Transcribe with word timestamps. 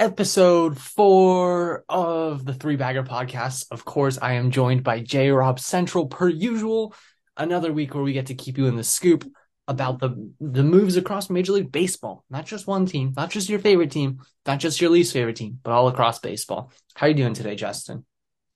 episode 0.00 0.78
four 0.78 1.84
of 1.86 2.46
the 2.46 2.54
Three 2.54 2.76
Bagger 2.76 3.02
Podcast. 3.02 3.66
Of 3.70 3.84
course, 3.84 4.18
I 4.20 4.32
am 4.32 4.50
joined 4.50 4.82
by 4.82 5.00
J 5.00 5.28
Rob 5.28 5.60
Central 5.60 6.06
per 6.06 6.26
usual. 6.26 6.94
Another 7.36 7.70
week 7.70 7.94
where 7.94 8.02
we 8.02 8.14
get 8.14 8.26
to 8.26 8.34
keep 8.34 8.56
you 8.56 8.66
in 8.66 8.76
the 8.76 8.82
scoop 8.82 9.30
about 9.68 10.00
the 10.00 10.32
the 10.40 10.62
moves 10.62 10.96
across 10.96 11.28
Major 11.28 11.52
League 11.52 11.70
Baseball. 11.70 12.24
Not 12.30 12.46
just 12.46 12.66
one 12.66 12.86
team, 12.86 13.12
not 13.14 13.30
just 13.30 13.50
your 13.50 13.58
favorite 13.58 13.90
team, 13.90 14.20
not 14.46 14.58
just 14.58 14.80
your 14.80 14.88
least 14.88 15.12
favorite 15.12 15.36
team, 15.36 15.58
but 15.62 15.72
all 15.72 15.88
across 15.88 16.18
baseball. 16.18 16.72
How 16.94 17.04
are 17.04 17.10
you 17.10 17.14
doing 17.14 17.34
today, 17.34 17.54
Justin? 17.54 18.06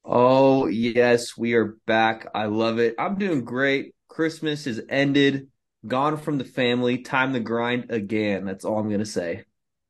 Oh 0.03 0.67
yes, 0.67 1.37
we 1.37 1.53
are 1.53 1.77
back. 1.87 2.27
I 2.35 2.47
love 2.47 2.79
it. 2.79 2.95
I'm 2.99 3.19
doing 3.19 3.45
great. 3.45 3.95
Christmas 4.09 4.67
is 4.67 4.81
ended, 4.89 5.49
gone 5.87 6.17
from 6.17 6.39
the 6.39 6.45
family. 6.45 7.03
Time 7.03 7.35
to 7.35 7.41
grind 7.41 7.91
again. 7.91 8.47
That's 8.47 8.65
all 8.65 8.79
I'm 8.79 8.91
gonna 8.91 9.05
say. 9.05 9.45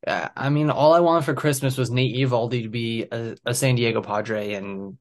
Yeah, 0.07 0.29
I 0.37 0.51
mean, 0.51 0.69
all 0.71 0.93
I 0.93 1.01
wanted 1.01 1.25
for 1.25 1.35
Christmas 1.35 1.79
was 1.79 1.91
Nate 1.91 2.15
Eovaldi 2.15 2.65
to 2.65 2.69
be 2.69 3.07
a, 3.11 3.37
a 3.47 3.55
San 3.55 3.75
Diego 3.75 4.03
Padre, 4.03 4.53
and 4.53 4.99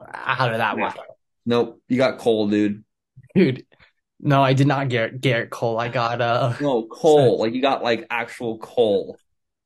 how 0.00 0.48
did 0.48 0.60
that 0.60 0.78
work? 0.78 0.96
Nope, 1.44 1.82
you 1.88 1.98
got 1.98 2.18
Cole, 2.18 2.48
dude. 2.48 2.82
Dude, 3.34 3.66
no, 4.18 4.42
I 4.42 4.54
did 4.54 4.66
not 4.66 4.88
get 4.88 5.20
Gerrit 5.20 5.50
Cole. 5.50 5.78
I 5.78 5.88
got 5.88 6.22
uh 6.22 6.54
no 6.60 6.86
Cole. 6.86 7.38
like 7.38 7.52
you 7.52 7.60
got 7.60 7.82
like 7.82 8.06
actual 8.08 8.58
Cole. 8.58 9.18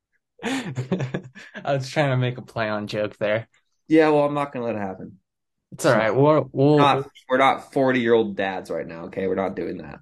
I 0.43 1.23
was 1.65 1.89
trying 1.89 2.11
to 2.11 2.17
make 2.17 2.39
a 2.39 2.43
play 2.43 2.69
on 2.69 2.89
joke 2.89 3.17
there. 3.19 3.49
Yeah, 3.87 4.09
well, 4.09 4.25
I'm 4.25 4.35
not 4.35 4.53
gonna 4.53 4.65
let 4.65 4.75
it 4.75 4.81
happen. 4.81 5.19
It's 5.73 5.87
all 5.87 5.95
right. 5.95 6.15
We're 6.15 6.43
we'll... 6.51 6.79
Not, 6.79 7.07
we're 7.29 7.39
not 7.39 7.73
40 7.73 8.01
year 8.01 8.15
old 8.15 8.37
dads 8.37 8.71
right 8.71 8.87
now. 8.87 9.05
Okay, 9.05 9.29
we're 9.29 9.37
not 9.37 9.55
doing 9.55 9.79
that. 9.79 10.01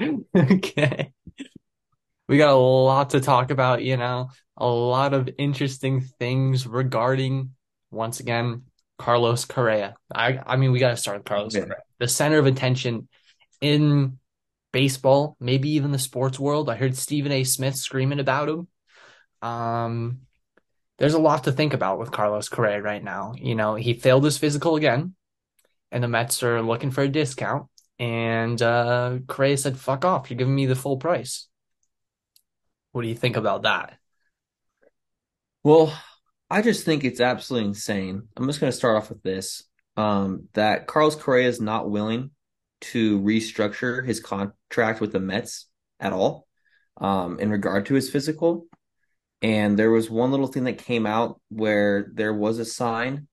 okay 0.52 1.13
we 2.28 2.38
got 2.38 2.52
a 2.52 2.56
lot 2.56 3.10
to 3.10 3.20
talk 3.20 3.50
about, 3.50 3.82
you 3.82 3.96
know, 3.96 4.30
a 4.56 4.66
lot 4.66 5.14
of 5.14 5.28
interesting 5.38 6.00
things 6.18 6.66
regarding, 6.66 7.50
once 7.90 8.20
again, 8.20 8.62
Carlos 8.98 9.44
Correa. 9.44 9.96
I, 10.14 10.40
I 10.46 10.56
mean, 10.56 10.72
we 10.72 10.78
got 10.78 10.90
to 10.90 10.96
start 10.96 11.18
with 11.18 11.26
Carlos 11.26 11.54
yeah. 11.54 11.62
Correa, 11.62 11.82
the 11.98 12.08
center 12.08 12.38
of 12.38 12.46
attention 12.46 13.08
in 13.60 14.18
baseball, 14.72 15.36
maybe 15.40 15.70
even 15.70 15.92
the 15.92 15.98
sports 15.98 16.38
world. 16.38 16.70
I 16.70 16.76
heard 16.76 16.96
Stephen 16.96 17.32
A. 17.32 17.44
Smith 17.44 17.76
screaming 17.76 18.20
about 18.20 18.48
him. 18.48 18.68
Um, 19.42 20.20
there's 20.98 21.14
a 21.14 21.18
lot 21.18 21.44
to 21.44 21.52
think 21.52 21.74
about 21.74 21.98
with 21.98 22.10
Carlos 22.10 22.48
Correa 22.48 22.80
right 22.80 23.02
now. 23.02 23.34
You 23.36 23.54
know, 23.54 23.74
he 23.74 23.94
failed 23.94 24.24
his 24.24 24.38
physical 24.38 24.76
again, 24.76 25.14
and 25.90 26.02
the 26.02 26.08
Mets 26.08 26.42
are 26.42 26.62
looking 26.62 26.90
for 26.90 27.02
a 27.02 27.08
discount. 27.08 27.66
And 27.98 28.60
uh, 28.62 29.18
Correa 29.26 29.56
said, 29.56 29.78
"Fuck 29.78 30.04
off! 30.04 30.30
You're 30.30 30.38
giving 30.38 30.54
me 30.54 30.66
the 30.66 30.76
full 30.76 30.96
price." 30.96 31.48
What 32.94 33.02
do 33.02 33.08
you 33.08 33.16
think 33.16 33.36
about 33.36 33.62
that? 33.62 33.98
Well, 35.64 35.92
I 36.48 36.62
just 36.62 36.84
think 36.84 37.02
it's 37.02 37.20
absolutely 37.20 37.70
insane. 37.70 38.28
I'm 38.36 38.46
just 38.46 38.60
going 38.60 38.70
to 38.70 38.76
start 38.76 38.96
off 38.96 39.08
with 39.08 39.20
this 39.20 39.64
um, 39.96 40.44
that 40.52 40.86
Carlos 40.86 41.16
Correa 41.16 41.48
is 41.48 41.60
not 41.60 41.90
willing 41.90 42.30
to 42.82 43.20
restructure 43.20 44.06
his 44.06 44.20
contract 44.20 45.00
with 45.00 45.10
the 45.10 45.18
Mets 45.18 45.66
at 45.98 46.12
all 46.12 46.46
um, 46.98 47.40
in 47.40 47.50
regard 47.50 47.86
to 47.86 47.94
his 47.94 48.10
physical. 48.10 48.68
And 49.42 49.76
there 49.76 49.90
was 49.90 50.08
one 50.08 50.30
little 50.30 50.46
thing 50.46 50.64
that 50.64 50.78
came 50.78 51.04
out 51.04 51.40
where 51.48 52.12
there 52.14 52.32
was 52.32 52.60
a 52.60 52.64
sign 52.64 53.26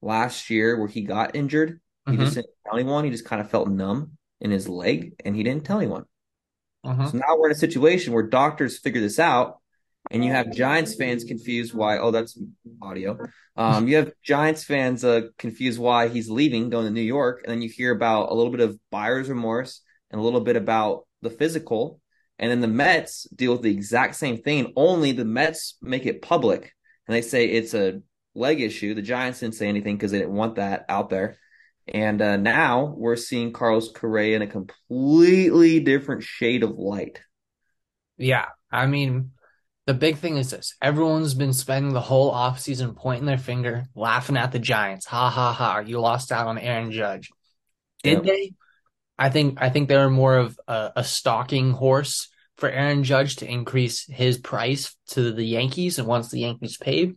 last 0.00 0.48
year 0.48 0.78
where 0.78 0.86
he 0.86 1.02
got 1.02 1.34
injured. 1.34 1.80
He 2.06 2.12
mm-hmm. 2.12 2.22
just 2.22 2.36
didn't 2.36 2.50
tell 2.64 2.78
anyone. 2.78 3.02
He 3.02 3.10
just 3.10 3.24
kind 3.24 3.40
of 3.40 3.50
felt 3.50 3.68
numb 3.68 4.12
in 4.40 4.52
his 4.52 4.68
leg 4.68 5.16
and 5.24 5.34
he 5.34 5.42
didn't 5.42 5.64
tell 5.64 5.78
anyone. 5.78 6.04
Uh-huh. 6.84 7.10
So 7.10 7.18
now 7.18 7.36
we're 7.36 7.46
in 7.46 7.52
a 7.52 7.58
situation 7.58 8.12
where 8.12 8.22
doctors 8.22 8.78
figure 8.78 9.00
this 9.00 9.18
out, 9.18 9.58
and 10.10 10.24
you 10.24 10.30
have 10.30 10.54
Giants 10.54 10.94
fans 10.94 11.24
confused 11.24 11.74
why. 11.74 11.98
Oh, 11.98 12.10
that's 12.10 12.38
audio. 12.80 13.18
Um, 13.56 13.88
you 13.88 13.96
have 13.96 14.12
Giants 14.22 14.64
fans 14.64 15.04
uh, 15.04 15.22
confused 15.36 15.78
why 15.78 16.08
he's 16.08 16.30
leaving, 16.30 16.70
going 16.70 16.86
to 16.86 16.92
New 16.92 17.00
York, 17.00 17.42
and 17.42 17.50
then 17.50 17.62
you 17.62 17.68
hear 17.68 17.92
about 17.92 18.30
a 18.30 18.34
little 18.34 18.52
bit 18.52 18.60
of 18.60 18.78
buyer's 18.90 19.28
remorse 19.28 19.82
and 20.10 20.20
a 20.20 20.24
little 20.24 20.40
bit 20.40 20.56
about 20.56 21.06
the 21.22 21.30
physical, 21.30 22.00
and 22.38 22.50
then 22.50 22.60
the 22.60 22.68
Mets 22.68 23.24
deal 23.34 23.52
with 23.52 23.62
the 23.62 23.72
exact 23.72 24.14
same 24.14 24.38
thing. 24.38 24.72
Only 24.76 25.12
the 25.12 25.24
Mets 25.24 25.76
make 25.82 26.06
it 26.06 26.22
public, 26.22 26.72
and 27.06 27.14
they 27.14 27.22
say 27.22 27.46
it's 27.46 27.74
a 27.74 28.00
leg 28.34 28.60
issue. 28.60 28.94
The 28.94 29.02
Giants 29.02 29.40
didn't 29.40 29.56
say 29.56 29.68
anything 29.68 29.96
because 29.96 30.12
they 30.12 30.20
didn't 30.20 30.34
want 30.34 30.54
that 30.54 30.84
out 30.88 31.10
there. 31.10 31.36
And 31.94 32.20
uh, 32.20 32.36
now 32.36 32.94
we're 32.96 33.16
seeing 33.16 33.52
Carlos 33.52 33.90
Correa 33.92 34.36
in 34.36 34.42
a 34.42 34.46
completely 34.46 35.80
different 35.80 36.22
shade 36.22 36.62
of 36.62 36.78
light. 36.78 37.20
Yeah. 38.16 38.46
I 38.70 38.86
mean, 38.86 39.32
the 39.86 39.94
big 39.94 40.18
thing 40.18 40.36
is 40.36 40.50
this 40.50 40.76
everyone's 40.82 41.34
been 41.34 41.54
spending 41.54 41.94
the 41.94 42.00
whole 42.00 42.32
offseason 42.32 42.94
pointing 42.94 43.26
their 43.26 43.38
finger, 43.38 43.86
laughing 43.94 44.36
at 44.36 44.52
the 44.52 44.58
Giants. 44.58 45.06
Ha 45.06 45.30
ha 45.30 45.52
ha. 45.52 45.78
You 45.78 46.00
lost 46.00 46.30
out 46.30 46.46
on 46.46 46.58
Aaron 46.58 46.92
Judge. 46.92 47.30
Did 48.02 48.12
yep. 48.18 48.22
they? 48.24 48.52
I 49.18 49.30
think 49.30 49.62
I 49.62 49.70
think 49.70 49.88
they 49.88 49.96
were 49.96 50.10
more 50.10 50.36
of 50.36 50.60
a, 50.68 50.92
a 50.96 51.04
stalking 51.04 51.72
horse 51.72 52.28
for 52.58 52.68
Aaron 52.68 53.02
Judge 53.02 53.36
to 53.36 53.50
increase 53.50 54.04
his 54.06 54.36
price 54.36 54.94
to 55.08 55.32
the 55.32 55.44
Yankees. 55.44 55.98
And 55.98 56.06
once 56.06 56.30
the 56.30 56.40
Yankees 56.40 56.76
paid, 56.76 57.16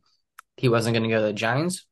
he 0.55 0.69
wasn't 0.69 0.93
going 0.93 1.03
to 1.03 1.09
go 1.09 1.19
to 1.19 1.27
the 1.27 1.33
Giants. 1.33 1.85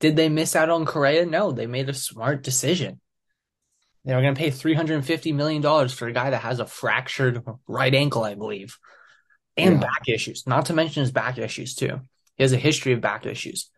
Did 0.00 0.16
they 0.16 0.28
miss 0.28 0.54
out 0.54 0.70
on 0.70 0.84
Correa? 0.84 1.24
No, 1.26 1.52
they 1.52 1.66
made 1.66 1.88
a 1.88 1.94
smart 1.94 2.42
decision. 2.42 3.00
They 4.04 4.14
were 4.14 4.22
going 4.22 4.34
to 4.34 4.40
pay 4.40 4.50
$350 4.50 5.34
million 5.34 5.88
for 5.88 6.06
a 6.06 6.12
guy 6.12 6.30
that 6.30 6.42
has 6.42 6.60
a 6.60 6.66
fractured 6.66 7.42
right 7.66 7.94
ankle, 7.94 8.22
I 8.22 8.34
believe, 8.34 8.78
and 9.56 9.74
yeah. 9.74 9.80
back 9.80 10.08
issues, 10.08 10.46
not 10.46 10.66
to 10.66 10.74
mention 10.74 11.00
his 11.00 11.10
back 11.10 11.38
issues, 11.38 11.74
too. 11.74 12.00
He 12.36 12.44
has 12.44 12.52
a 12.52 12.58
history 12.58 12.92
of 12.92 13.00
back 13.00 13.26
issues. 13.26 13.68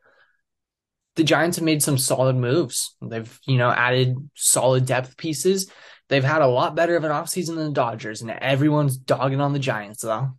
The 1.17 1.25
Giants 1.25 1.57
have 1.57 1.65
made 1.65 1.83
some 1.83 1.97
solid 1.97 2.37
moves. 2.37 2.95
They've, 3.01 3.41
you 3.47 3.57
know, 3.57 3.71
added 3.71 4.17
solid 4.35 4.85
depth 4.85 5.17
pieces. 5.17 5.71
They've 6.09 6.23
had 6.23 6.43
a 6.43 6.47
lot 6.47 6.77
better 6.77 6.97
of 6.97 7.05
an 7.05 7.11
offseason 7.11 7.57
than 7.57 7.67
the 7.69 7.73
Dodgers, 7.73 8.21
and 8.21 8.31
everyone's 8.31 8.99
dogging 8.99 9.41
on 9.41 9.55
the 9.55 9.59
Giants, 9.59 10.03
though. 10.03 10.37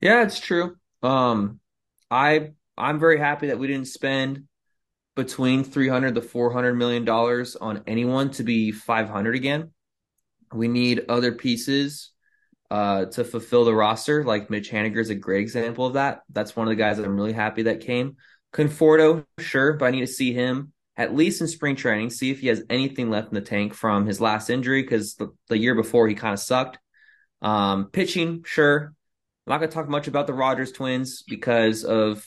Yeah, 0.00 0.24
it's 0.24 0.40
true. 0.40 0.76
Um, 1.02 1.60
I 2.10 2.50
I'm 2.76 2.98
very 2.98 3.18
happy 3.18 3.48
that 3.48 3.58
we 3.58 3.66
didn't 3.66 3.88
spend 3.88 4.44
between 5.14 5.64
300 5.64 6.14
to 6.14 6.22
400 6.22 6.74
million 6.74 7.04
dollars 7.04 7.56
on 7.56 7.82
anyone 7.86 8.30
to 8.32 8.42
be 8.42 8.72
500 8.72 9.34
again. 9.34 9.72
We 10.52 10.68
need 10.68 11.06
other 11.08 11.32
pieces 11.32 12.10
uh, 12.70 13.06
to 13.06 13.24
fulfill 13.24 13.64
the 13.64 13.74
roster. 13.74 14.24
Like 14.24 14.50
Mitch 14.50 14.70
Haniger 14.70 14.98
is 14.98 15.10
a 15.10 15.14
great 15.14 15.42
example 15.42 15.86
of 15.86 15.94
that. 15.94 16.22
That's 16.30 16.56
one 16.56 16.66
of 16.66 16.70
the 16.70 16.76
guys 16.76 16.96
that 16.96 17.04
I'm 17.04 17.16
really 17.16 17.32
happy 17.32 17.64
that 17.64 17.80
came. 17.80 18.16
Conforto, 18.54 19.24
sure, 19.38 19.74
but 19.74 19.86
I 19.86 19.90
need 19.90 20.00
to 20.00 20.06
see 20.06 20.32
him 20.32 20.72
at 20.96 21.14
least 21.14 21.40
in 21.40 21.48
spring 21.48 21.76
training, 21.76 22.10
see 22.10 22.30
if 22.30 22.40
he 22.40 22.48
has 22.48 22.62
anything 22.68 23.10
left 23.10 23.28
in 23.28 23.34
the 23.34 23.40
tank 23.40 23.74
from 23.74 24.06
his 24.06 24.20
last 24.20 24.50
injury 24.50 24.82
because 24.82 25.14
the, 25.14 25.28
the, 25.48 25.56
year 25.56 25.74
before 25.74 26.06
he 26.06 26.14
kind 26.14 26.34
of 26.34 26.40
sucked. 26.40 26.78
Um, 27.40 27.86
pitching, 27.90 28.44
sure. 28.46 28.94
I'm 29.46 29.50
not 29.50 29.58
going 29.58 29.70
to 29.70 29.74
talk 29.74 29.88
much 29.88 30.06
about 30.06 30.26
the 30.26 30.34
Rogers 30.34 30.70
twins 30.70 31.22
because 31.26 31.84
of 31.84 32.26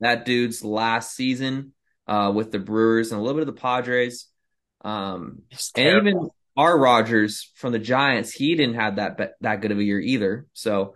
that 0.00 0.24
dude's 0.24 0.64
last 0.64 1.14
season 1.14 1.72
uh, 2.06 2.32
with 2.34 2.50
the 2.50 2.58
Brewers 2.58 3.12
and 3.12 3.20
a 3.20 3.22
little 3.22 3.40
bit 3.40 3.48
of 3.48 3.54
the 3.54 3.60
Padres. 3.60 4.26
Um, 4.82 5.42
and 5.76 6.08
even 6.08 6.30
our 6.56 6.78
Rogers 6.78 7.50
from 7.54 7.72
the 7.72 7.78
Giants, 7.78 8.32
he 8.32 8.54
didn't 8.54 8.74
have 8.74 8.96
that 8.96 9.34
that 9.40 9.60
good 9.60 9.72
of 9.72 9.78
a 9.78 9.84
year 9.84 10.00
either. 10.00 10.46
So, 10.52 10.94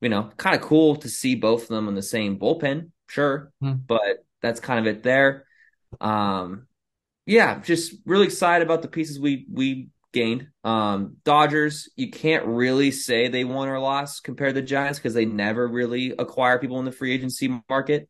you 0.00 0.08
know, 0.08 0.30
kind 0.36 0.56
of 0.56 0.62
cool 0.62 0.96
to 0.96 1.08
see 1.08 1.34
both 1.34 1.62
of 1.62 1.68
them 1.68 1.88
in 1.88 1.94
the 1.94 2.02
same 2.02 2.38
bullpen, 2.38 2.90
sure, 3.08 3.52
hmm. 3.60 3.74
but 3.86 4.24
that's 4.40 4.60
kind 4.60 4.80
of 4.80 4.86
it 4.86 5.02
there. 5.02 5.44
Um, 6.00 6.66
yeah, 7.26 7.60
just 7.60 7.94
really 8.04 8.26
excited 8.26 8.64
about 8.64 8.82
the 8.82 8.88
pieces 8.88 9.18
we 9.18 9.46
we 9.50 9.88
gained. 10.12 10.48
Um, 10.62 11.16
Dodgers, 11.24 11.90
you 11.96 12.10
can't 12.10 12.46
really 12.46 12.90
say 12.90 13.28
they 13.28 13.44
won 13.44 13.68
or 13.68 13.80
lost 13.80 14.24
compared 14.24 14.54
to 14.54 14.60
the 14.60 14.66
Giants 14.66 14.98
because 14.98 15.14
they 15.14 15.26
never 15.26 15.66
really 15.66 16.14
acquire 16.18 16.58
people 16.58 16.78
in 16.78 16.84
the 16.84 16.92
free 16.92 17.12
agency 17.12 17.60
market. 17.68 18.08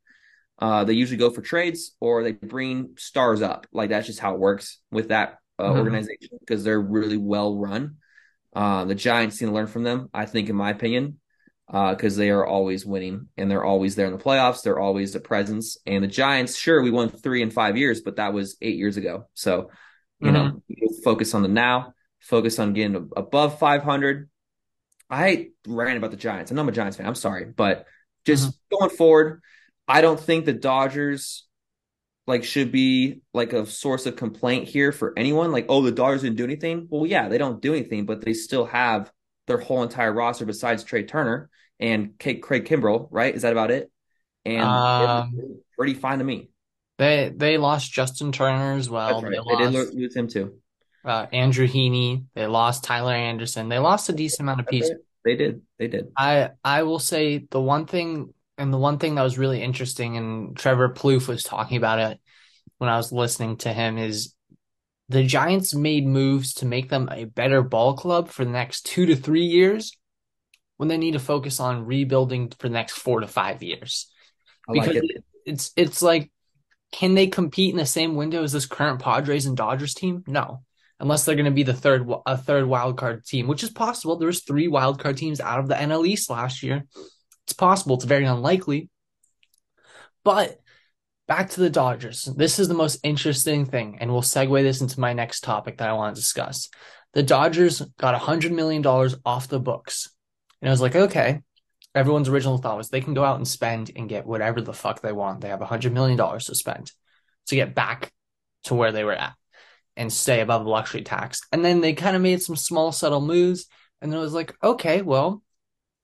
Uh, 0.59 0.85
they 0.85 0.93
usually 0.93 1.19
go 1.19 1.31
for 1.31 1.43
trades 1.43 1.97
or 2.01 2.23
they 2.23 2.33
bring 2.33 2.95
stars 2.97 3.43
up. 3.43 3.67
Like 3.73 3.91
that's 3.91 4.07
just 4.07 4.21
how 4.21 4.35
it 4.35 4.41
works 4.41 4.79
with 4.91 5.09
that 5.09 5.39
uh, 5.59 5.65
mm-hmm. 5.65 5.79
organization 5.79 6.39
because 6.41 6.65
they're 6.65 6.81
really 6.81 7.17
well 7.17 7.57
run. 7.57 7.97
Uh, 8.55 8.85
the 8.85 8.95
Giants 8.95 9.41
need 9.41 9.49
to 9.49 9.53
learn 9.53 9.67
from 9.67 9.83
them, 9.83 10.09
I 10.15 10.27
think, 10.27 10.49
in 10.49 10.55
my 10.55 10.71
opinion, 10.71 11.19
because 11.67 12.17
uh, 12.17 12.19
they 12.19 12.31
are 12.31 12.47
always 12.47 12.87
winning 12.87 13.29
and 13.37 13.51
they're 13.51 13.65
always 13.65 13.97
there 13.97 14.07
in 14.07 14.13
the 14.13 14.23
playoffs. 14.23 14.63
They're 14.63 14.79
always 14.79 15.15
a 15.15 15.21
presence. 15.21 15.77
And 15.87 16.05
the 16.05 16.09
Giants, 16.09 16.57
sure, 16.57 16.81
we 16.83 16.93
won 16.93 17.09
three 17.09 17.43
in 17.43 17.51
five 17.51 17.77
years, 17.77 18.03
but 18.03 18.17
that 18.17 18.33
was 18.33 18.57
eight 18.63 18.77
years 18.77 18.97
ago. 18.97 19.29
So, 19.35 19.71
you 20.21 20.31
mm-hmm. 20.31 20.35
know, 20.35 20.63
focus 21.03 21.35
on 21.35 21.43
the 21.43 21.49
now, 21.49 21.95
focus 22.21 22.61
on 22.61 22.75
getting 22.75 23.11
above 23.17 23.59
500. 23.59 24.31
I 25.11 25.29
hate 25.29 25.53
ranting 25.67 25.99
about 25.99 26.13
the 26.13 26.17
Giants. 26.17 26.51
I 26.51 26.55
know 26.55 26.63
I'm 26.63 26.69
a 26.69 26.73
Giants 26.73 26.97
fan. 26.97 27.07
I'm 27.07 27.15
sorry, 27.15 27.45
but 27.45 27.87
just 28.25 28.49
mm-hmm. 28.49 28.77
going 28.79 28.97
forward, 28.97 29.43
I 29.87 30.01
don't 30.01 30.21
think 30.21 30.45
the 30.45 30.53
Dodgers 30.53 31.47
like 32.27 32.45
should 32.45 32.73
be 32.73 33.21
like 33.35 33.53
a 33.53 33.67
source 33.67 34.07
of 34.07 34.17
complaint 34.17 34.67
here 34.67 34.93
for 34.93 35.13
anyone. 35.17 35.53
Like, 35.53 35.67
oh, 35.69 35.83
the 35.83 35.93
Dodgers 35.93 36.23
didn't 36.23 36.37
do 36.37 36.45
anything. 36.45 36.87
Well, 36.89 37.07
yeah, 37.07 37.29
they 37.29 37.39
don't 37.39 37.61
do 37.61 37.75
anything, 37.75 38.07
but 38.07 38.23
they 38.23 38.33
still 38.33 38.65
have 38.67 39.13
their 39.47 39.59
whole 39.59 39.83
entire 39.83 40.13
roster 40.13 40.47
besides 40.47 40.85
Trea 40.85 41.05
Turner 41.05 41.51
and 41.79 42.19
Craig 42.19 42.43
Kimbrel, 42.43 43.09
right? 43.11 43.35
Is 43.35 43.43
that 43.43 43.53
about 43.53 43.71
it? 43.71 43.91
And 44.45 44.63
um, 44.63 45.61
pretty 45.77 45.95
fine 45.95 46.19
to 46.19 46.25
me. 46.25 46.51
They 46.99 47.33
they 47.35 47.59
lost 47.59 47.93
Justin 47.93 48.33
Turner 48.33 48.77
as 48.79 48.89
well. 48.89 49.23
Right. 49.23 49.33
They, 49.33 49.57
they, 49.57 49.71
lost, 49.71 49.91
did 49.91 49.99
lose 49.99 50.17
him 50.17 50.29
too. 50.29 50.59
Uh, 51.05 51.27
Andrew 51.33 51.67
Heaney. 51.67 52.25
They 52.35 52.47
lost 52.47 52.85
Tyler 52.85 53.15
Anderson. 53.15 53.69
They 53.69 53.79
lost 53.79 54.09
a 54.09 54.13
decent 54.13 54.41
amount 54.41 54.61
of 54.61 54.67
pieces. 54.67 54.93
They 55.25 55.37
did. 55.37 55.63
They 55.79 55.89
did. 55.89 56.09
I 56.17 56.51
I 56.63 56.83
will 56.83 56.99
say 56.99 57.47
the 57.51 57.61
one 57.61 57.87
thing 57.87 58.34
and 58.59 58.73
the 58.73 58.79
one 58.79 58.99
thing 58.99 59.15
that 59.15 59.23
was 59.23 59.39
really 59.39 59.63
interesting, 59.63 60.17
and 60.17 60.57
Trevor 60.57 60.91
Plouffe 60.91 61.29
was 61.29 61.43
talking 61.43 61.77
about 61.77 61.99
it 61.99 62.21
when 62.79 62.91
I 62.91 62.97
was 62.97 63.13
listening 63.13 63.57
to 63.59 63.73
him, 63.73 63.99
is 63.99 64.35
the 65.09 65.25
Giants 65.25 65.75
made 65.75 66.07
moves 66.07 66.55
to 66.55 66.67
make 66.67 66.89
them 66.89 67.09
a 67.11 67.25
better 67.25 67.63
ball 67.63 67.95
club 67.95 68.29
for 68.29 68.45
the 68.45 68.51
next 68.51 68.87
two 68.87 69.07
to 69.07 69.17
three 69.17 69.45
years 69.45 69.97
when 70.77 70.89
they 70.89 70.97
need 70.97 71.13
to 71.13 71.19
focus 71.19 71.61
on 71.61 71.87
rebuilding 71.87 72.51
for 72.59 72.69
the 72.69 72.75
next 72.75 72.95
four 72.95 73.21
to 73.21 73.27
five 73.27 73.63
years. 73.63 74.11
I 74.69 74.73
because 74.73 74.89
like 74.89 74.97
it. 74.97 75.25
it's 75.45 75.73
it's 75.77 76.03
like 76.03 76.31
can 76.93 77.15
they 77.15 77.27
compete 77.27 77.73
in 77.73 77.77
the 77.77 77.87
same 77.87 78.15
window 78.15 78.43
as 78.43 78.53
this 78.53 78.67
current 78.67 79.01
Padres 79.01 79.47
and 79.47 79.57
Dodgers 79.57 79.95
team? 79.95 80.25
No, 80.27 80.63
unless 81.01 81.25
they're 81.25 81.35
going 81.35 81.45
to 81.45 81.51
be 81.51 81.65
the 81.65 81.75
third 81.75 82.09
a 82.25 82.37
third 82.37 82.67
wild 82.67 82.97
card 82.97 83.25
team, 83.25 83.47
which 83.47 83.63
is 83.63 83.71
possible. 83.71 84.17
There 84.17 84.27
was 84.27 84.43
three 84.43 84.69
wild 84.69 85.01
card 85.01 85.17
teams 85.17 85.41
out 85.41 85.59
of 85.59 85.69
the 85.69 85.75
NL 85.75 86.07
East 86.07 86.31
last 86.31 86.63
year. 86.63 86.85
It's 87.47 87.53
possible. 87.53 87.97
It's 87.97 88.05
very 88.05 88.25
unlikely. 88.25 88.89
But 90.25 90.59
back 91.29 91.51
to 91.51 91.61
the 91.61 91.71
Dodgers. 91.71 92.25
This 92.25 92.59
is 92.59 92.69
the 92.69 92.75
most 92.75 93.01
interesting 93.03 93.67
thing, 93.67 93.99
and 94.01 94.11
we'll 94.11 94.23
segue 94.23 94.63
this 94.63 94.81
into 94.81 95.01
my 95.01 95.13
next 95.13 95.41
topic 95.41 95.79
that 95.79 95.89
I 95.89 95.93
want 95.93 96.15
to 96.15 96.21
discuss. 96.21 96.69
The 97.13 97.23
Dodgers 97.23 97.81
got 97.99 98.21
$100 98.21 98.51
million 98.51 98.85
off 99.25 99.49
the 99.49 99.61
books. 99.61 100.11
And 100.61 100.69
I 100.69 100.73
was 100.73 100.81
like, 100.81 100.97
okay, 100.97 101.41
everyone's 101.95 102.29
original 102.29 102.59
thought 102.59 102.77
was 102.77 102.89
they 102.89 103.01
can 103.01 103.15
go 103.15 103.25
out 103.25 103.37
and 103.37 103.47
spend 103.47 103.91
and 103.95 104.09
get 104.09 104.27
whatever 104.27 104.61
the 104.61 104.73
fuck 104.73 105.01
they 105.01 105.13
want. 105.13 105.41
They 105.41 105.49
have 105.49 105.61
$100 105.61 105.93
million 105.93 106.19
to 106.19 106.55
spend 106.55 106.91
to 107.47 107.55
get 107.55 107.75
back 107.75 108.13
to 108.65 108.75
where 108.75 108.91
they 108.91 109.05
were 109.05 109.13
at 109.13 109.35
and 109.97 110.13
stay 110.13 110.41
above 110.41 110.65
the 110.65 110.71
luxury 110.71 111.03
tax. 111.03 111.41
And 111.53 111.65
then 111.65 111.81
they 111.81 111.93
kind 111.93 112.17
of 112.17 112.23
made 112.23 112.43
some 112.43 112.57
small, 112.57 112.91
subtle 112.91 113.21
moves. 113.21 113.67
And 114.01 114.11
then 114.11 114.19
it 114.19 114.23
was 114.23 114.33
like, 114.33 114.55
okay, 114.63 115.03
well, 115.03 115.43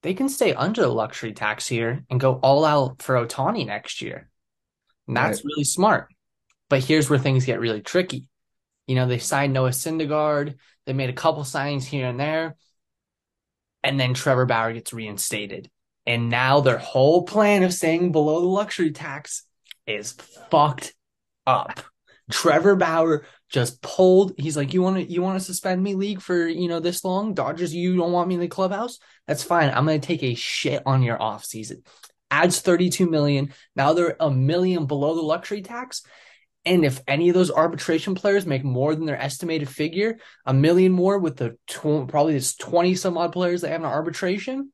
they 0.02 0.14
can 0.14 0.28
stay 0.28 0.54
under 0.54 0.82
the 0.82 0.88
luxury 0.88 1.32
tax 1.32 1.66
here 1.68 2.04
and 2.08 2.20
go 2.20 2.34
all 2.34 2.64
out 2.64 3.02
for 3.02 3.14
Ohtani 3.16 3.66
next 3.66 4.00
year. 4.00 4.30
And 5.06 5.16
that's 5.16 5.38
right. 5.38 5.44
really 5.44 5.64
smart. 5.64 6.08
But 6.68 6.84
here's 6.84 7.10
where 7.10 7.18
things 7.18 7.44
get 7.44 7.60
really 7.60 7.82
tricky. 7.82 8.26
You 8.86 8.94
know, 8.94 9.06
they 9.06 9.18
signed 9.18 9.52
Noah 9.52 9.70
Syndergaard. 9.70 10.56
They 10.86 10.92
made 10.92 11.10
a 11.10 11.14
couple 11.14 11.42
signings 11.42 11.84
here 11.84 12.08
and 12.08 12.18
there. 12.18 12.56
And 13.82 13.98
then 13.98 14.14
Trevor 14.14 14.46
Bauer 14.46 14.72
gets 14.72 14.92
reinstated. 14.92 15.70
And 16.06 16.28
now 16.30 16.60
their 16.60 16.78
whole 16.78 17.24
plan 17.24 17.62
of 17.62 17.74
staying 17.74 18.12
below 18.12 18.40
the 18.40 18.46
luxury 18.46 18.90
tax 18.90 19.44
is 19.86 20.12
fucked 20.50 20.94
up. 21.46 21.80
Trevor 22.30 22.76
Bauer 22.76 23.26
just 23.50 23.82
pulled. 23.82 24.32
He's 24.38 24.56
like, 24.56 24.72
"You 24.72 24.80
want 24.80 24.96
to 24.96 25.12
you 25.12 25.22
want 25.22 25.38
to 25.38 25.44
suspend 25.44 25.82
me, 25.82 25.94
league, 25.94 26.22
for 26.22 26.46
you 26.46 26.68
know 26.68 26.80
this 26.80 27.04
long? 27.04 27.34
Dodgers, 27.34 27.74
you 27.74 27.96
don't 27.96 28.12
want 28.12 28.28
me 28.28 28.34
in 28.34 28.40
the 28.40 28.48
clubhouse? 28.48 28.98
That's 29.26 29.42
fine. 29.42 29.70
I'm 29.70 29.86
to 29.86 29.98
take 29.98 30.22
a 30.22 30.34
shit 30.34 30.82
on 30.86 31.02
your 31.02 31.20
off 31.20 31.44
season." 31.44 31.82
Adds 32.30 32.60
32 32.60 33.10
million. 33.10 33.52
Now 33.74 33.92
they're 33.92 34.16
a 34.20 34.30
million 34.30 34.86
below 34.86 35.16
the 35.16 35.20
luxury 35.20 35.62
tax. 35.62 36.02
And 36.64 36.84
if 36.84 37.00
any 37.08 37.28
of 37.28 37.34
those 37.34 37.50
arbitration 37.50 38.14
players 38.14 38.46
make 38.46 38.62
more 38.62 38.94
than 38.94 39.06
their 39.06 39.20
estimated 39.20 39.68
figure, 39.68 40.18
a 40.46 40.54
million 40.54 40.92
more 40.92 41.18
with 41.18 41.36
the 41.36 41.56
tw- 41.66 42.06
probably 42.06 42.34
this 42.34 42.54
20 42.54 42.94
some 42.94 43.18
odd 43.18 43.32
players 43.32 43.62
that 43.62 43.70
have 43.70 43.80
an 43.80 43.86
arbitration, 43.86 44.70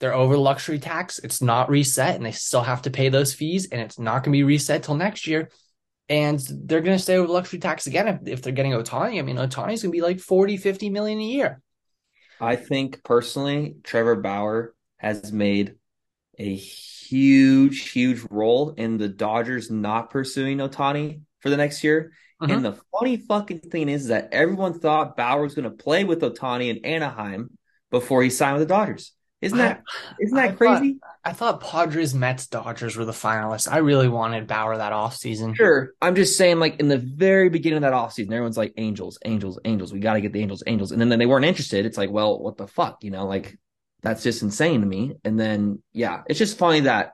they're 0.00 0.14
over 0.14 0.36
luxury 0.36 0.78
tax. 0.78 1.20
It's 1.20 1.42
not 1.42 1.70
reset 1.70 2.16
and 2.16 2.26
they 2.26 2.32
still 2.32 2.62
have 2.62 2.82
to 2.82 2.90
pay 2.90 3.10
those 3.10 3.34
fees 3.34 3.68
and 3.70 3.80
it's 3.80 3.98
not 3.98 4.24
going 4.24 4.32
to 4.32 4.38
be 4.38 4.42
reset 4.42 4.82
till 4.82 4.96
next 4.96 5.26
year 5.26 5.50
and 6.08 6.38
they're 6.38 6.80
going 6.80 6.96
to 6.96 7.02
stay 7.02 7.18
with 7.18 7.30
luxury 7.30 7.58
tax 7.58 7.86
again 7.86 8.08
if, 8.08 8.28
if 8.28 8.42
they're 8.42 8.52
getting 8.52 8.72
Ohtani. 8.72 9.18
I 9.18 9.22
mean, 9.22 9.36
Ohtani's 9.36 9.82
going 9.82 9.90
to 9.90 9.90
be 9.90 10.02
like 10.02 10.20
40, 10.20 10.56
50 10.56 10.90
million 10.90 11.18
a 11.18 11.24
year. 11.24 11.62
I 12.40 12.56
think 12.56 13.02
personally, 13.04 13.76
Trevor 13.84 14.16
Bauer 14.16 14.74
has 14.98 15.32
made 15.32 15.76
a 16.38 16.54
huge, 16.54 17.90
huge 17.90 18.22
role 18.30 18.70
in 18.70 18.98
the 18.98 19.08
Dodgers 19.08 19.70
not 19.70 20.10
pursuing 20.10 20.58
Ohtani 20.58 21.22
for 21.40 21.50
the 21.50 21.56
next 21.56 21.84
year. 21.84 22.12
Mm-hmm. 22.42 22.52
And 22.52 22.64
the 22.64 22.80
funny 22.92 23.16
fucking 23.16 23.60
thing 23.60 23.88
is 23.88 24.08
that 24.08 24.30
everyone 24.32 24.78
thought 24.78 25.16
Bauer 25.16 25.42
was 25.42 25.54
going 25.54 25.70
to 25.70 25.70
play 25.70 26.04
with 26.04 26.20
Ohtani 26.20 26.68
in 26.76 26.84
Anaheim 26.84 27.56
before 27.90 28.22
he 28.22 28.30
signed 28.30 28.58
with 28.58 28.68
the 28.68 28.74
Dodgers. 28.74 29.12
Isn't 29.44 29.58
that 29.58 29.82
isn't 30.20 30.36
that 30.36 30.50
I 30.50 30.52
crazy? 30.52 30.94
Thought, 30.94 31.10
I 31.24 31.32
thought 31.32 31.60
Padres, 31.60 32.14
Mets, 32.14 32.46
Dodgers 32.46 32.96
were 32.96 33.04
the 33.04 33.12
finalists. 33.12 33.70
I 33.70 33.78
really 33.78 34.08
wanted 34.08 34.46
Bauer 34.46 34.76
that 34.76 34.92
offseason. 34.92 35.54
Sure. 35.54 35.92
I'm 36.00 36.14
just 36.14 36.36
saying, 36.36 36.58
like 36.58 36.80
in 36.80 36.88
the 36.88 36.98
very 36.98 37.48
beginning 37.48 37.78
of 37.78 37.82
that 37.82 37.92
offseason, 37.92 38.32
everyone's 38.32 38.56
like 38.56 38.74
Angels, 38.76 39.18
Angels, 39.24 39.58
Angels. 39.64 39.92
We 39.92 40.00
got 40.00 40.14
to 40.14 40.20
get 40.20 40.32
the 40.32 40.40
Angels, 40.40 40.62
Angels. 40.66 40.92
And 40.92 41.00
then, 41.00 41.08
then 41.08 41.18
they 41.18 41.26
weren't 41.26 41.44
interested. 41.44 41.86
It's 41.86 41.98
like, 41.98 42.10
well, 42.10 42.38
what 42.38 42.56
the 42.56 42.66
fuck? 42.66 43.04
You 43.04 43.10
know, 43.10 43.26
like 43.26 43.58
that's 44.02 44.22
just 44.22 44.42
insane 44.42 44.80
to 44.80 44.86
me. 44.86 45.14
And 45.24 45.38
then, 45.38 45.82
yeah, 45.92 46.22
it's 46.26 46.38
just 46.38 46.58
funny 46.58 46.80
that 46.80 47.12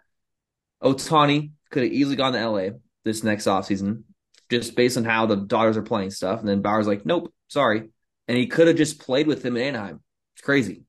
Ohtani 0.82 1.53
could 1.71 1.82
have 1.82 1.93
easily 1.93 2.17
gone 2.17 2.32
to 2.32 2.49
LA 2.49 2.69
this 3.05 3.25
next 3.25 3.47
offseason 3.47 4.05
just 4.50 4.75
based 4.75 4.97
on 4.97 5.05
how 5.05 5.27
the 5.27 5.37
Dodgers 5.37 5.77
are 5.77 5.82
playing 5.82 6.11
stuff. 6.11 6.41
And 6.41 6.49
then 6.49 6.62
Bauer's 6.62 6.87
like, 6.87 7.06
nope, 7.06 7.32
sorry. 7.49 7.88
And 8.29 8.37
he 8.37 8.49
could 8.49 8.67
have 8.67 8.77
just 8.77 9.00
played 9.00 9.27
with 9.27 9.44
him 9.44 9.56
in 9.56 9.62
Anaheim. 9.62 10.00
It's 10.35 10.43
crazy. 10.43 10.82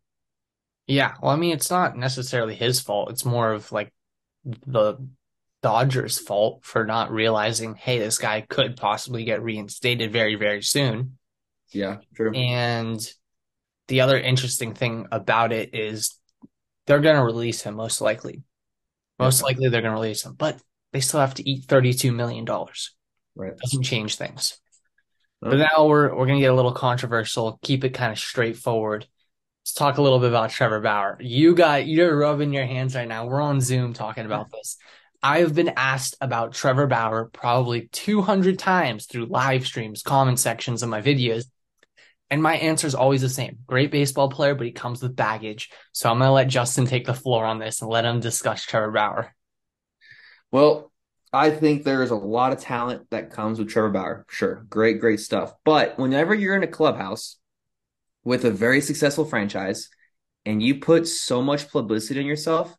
Yeah, 0.91 1.13
well, 1.21 1.31
I 1.31 1.37
mean, 1.37 1.53
it's 1.53 1.71
not 1.71 1.97
necessarily 1.97 2.53
his 2.53 2.81
fault. 2.81 3.11
It's 3.11 3.23
more 3.23 3.53
of 3.53 3.71
like 3.71 3.93
the 4.43 4.97
Dodgers' 5.63 6.19
fault 6.19 6.65
for 6.65 6.85
not 6.85 7.11
realizing, 7.11 7.75
hey, 7.75 7.99
this 7.99 8.17
guy 8.17 8.41
could 8.41 8.75
possibly 8.75 9.23
get 9.23 9.41
reinstated 9.41 10.11
very, 10.11 10.35
very 10.35 10.61
soon. 10.61 11.17
Yeah, 11.69 11.99
true. 12.13 12.33
And 12.33 12.99
the 13.87 14.01
other 14.01 14.19
interesting 14.19 14.73
thing 14.73 15.07
about 15.13 15.53
it 15.53 15.73
is 15.73 16.19
they're 16.87 16.99
going 16.99 17.15
to 17.15 17.23
release 17.23 17.61
him 17.61 17.75
most 17.75 18.01
likely. 18.01 18.43
Most 19.17 19.43
likely 19.43 19.69
they're 19.69 19.81
going 19.81 19.93
to 19.93 19.99
release 20.01 20.25
him, 20.25 20.33
but 20.33 20.59
they 20.91 20.99
still 20.99 21.21
have 21.21 21.35
to 21.35 21.49
eat 21.49 21.67
$32 21.67 22.13
million. 22.13 22.45
Right. 23.35 23.57
Doesn't 23.57 23.83
change 23.83 24.17
things. 24.17 24.59
But 25.39 25.55
now 25.55 25.87
we're 25.87 26.13
we're 26.13 26.27
gonna 26.27 26.39
get 26.39 26.51
a 26.51 26.55
little 26.55 26.71
controversial. 26.71 27.57
Keep 27.63 27.83
it 27.83 27.95
kind 27.95 28.11
of 28.11 28.19
straightforward. 28.19 29.07
Let's 29.63 29.73
talk 29.73 29.97
a 29.97 30.01
little 30.01 30.19
bit 30.19 30.29
about 30.29 30.49
Trevor 30.49 30.79
Bauer. 30.79 31.17
You 31.19 31.53
got 31.53 31.85
you're 31.85 32.17
rubbing 32.17 32.51
your 32.51 32.65
hands 32.65 32.95
right 32.95 33.07
now. 33.07 33.27
We're 33.27 33.41
on 33.41 33.61
Zoom 33.61 33.93
talking 33.93 34.25
about 34.25 34.51
this. 34.51 34.77
I've 35.21 35.53
been 35.53 35.73
asked 35.77 36.15
about 36.19 36.53
Trevor 36.53 36.87
Bauer 36.87 37.25
probably 37.25 37.87
200 37.91 38.57
times 38.57 39.05
through 39.05 39.27
live 39.27 39.67
streams, 39.67 40.01
comment 40.01 40.39
sections 40.39 40.81
of 40.81 40.89
my 40.89 41.01
videos. 41.01 41.45
And 42.31 42.41
my 42.41 42.55
answer 42.55 42.87
is 42.87 42.95
always 42.95 43.21
the 43.21 43.29
same. 43.29 43.59
Great 43.67 43.91
baseball 43.91 44.29
player, 44.29 44.55
but 44.55 44.65
he 44.65 44.71
comes 44.71 45.03
with 45.03 45.15
baggage. 45.15 45.69
So 45.91 46.09
I'm 46.09 46.17
going 46.17 46.29
to 46.29 46.33
let 46.33 46.47
Justin 46.47 46.87
take 46.87 47.05
the 47.05 47.13
floor 47.13 47.45
on 47.45 47.59
this 47.59 47.81
and 47.81 47.91
let 47.91 48.05
him 48.05 48.19
discuss 48.19 48.63
Trevor 48.63 48.91
Bauer. 48.91 49.35
Well, 50.49 50.91
I 51.31 51.51
think 51.51 51.83
there 51.83 52.01
is 52.01 52.09
a 52.09 52.15
lot 52.15 52.51
of 52.51 52.59
talent 52.59 53.07
that 53.11 53.31
comes 53.31 53.59
with 53.59 53.69
Trevor 53.69 53.89
Bauer. 53.89 54.25
Sure. 54.29 54.65
Great, 54.69 54.99
great 54.99 55.19
stuff. 55.19 55.53
But 55.65 55.99
whenever 55.99 56.33
you're 56.33 56.55
in 56.55 56.63
a 56.63 56.67
clubhouse 56.67 57.37
with 58.23 58.45
a 58.45 58.51
very 58.51 58.81
successful 58.81 59.25
franchise 59.25 59.89
and 60.45 60.61
you 60.61 60.79
put 60.79 61.07
so 61.07 61.41
much 61.41 61.69
publicity 61.69 62.19
on 62.19 62.25
yourself, 62.25 62.75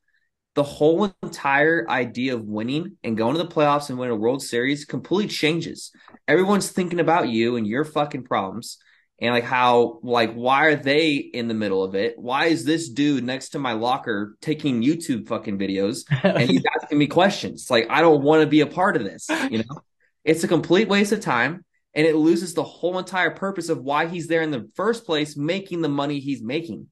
the 0.54 0.62
whole 0.62 1.14
entire 1.22 1.88
idea 1.88 2.34
of 2.34 2.44
winning 2.44 2.96
and 3.02 3.16
going 3.16 3.36
to 3.36 3.42
the 3.42 3.48
playoffs 3.48 3.88
and 3.88 3.98
winning 3.98 4.14
a 4.14 4.18
World 4.18 4.42
Series 4.42 4.84
completely 4.84 5.28
changes. 5.28 5.92
Everyone's 6.28 6.70
thinking 6.70 7.00
about 7.00 7.28
you 7.28 7.56
and 7.56 7.66
your 7.66 7.84
fucking 7.84 8.24
problems 8.24 8.78
and 9.22 9.32
like 9.32 9.44
how 9.44 10.00
like 10.02 10.34
why 10.34 10.66
are 10.66 10.74
they 10.74 11.14
in 11.14 11.46
the 11.46 11.54
middle 11.54 11.84
of 11.84 11.94
it? 11.94 12.18
Why 12.18 12.46
is 12.46 12.64
this 12.64 12.88
dude 12.88 13.24
next 13.24 13.50
to 13.50 13.58
my 13.58 13.72
locker 13.72 14.36
taking 14.42 14.82
YouTube 14.82 15.28
fucking 15.28 15.58
videos 15.58 16.04
and 16.22 16.50
he's 16.50 16.64
asking 16.82 16.98
me 16.98 17.06
questions? 17.06 17.70
Like 17.70 17.86
I 17.88 18.00
don't 18.00 18.22
want 18.22 18.42
to 18.42 18.46
be 18.48 18.60
a 18.60 18.66
part 18.66 18.96
of 18.96 19.04
this, 19.04 19.28
you 19.48 19.58
know? 19.58 19.82
It's 20.24 20.44
a 20.44 20.48
complete 20.48 20.88
waste 20.88 21.12
of 21.12 21.20
time 21.20 21.64
and 21.94 22.06
it 22.06 22.16
loses 22.16 22.54
the 22.54 22.64
whole 22.64 22.98
entire 22.98 23.30
purpose 23.30 23.68
of 23.68 23.82
why 23.82 24.06
he's 24.06 24.26
there 24.26 24.42
in 24.42 24.50
the 24.50 24.70
first 24.74 25.04
place 25.04 25.36
making 25.36 25.82
the 25.82 25.88
money 25.88 26.20
he's 26.20 26.42
making. 26.42 26.88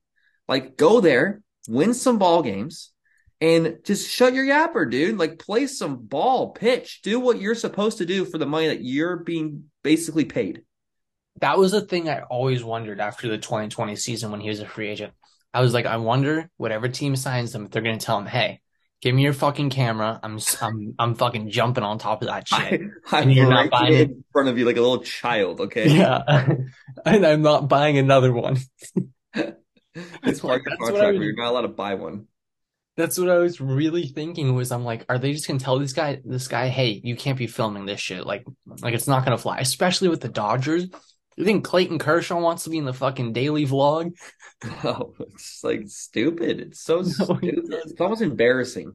Like 0.49 0.76
go 0.76 1.00
there 1.00 1.42
win 1.69 1.95
some 1.95 2.19
ball 2.19 2.42
games 2.42 2.92
and 3.40 3.78
just 3.85 4.11
shut 4.11 4.35
your 4.35 4.45
yapper 4.45 4.90
dude. 4.90 5.19
Like 5.19 5.38
play 5.38 5.66
some 5.66 6.07
ball 6.07 6.50
pitch. 6.50 7.00
Do 7.02 7.21
what 7.21 7.40
you're 7.40 7.54
supposed 7.54 7.99
to 7.99 8.07
do 8.07 8.25
for 8.25 8.38
the 8.38 8.47
money 8.47 8.69
that 8.69 8.83
you're 8.83 9.16
being 9.16 9.64
basically 9.83 10.25
paid. 10.25 10.62
That 11.40 11.59
was 11.59 11.73
the 11.73 11.80
thing 11.80 12.09
i 12.09 12.21
always 12.23 12.62
wondered 12.62 13.00
after 13.00 13.28
the 13.28 13.38
2020 13.38 13.97
season 13.97 14.30
when 14.30 14.40
he 14.40 14.49
was 14.49 14.61
a 14.61 14.66
free 14.66 14.88
agent. 14.88 15.12
I 15.54 15.62
was 15.62 15.73
like 15.75 15.87
i 15.87 15.97
wonder 15.97 16.50
whatever 16.59 16.88
team 16.88 17.16
signs 17.16 17.54
him 17.54 17.69
they're 17.69 17.83
going 17.83 17.99
to 17.99 18.04
tell 18.04 18.19
him 18.19 18.26
hey 18.26 18.61
Give 19.00 19.14
me 19.14 19.23
your 19.23 19.33
fucking 19.33 19.71
camera. 19.71 20.21
I'm 20.23 20.38
I'm 20.61 20.95
I'm 20.99 21.14
fucking 21.14 21.49
jumping 21.50 21.85
on 21.85 21.99
top 21.99 22.23
of 22.23 22.28
that 22.28 22.47
shit. 22.47 22.83
I, 23.11 23.23
am 23.23 23.30
you're 23.30 23.47
not 23.47 23.71
buying 23.71 23.95
it 23.95 24.11
in 24.11 24.25
front 24.33 24.49
of 24.49 24.59
you 24.59 24.64
like 24.66 24.76
a 24.76 24.80
little 24.80 25.02
child. 25.02 25.61
Okay. 25.62 25.88
Yeah, 25.88 26.23
and 27.07 27.26
I'm 27.26 27.42
not 27.42 27.69
buying 27.69 27.99
another 27.99 28.33
one. 28.33 28.59
It's 30.25 30.40
part 30.40 30.61
Like, 30.61 30.62
of 30.66 30.73
that's 30.78 30.90
what 30.90 31.02
I 31.02 31.12
contract 31.12 31.19
was 31.19 31.25
you're 31.25 31.35
not 31.35 31.50
allowed 31.50 31.62
to 31.62 31.69
buy 31.69 31.95
one. 31.95 32.26
that's 32.97 33.19
what 33.19 33.30
I 33.30 33.38
was 33.38 33.61
really 33.61 34.07
thinking 34.07 34.54
was 34.54 34.73
I'm 34.73 34.85
like, 34.85 35.07
are 35.09 35.19
they 35.19 35.33
just 35.33 35.47
gonna 35.47 35.59
tell 35.59 35.78
this 35.78 35.92
guy 35.92 36.21
this 36.25 36.49
guy, 36.49 36.69
hey, 36.69 37.00
you 37.02 37.16
can't 37.16 37.38
be 37.38 37.47
filming 37.47 37.87
this 37.87 38.00
shit? 38.00 38.26
Like 38.26 38.45
like 38.83 38.95
it's 38.95 39.09
not 39.09 39.25
gonna 39.25 39.38
fly, 39.38 39.59
especially 39.59 40.09
with 40.09 40.21
the 40.21 40.28
Dodgers. 40.28 40.87
You 41.41 41.47
think 41.47 41.65
Clayton 41.65 41.99
Kershaw 41.99 42.39
wants 42.39 42.65
to 42.65 42.71
be 42.71 42.77
in 42.77 42.85
the 42.85 42.93
fucking 42.93 43.33
daily 43.33 43.67
vlog? 43.67 44.13
No, 44.85 45.15
it's 45.21 45.65
like 45.65 45.85
stupid. 45.87 46.61
It's 46.61 46.83
so 46.83 46.97
No, 46.97 47.03
stupid. 47.03 47.65
It's 47.71 47.99
almost 47.99 48.21
embarrassing. 48.21 48.93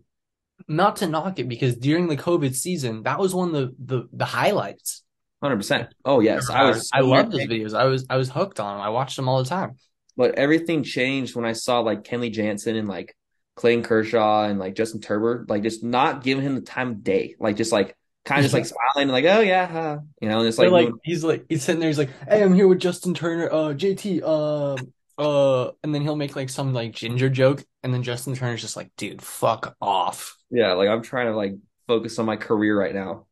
Not 0.68 0.98
to 0.98 1.08
knock 1.08 1.40
it 1.40 1.50
because 1.50 1.76
during 1.76 2.08
the 2.08 2.16
COVID 2.16 2.54
season, 2.54 3.02
that 3.02 3.18
was 3.18 3.34
one 3.34 3.48
of 3.48 3.54
the 3.56 3.76
the, 3.80 4.10
the 4.14 4.26
highlights. 4.26 5.04
100%. 5.44 5.90
Oh, 6.06 6.20
yes. 6.20 6.52
I 6.52 6.66
was 6.66 6.92
I 6.94 7.02
loved 7.02 7.34
entertained. 7.34 7.64
videos. 7.64 7.76
I 7.76 7.86
was 7.86 8.06
I 8.12 8.18
was 8.18 8.30
hooked 8.30 8.60
on 8.60 8.78
them. 8.78 8.86
I 8.86 8.90
watched 8.90 9.16
them 9.16 9.28
all 9.28 9.42
the 9.42 9.50
time. 9.50 9.78
But 10.16 10.36
everything 10.36 10.84
changed 10.84 11.36
when 11.36 11.46
I 11.46 11.54
saw 11.54 11.80
like 11.80 12.04
Kenley 12.04 12.32
Jansen 12.32 12.76
and 12.76 12.88
like 12.88 13.16
Clayton 13.56 13.84
Kershaw 13.84 14.44
and 14.44 14.60
like 14.60 14.76
Justin 14.76 15.02
Turner, 15.02 15.46
like 15.50 15.64
just 15.64 15.84
not 15.84 16.24
giving 16.24 16.44
him 16.44 16.54
the 16.54 16.62
time 16.62 16.92
of 16.92 17.04
day. 17.04 17.36
Like 17.40 17.56
just 17.56 17.72
like 17.72 17.98
kind 18.26 18.40
of 18.40 18.52
just 18.52 18.54
like 18.54 18.66
smiling 18.66 19.10
and 19.10 19.12
like, 19.12 19.26
oh 19.26 19.40
yeah, 19.40 19.68
huh. 19.68 19.98
you 20.20 20.28
know, 20.28 20.40
and 20.40 20.48
it's 20.48 20.58
like, 20.58 20.72
like 20.72 20.90
he's 21.04 21.24
like 21.24 21.46
he's 21.48 21.64
sitting 21.64 21.80
there. 21.80 21.90
He's 21.90 21.98
like, 21.98 22.10
"Hey, 22.28 22.44
I'm 22.44 22.54
here 22.54 22.68
with 22.68 22.80
Justin 22.80 23.14
Turner, 23.14 23.50
uh, 23.52 23.74
JT, 23.74 24.22
uh, 24.24 24.76
uh," 25.22 25.72
and 25.84 25.94
then 25.94 26.02
he'll 26.02 26.16
make 26.16 26.36
like 26.36 26.50
some 26.50 26.74
like 26.74 26.92
ginger 26.92 27.30
joke, 27.30 27.64
and 27.84 27.94
then 27.94 28.04
Justin 28.04 28.36
Turner's 28.36 28.62
just 28.62 28.76
like, 28.76 28.92
"Dude, 28.98 29.22
fuck 29.22 29.76
off." 29.80 30.36
yeah, 30.50 30.74
like 30.74 30.90
I'm 30.90 31.04
trying 31.04 31.28
to 31.28 31.36
like 31.36 31.56
focus 31.88 32.18
on 32.20 32.26
my 32.26 32.36
career 32.36 32.78
right 32.78 32.94
now. 32.94 33.28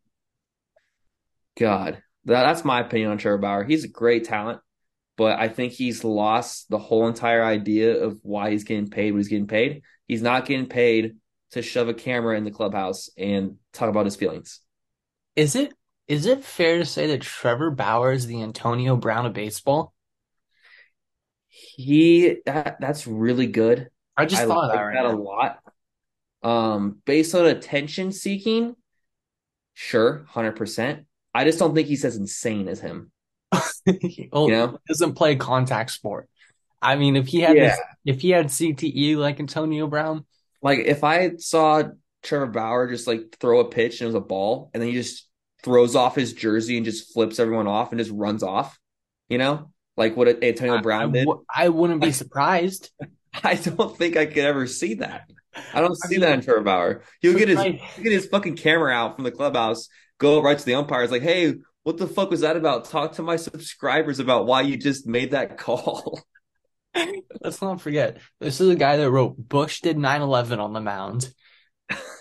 God, 1.58 2.02
that, 2.26 2.44
that's 2.44 2.66
my 2.66 2.82
opinion 2.82 3.12
on 3.12 3.18
Trevor 3.18 3.38
Bauer. 3.38 3.64
He's 3.64 3.84
a 3.84 3.90
great 3.90 4.26
talent, 4.26 4.62
but 5.18 5.40
I 5.40 5.50
think 5.50 5.74
he's 5.74 6.04
lost 6.04 6.70
the 6.70 6.80
whole 6.80 7.08
entire 7.08 7.44
idea 7.44 8.04
of 8.04 8.20
why 8.24 8.52
he's 8.52 8.64
getting 8.64 8.90
paid 8.90 9.12
what 9.12 9.20
he's 9.20 9.28
getting 9.28 9.48
paid. 9.48 9.82
He's 10.08 10.22
not 10.22 10.46
getting 10.46 10.68
paid 10.68 11.16
to 11.52 11.62
shove 11.62 11.88
a 11.88 11.94
camera 11.94 12.38
in 12.38 12.44
the 12.44 12.52
clubhouse 12.52 13.10
and 13.18 13.58
talk 13.74 13.90
about 13.90 14.06
his 14.06 14.16
feelings. 14.16 14.60
Is 15.36 15.56
it 15.56 15.74
is 16.08 16.26
it 16.26 16.44
fair 16.44 16.80
to 16.80 16.86
say 16.86 17.08
that 17.08 17.22
Trevor 17.22 17.72
Bauer 17.72 18.12
is 18.12 18.26
the 18.28 18.42
Antonio 18.42 18.96
Brown 18.98 19.26
of 19.26 19.34
baseball? 19.34 19.94
He 21.48 22.38
that 22.46 22.78
that's 22.80 23.06
really 23.08 23.48
good. 23.48 23.90
I 24.18 24.26
just 24.26 24.42
I 24.42 24.46
thought 24.46 24.68
like 24.70 24.74
that 24.74 24.82
right 24.82 24.96
that 24.96 25.06
a 25.06 25.18
lot. 25.18 25.60
Um, 26.44 27.02
based 27.06 27.34
on 27.36 27.46
attention 27.46 28.12
seeking, 28.12 28.76
sure, 29.74 30.26
hundred 30.30 30.56
percent. 30.56 31.06
I 31.34 31.46
just 31.46 31.60
don't 31.60 31.74
think 31.74 31.88
he's 31.88 32.06
as 32.06 32.16
insane 32.18 32.68
as 32.68 32.80
him. 32.80 33.12
well, 34.32 34.48
You 34.48 34.52
know? 34.54 34.78
doesn't 34.88 35.14
play 35.16 35.36
contact 35.36 35.92
sport. 35.92 36.30
I 36.82 36.96
mean, 36.96 37.16
if 37.16 37.28
he 37.28 37.40
had 37.42 37.58
Yeah. 37.58 37.76
this, 37.76 37.80
if 38.06 38.22
he 38.22 38.30
had 38.32 38.52
CTE 38.52 39.16
like 39.16 39.40
Antonio 39.40 39.88
Brown, 39.88 40.26
Like 40.62 40.80
if 40.80 41.04
I 41.04 41.36
saw 41.38 41.84
Trevor 42.24 42.48
Bauer 42.48 42.90
just 42.90 43.08
like 43.08 43.38
throw 43.40 43.60
a 43.60 43.70
pitch 43.70 44.00
and 44.00 44.06
it 44.06 44.14
was 44.14 44.16
a 44.16 44.22
ball, 44.22 44.72
and 44.74 44.82
then 44.82 44.90
he 44.90 44.96
just 44.96 45.28
throws 45.64 45.96
off 45.96 46.16
his 46.16 46.34
jersey 46.34 46.78
and 46.78 46.86
just 46.86 47.14
flips 47.14 47.40
everyone 47.40 47.68
off 47.68 47.92
and 47.92 48.00
just 48.00 48.12
runs 48.12 48.44
off, 48.44 48.78
you 49.30 49.38
know, 49.38 49.72
like 49.96 50.18
what 50.18 50.44
Antonio 50.44 50.76
I, 50.76 50.80
I, 50.80 50.82
Brown 50.82 51.12
did. 51.12 51.26
w- 51.26 51.46
I 51.54 51.70
wouldn't 51.70 52.02
be 52.02 52.12
surprised. 52.12 52.92
I 53.44 53.56
don't 53.56 53.98
think 53.98 54.16
I 54.18 54.26
could 54.26 54.44
ever 54.44 54.68
see 54.68 54.96
that. 54.96 55.30
I 55.74 55.82
don't 55.82 55.98
I 56.04 56.08
see 56.08 56.16
mean, 56.16 56.22
that 56.22 56.34
in 56.34 56.42
Trevor 56.42 56.62
Bauer. 56.62 57.04
He'll 57.22 57.38
get 57.38 57.48
his 57.48 57.58
right. 57.58 57.80
he'll 57.80 58.04
get 58.04 58.14
his 58.14 58.28
fucking 58.28 58.58
camera 58.58 58.92
out 58.92 59.16
from 59.16 59.24
the 59.24 59.32
clubhouse, 59.32 59.88
go 60.18 60.42
right 60.42 60.58
to 60.58 60.66
the 60.66 60.76
umpires, 60.76 61.12
like, 61.12 61.22
hey, 61.22 61.56
what 61.84 61.98
the 61.98 62.08
fuck 62.08 62.30
was 62.30 62.42
that 62.42 62.58
about? 62.58 62.86
Talk 62.86 63.14
to 63.14 63.24
my 63.24 63.36
subscribers 63.36 64.20
about 64.20 64.46
why 64.46 64.62
you 64.62 64.78
just 64.78 65.06
made 65.06 65.32
that 65.32 65.58
call. 65.58 66.20
Let's 67.42 67.62
not 67.62 67.82
forget, 67.82 68.18
this 68.40 68.62
is 68.62 68.70
a 68.70 68.76
guy 68.76 68.98
that 68.98 69.12
wrote 69.12 69.36
Bush 69.38 69.82
did 69.82 69.98
9/11 69.98 70.60
on 70.60 70.74
the 70.74 70.82
mound. 70.82 71.32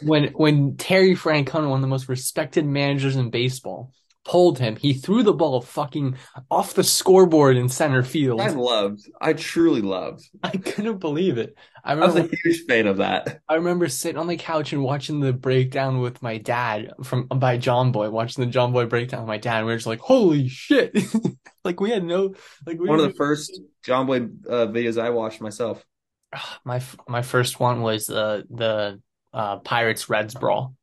When 0.02 0.28
when 0.33 0.76
Terry 0.76 1.14
Francona, 1.14 1.69
one 1.69 1.78
of 1.78 1.83
the 1.83 1.87
most 1.87 2.09
respected 2.09 2.66
managers 2.66 3.16
in 3.16 3.31
baseball, 3.31 3.92
pulled 4.25 4.59
him, 4.59 4.76
he 4.76 4.92
threw 4.95 5.23
the 5.23 5.33
ball 5.33 5.61
fucking 5.61 6.16
off 6.50 6.75
the 6.75 6.85
scoreboard 6.85 7.57
in 7.57 7.69
center 7.69 8.02
field. 8.02 8.40
I 8.40 8.49
loved, 8.49 9.09
I 9.21 9.33
truly 9.33 9.81
loved. 9.81 10.28
I 10.42 10.50
couldn't 10.50 10.99
believe 10.99 11.38
it. 11.38 11.57
I 11.85 11.92
I 11.92 11.95
was 11.97 12.11
a 12.11 12.14
remember 12.14 12.37
huge 12.45 12.64
fan 12.66 12.87
of 12.87 12.99
that. 12.99 13.40
I 13.49 13.54
remember 13.54 13.88
sitting 13.88 14.19
on 14.19 14.26
the 14.26 14.37
couch 14.37 14.73
and 14.73 14.83
watching 14.83 15.21
the 15.21 15.33
breakdown 15.33 16.00
with 16.00 16.23
my 16.23 16.38
dad 16.38 16.92
from 17.02 17.26
by 17.26 17.59
Jomboy, 17.59 18.11
watching 18.11 18.45
the 18.45 18.50
Jomboy 18.50 18.88
breakdown 18.88 19.23
with 19.23 19.28
my 19.28 19.38
dad. 19.38 19.59
And 19.59 19.66
we 19.66 19.73
were 19.73 19.78
just 19.78 19.87
like, 19.87 20.00
"Holy 20.00 20.49
shit!" 20.49 20.97
like 21.64 21.81
we 21.81 21.90
had 21.90 22.04
no 22.04 22.35
like 22.66 22.78
we 22.78 22.88
One 22.88 23.00
of 23.00 23.07
the 23.07 23.14
first 23.14 23.61
Jomboy 23.87 24.47
uh, 24.49 24.66
videos 24.66 25.00
I 25.00 25.11
watched 25.11 25.40
myself. 25.40 25.85
My 26.64 26.81
my 27.09 27.23
first 27.23 27.61
one 27.61 27.83
was 27.83 28.07
the 28.07 28.45
the 28.49 29.00
uh, 29.33 29.59
Pirates 29.59 30.09
Reds 30.09 30.35
brawl. 30.35 30.75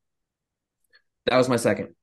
That 1.25 1.37
was 1.37 1.49
my 1.49 1.57
second. 1.57 1.95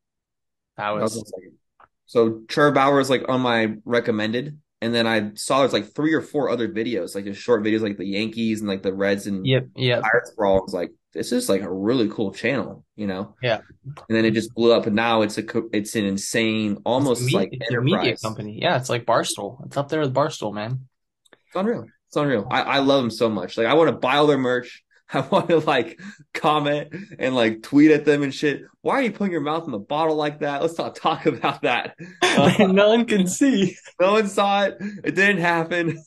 That 0.76 0.90
That 0.90 1.02
was 1.02 1.14
was 1.14 1.16
my 1.16 1.38
second. 1.38 1.58
So 2.06 2.42
Trevor 2.48 2.72
Bauer 2.72 2.96
was 2.96 3.10
like 3.10 3.28
on 3.28 3.40
my 3.40 3.74
recommended, 3.84 4.58
and 4.80 4.94
then 4.94 5.06
I 5.06 5.32
saw 5.34 5.60
there's 5.60 5.72
like 5.72 5.94
three 5.94 6.12
or 6.12 6.20
four 6.20 6.48
other 6.50 6.68
videos, 6.68 7.14
like 7.14 7.24
just 7.24 7.40
short 7.40 7.64
videos, 7.64 7.80
like 7.80 7.96
the 7.96 8.06
Yankees 8.06 8.60
and 8.60 8.68
like 8.68 8.82
the 8.82 8.94
Reds 8.94 9.26
and 9.26 9.44
yep 9.46 9.66
yep 9.74 10.02
Pirates 10.02 10.32
Brawl. 10.36 10.58
I 10.58 10.62
was 10.62 10.74
like, 10.74 10.92
this 11.12 11.32
is 11.32 11.48
like 11.48 11.62
a 11.62 11.72
really 11.72 12.08
cool 12.08 12.30
channel, 12.32 12.84
you 12.94 13.06
know? 13.06 13.34
yeah. 13.42 13.60
And 13.84 14.16
then 14.16 14.24
it 14.24 14.34
just 14.34 14.54
blew 14.54 14.72
up, 14.72 14.86
and 14.86 14.94
now 14.94 15.22
it's 15.22 15.38
a 15.38 15.44
it's 15.72 15.96
an 15.96 16.04
insane, 16.04 16.78
almost 16.84 17.32
like 17.32 17.48
it's 17.52 17.74
a 17.74 17.80
media 17.80 17.98
enterprise. 17.98 18.20
company. 18.20 18.58
Yeah, 18.60 18.76
it's 18.76 18.90
like 18.90 19.04
Barstool. 19.04 19.66
It's 19.66 19.76
up 19.76 19.88
there 19.88 20.00
with 20.00 20.14
Barstool, 20.14 20.54
man. 20.54 20.86
It's 21.32 21.56
unreal. 21.56 21.86
It's 22.06 22.16
unreal. 22.16 22.46
I, 22.50 22.62
I 22.62 22.78
love 22.78 23.02
them 23.02 23.10
so 23.10 23.28
much. 23.28 23.56
Like 23.58 23.66
I 23.66 23.74
want 23.74 23.88
to 23.88 23.96
buy 23.96 24.16
all 24.16 24.26
their 24.26 24.38
merch. 24.38 24.84
I 25.12 25.20
want 25.20 25.48
to 25.48 25.58
like 25.58 26.00
comment 26.34 26.94
and 27.18 27.34
like 27.34 27.62
tweet 27.62 27.90
at 27.90 28.04
them 28.04 28.22
and 28.22 28.34
shit. 28.34 28.62
Why 28.82 28.94
are 28.94 29.02
you 29.02 29.12
putting 29.12 29.32
your 29.32 29.40
mouth 29.40 29.64
in 29.64 29.70
the 29.70 29.78
bottle 29.78 30.16
like 30.16 30.40
that? 30.40 30.62
Let's 30.62 30.78
not 30.78 30.96
talk 30.96 31.26
about 31.26 31.62
that. 31.62 31.96
Uh, 32.36 32.66
no 32.66 32.90
one 32.90 33.06
can 33.06 33.26
see. 33.26 33.78
no 34.00 34.12
one 34.12 34.28
saw 34.28 34.64
it. 34.64 34.76
It 34.78 35.14
didn't 35.14 35.38
happen. 35.38 35.98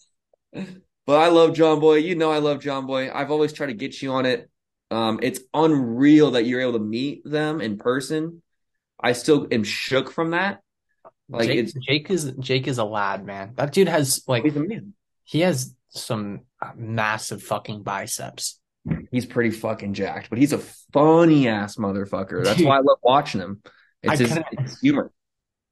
But 0.53 1.19
I 1.19 1.29
love 1.29 1.55
Jomboy. 1.55 2.03
You 2.03 2.13
know 2.13 2.29
I 2.29 2.37
love 2.37 2.59
Jomboy. 2.59 3.11
I've 3.11 3.31
always 3.31 3.51
tried 3.51 3.67
to 3.67 3.73
get 3.73 3.99
you 3.99 4.11
on 4.11 4.27
it. 4.27 4.47
Um, 4.91 5.19
it's 5.23 5.39
unreal 5.55 6.31
that 6.31 6.45
you're 6.45 6.61
able 6.61 6.73
to 6.73 6.79
meet 6.79 7.23
them 7.25 7.61
in 7.61 7.79
person. 7.79 8.43
I 8.99 9.13
still 9.13 9.47
am 9.51 9.63
shook 9.63 10.11
from 10.11 10.31
that. 10.31 10.61
Like 11.29 11.47
Jake, 11.47 11.57
it's 11.57 11.73
Jake 11.73 12.11
is 12.11 12.31
Jake 12.39 12.67
is 12.67 12.77
a 12.77 12.83
lad, 12.83 13.25
man. 13.25 13.53
That 13.55 13.71
dude 13.71 13.87
has 13.87 14.23
like 14.27 14.43
he's 14.43 14.55
amazing. 14.55 14.93
he 15.23 15.39
has 15.41 15.73
some 15.89 16.41
massive 16.75 17.41
fucking 17.41 17.81
biceps. 17.81 18.58
He's 19.11 19.25
pretty 19.25 19.51
fucking 19.51 19.93
jacked, 19.93 20.29
but 20.29 20.39
he's 20.39 20.53
a 20.53 20.59
funny 20.93 21.47
ass 21.47 21.75
motherfucker. 21.77 22.43
That's 22.43 22.61
why 22.61 22.77
I 22.77 22.81
love 22.81 22.99
watching 23.03 23.41
him. 23.41 23.61
I 24.07 24.13
It's 24.13 24.19
his, 24.19 24.39
it's 24.53 24.79
humor. 24.79 25.11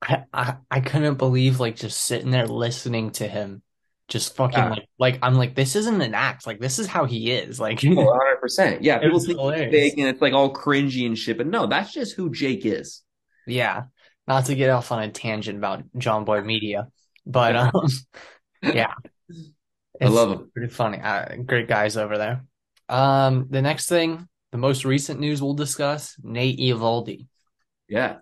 I, 0.02 0.24
I 0.34 0.56
I 0.70 0.80
couldn't 0.82 1.16
believe 1.16 1.60
like 1.60 1.76
just 1.76 2.00
sitting 2.04 2.32
there 2.32 2.48
listening 2.48 3.12
to 3.12 3.28
him, 3.28 3.62
just 4.08 4.36
fucking 4.36 4.58
Yeah. 4.58 4.70
like 4.70 4.88
like 5.00 5.20
I'm 5.22 5.36
like 5.36 5.56
this 5.56 5.76
isn't 5.76 6.02
an 6.02 6.14
act. 6.14 6.46
Like 6.46 6.60
this 6.60 6.78
is 6.80 6.88
how 6.88 7.06
he 7.06 7.32
is. 7.32 7.60
Like 7.60 7.80
Oh, 7.84 7.90
100%. 8.44 8.80
Yeah, 8.82 9.00
people 9.00 9.20
think 9.20 9.40
he's 9.40 9.72
fake 9.72 9.98
and 9.98 10.08
it's 10.08 10.22
like 10.22 10.34
all 10.34 10.54
cringy 10.54 11.06
and 11.06 11.18
shit, 11.18 11.38
but 11.38 11.48
no, 11.48 11.66
that's 11.68 11.92
just 11.94 12.16
who 12.16 12.32
Jake 12.32 12.66
is. 12.66 13.04
yeah. 13.46 13.84
Not 14.28 14.46
to 14.48 14.56
get 14.56 14.70
off 14.70 14.92
on 14.92 15.02
a 15.02 15.10
tangent 15.10 15.58
about 15.58 15.84
Jomboy 15.96 16.44
Media, 16.46 16.90
but 17.26 17.56
um 17.56 17.72
yeah, 18.62 18.94
I 20.02 20.08
love 20.08 20.32
him. 20.32 20.52
Pretty 20.54 20.72
funny. 20.74 21.00
Uh, 21.00 21.38
great 21.46 21.68
guys 21.70 21.96
over 21.96 22.18
there. 22.18 22.44
Um, 22.90 23.48
the 23.50 23.62
next 23.62 23.88
thing, 23.88 24.28
the 24.52 24.58
most 24.58 24.86
recent 24.86 25.20
news 25.20 25.42
we'll 25.42 25.54
discuss, 25.54 26.16
Nate 26.24 26.60
Eovaldi. 26.60 27.28
Yeah. 27.88 28.18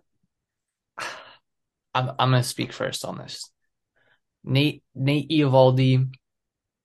I'm 1.93 2.09
I'm 2.09 2.31
gonna 2.31 2.43
speak 2.43 2.73
first 2.73 3.05
on 3.05 3.17
this. 3.17 3.49
Nate 4.43 4.83
Nate 4.93 5.29
Eovaldi 5.29 6.13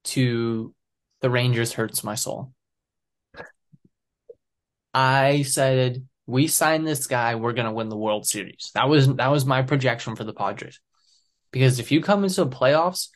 to 0.04 0.74
the 1.20 1.30
Rangers 1.30 1.72
hurts 1.72 2.04
my 2.04 2.14
soul. 2.14 2.52
I 4.92 5.42
said 5.42 6.06
we 6.26 6.46
sign 6.46 6.84
this 6.84 7.06
guy, 7.06 7.34
we're 7.34 7.52
gonna 7.52 7.72
win 7.72 7.88
the 7.88 7.96
World 7.96 8.26
Series. 8.26 8.70
That 8.74 8.88
was 8.88 9.14
that 9.16 9.30
was 9.30 9.44
my 9.44 9.62
projection 9.62 10.16
for 10.16 10.24
the 10.24 10.32
Padres. 10.34 10.80
Because 11.50 11.80
if 11.80 11.90
you 11.90 12.00
come 12.00 12.22
into 12.22 12.44
the 12.44 12.50
playoffs 12.50 13.08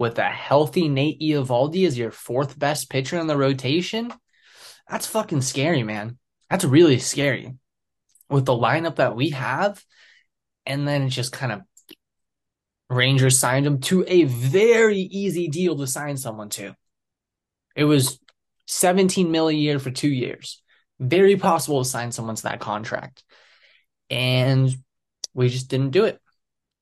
with 0.00 0.18
a 0.18 0.24
healthy 0.24 0.88
Nate 0.88 1.20
Eovaldi 1.20 1.86
as 1.86 1.98
your 1.98 2.10
fourth 2.10 2.58
best 2.58 2.88
pitcher 2.88 3.18
in 3.18 3.26
the 3.26 3.36
rotation, 3.36 4.10
that's 4.88 5.06
fucking 5.06 5.42
scary, 5.42 5.82
man. 5.82 6.16
That's 6.48 6.64
really 6.64 6.98
scary. 6.98 7.54
With 8.30 8.46
the 8.46 8.54
lineup 8.54 8.96
that 8.96 9.14
we 9.14 9.30
have, 9.30 9.84
and 10.64 10.88
then 10.88 11.02
it 11.02 11.10
just 11.10 11.32
kind 11.32 11.52
of 11.52 11.60
Rangers 12.88 13.38
signed 13.38 13.66
him 13.66 13.80
to 13.82 14.02
a 14.08 14.24
very 14.24 15.00
easy 15.00 15.48
deal 15.48 15.76
to 15.76 15.86
sign 15.86 16.16
someone 16.16 16.48
to. 16.50 16.74
It 17.76 17.84
was 17.84 18.18
17 18.68 19.30
mil 19.30 19.48
a 19.48 19.52
year 19.52 19.78
for 19.78 19.90
two 19.90 20.08
years. 20.08 20.62
Very 20.98 21.36
possible 21.36 21.84
to 21.84 21.88
sign 21.88 22.10
someone 22.10 22.36
to 22.36 22.42
that 22.44 22.58
contract. 22.58 23.22
And 24.08 24.74
we 25.34 25.50
just 25.50 25.68
didn't 25.68 25.90
do 25.90 26.04
it. 26.04 26.18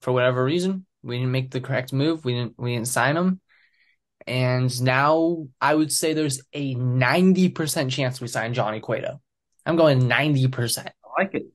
For 0.02 0.12
whatever 0.12 0.44
reason, 0.44 0.86
we 1.08 1.18
didn't 1.18 1.32
make 1.32 1.50
the 1.50 1.60
correct 1.60 1.92
move. 1.92 2.24
We 2.24 2.34
didn't 2.34 2.54
we 2.58 2.74
didn't 2.74 2.88
sign 2.88 3.16
him. 3.16 3.40
And 4.26 4.82
now 4.82 5.46
I 5.60 5.74
would 5.74 5.90
say 5.90 6.12
there's 6.12 6.42
a 6.52 6.74
90% 6.74 7.90
chance 7.90 8.20
we 8.20 8.28
sign 8.28 8.52
Johnny 8.52 8.80
Cueto. 8.80 9.20
I'm 9.64 9.76
going 9.76 10.02
90%. 10.02 10.86
I 10.86 11.22
like 11.22 11.34
it. 11.34 11.46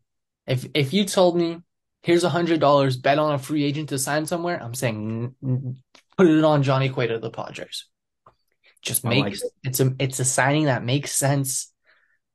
If 0.48 0.66
if 0.74 0.94
you 0.94 1.06
told 1.06 1.38
me 1.38 1.60
here's 2.02 2.24
a 2.24 2.30
hundred 2.30 2.60
dollars, 2.60 2.98
bet 2.98 3.20
on 3.20 3.34
a 3.34 3.40
free 3.40 3.64
agent 3.64 3.90
to 3.90 4.00
sign 4.00 4.26
somewhere, 4.26 4.62
I'm 4.62 4.74
saying 4.74 5.36
put 6.18 6.28
it 6.28 6.44
on 6.44 6.64
Johnny 6.64 6.90
Cueto 6.90 7.20
the 7.20 7.32
Padres. 7.32 7.86
Just 8.82 9.06
make 9.06 9.24
like 9.24 9.34
it. 9.34 9.44
it's 9.64 9.80
a 9.80 9.96
it's 10.00 10.20
a 10.20 10.26
signing 10.26 10.66
that 10.66 10.84
makes 10.84 11.12
sense. 11.14 11.72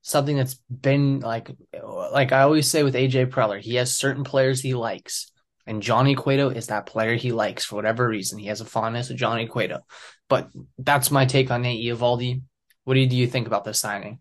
Something 0.02 0.37
that's 0.37 0.54
been 0.70 1.20
like 1.20 1.50
like 2.12 2.32
I 2.32 2.42
always 2.42 2.70
say 2.70 2.82
with 2.82 2.94
AJ 2.94 3.26
Preller, 3.26 3.60
he 3.60 3.75
has 3.75 3.94
certain 3.94 4.25
players 4.25 4.60
he 4.60 4.75
likes. 4.75 5.30
And 5.68 5.82
Johnny 5.82 6.14
Cueto 6.14 6.48
is 6.48 6.68
that 6.68 6.87
player 6.87 7.14
he 7.14 7.30
likes 7.30 7.66
for 7.66 7.76
whatever 7.76 8.08
reason. 8.08 8.38
He 8.38 8.46
has 8.46 8.62
a 8.62 8.64
fondness 8.64 9.10
of 9.10 9.16
Johnny 9.16 9.46
Cueto. 9.46 9.80
But 10.26 10.48
that's 10.78 11.10
my 11.10 11.26
take 11.26 11.50
on 11.50 11.60
Nate 11.60 11.84
Eovaldi. 11.84 12.40
What 12.84 12.94
do 12.94 13.00
you, 13.00 13.06
do 13.06 13.16
you 13.16 13.26
think 13.26 13.46
about 13.46 13.64
this 13.64 13.78
signing? 13.78 14.20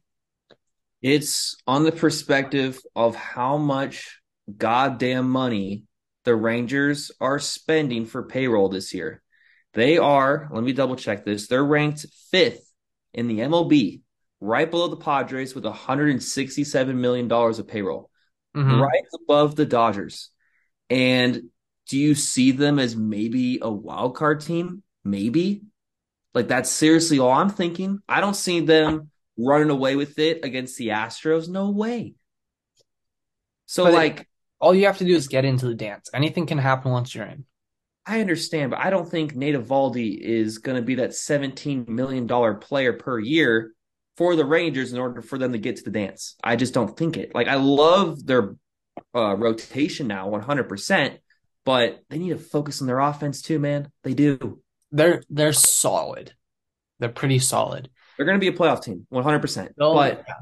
It's 1.01 1.55
on 1.65 1.83
the 1.83 1.93
perspective 1.93 2.81
of 2.97 3.15
how 3.15 3.55
much 3.55 4.19
goddamn 4.57 5.29
money 5.29 5.83
the 6.25 6.35
Rangers 6.35 7.11
are 7.21 7.39
spending 7.39 8.05
for 8.05 8.23
payroll 8.23 8.67
this 8.67 8.93
year. 8.93 9.23
They 9.73 9.97
are, 9.97 10.49
let 10.51 10.65
me 10.65 10.73
double 10.73 10.97
check 10.97 11.23
this, 11.23 11.47
they're 11.47 11.63
ranked 11.63 12.05
fifth 12.29 12.69
in 13.13 13.27
the 13.27 13.39
MLB, 13.39 14.01
right 14.41 14.69
below 14.69 14.89
the 14.89 14.97
Padres 14.97 15.55
with 15.55 15.63
$167 15.63 16.95
million 16.95 17.31
of 17.31 17.67
payroll, 17.69 18.09
mm-hmm. 18.53 18.81
right 18.81 19.05
above 19.23 19.55
the 19.55 19.65
Dodgers. 19.65 20.31
And 20.89 21.43
do 21.87 21.97
you 21.97 22.15
see 22.15 22.51
them 22.51 22.79
as 22.79 22.95
maybe 22.95 23.59
a 23.61 23.71
wild 23.71 24.15
card 24.15 24.41
team? 24.41 24.83
Maybe. 25.03 25.63
Like 26.33 26.47
that's 26.47 26.69
seriously 26.69 27.19
all 27.19 27.31
I'm 27.31 27.49
thinking. 27.49 27.99
I 28.07 28.21
don't 28.21 28.35
see 28.35 28.59
them 28.59 29.09
running 29.37 29.69
away 29.69 29.95
with 29.95 30.19
it 30.19 30.43
against 30.43 30.77
the 30.77 30.89
Astros. 30.89 31.47
No 31.47 31.71
way. 31.71 32.15
So 33.65 33.85
but 33.85 33.93
like 33.93 34.19
it, 34.21 34.27
all 34.59 34.73
you 34.73 34.85
have 34.85 34.99
to 34.99 35.05
do 35.05 35.15
is 35.15 35.27
get 35.27 35.45
into 35.45 35.67
the 35.67 35.75
dance. 35.75 36.09
Anything 36.13 36.45
can 36.45 36.57
happen 36.57 36.91
once 36.91 37.13
you're 37.13 37.25
in. 37.25 37.45
I 38.05 38.21
understand, 38.21 38.71
but 38.71 38.79
I 38.79 38.89
don't 38.89 39.09
think 39.09 39.35
Nate 39.35 39.55
Eovaldi 39.55 40.17
is 40.17 40.59
going 40.59 40.77
to 40.77 40.81
be 40.81 40.95
that 40.95 41.09
$17 41.09 41.89
million 41.89 42.27
player 42.59 42.93
per 42.93 43.19
year 43.19 43.73
for 44.15 44.35
the 44.35 44.45
Rangers 44.45 44.93
in 44.93 44.99
order 44.99 45.21
for 45.21 45.37
them 45.37 45.51
to 45.51 45.59
get 45.59 45.75
to 45.77 45.83
the 45.83 45.91
dance. 45.91 46.35
I 46.41 46.55
just 46.55 46.73
don't 46.73 46.95
think 46.97 47.17
it. 47.17 47.35
Like 47.35 47.47
I 47.47 47.55
love 47.55 48.25
their 48.25 48.55
uh, 49.17 49.33
rotation 49.35 50.07
now 50.07 50.29
100%, 50.29 51.17
but 51.65 52.03
they 52.09 52.19
need 52.19 52.29
to 52.29 52.37
focus 52.37 52.81
on 52.81 52.87
their 52.87 52.99
offense 52.99 53.41
too, 53.41 53.59
man. 53.59 53.91
They 54.03 54.13
do. 54.13 54.61
They're 54.91 55.23
they're 55.29 55.53
solid. 55.53 56.33
They're 56.99 57.09
pretty 57.09 57.39
solid. 57.39 57.89
They're 58.15 58.25
going 58.25 58.39
to 58.39 58.51
be 58.51 58.55
a 58.55 58.57
playoff 58.57 58.83
team 58.83 59.05
100%. 59.11 59.73
Oh, 59.79 59.93
but, 59.93 60.23
yeah. 60.27 60.33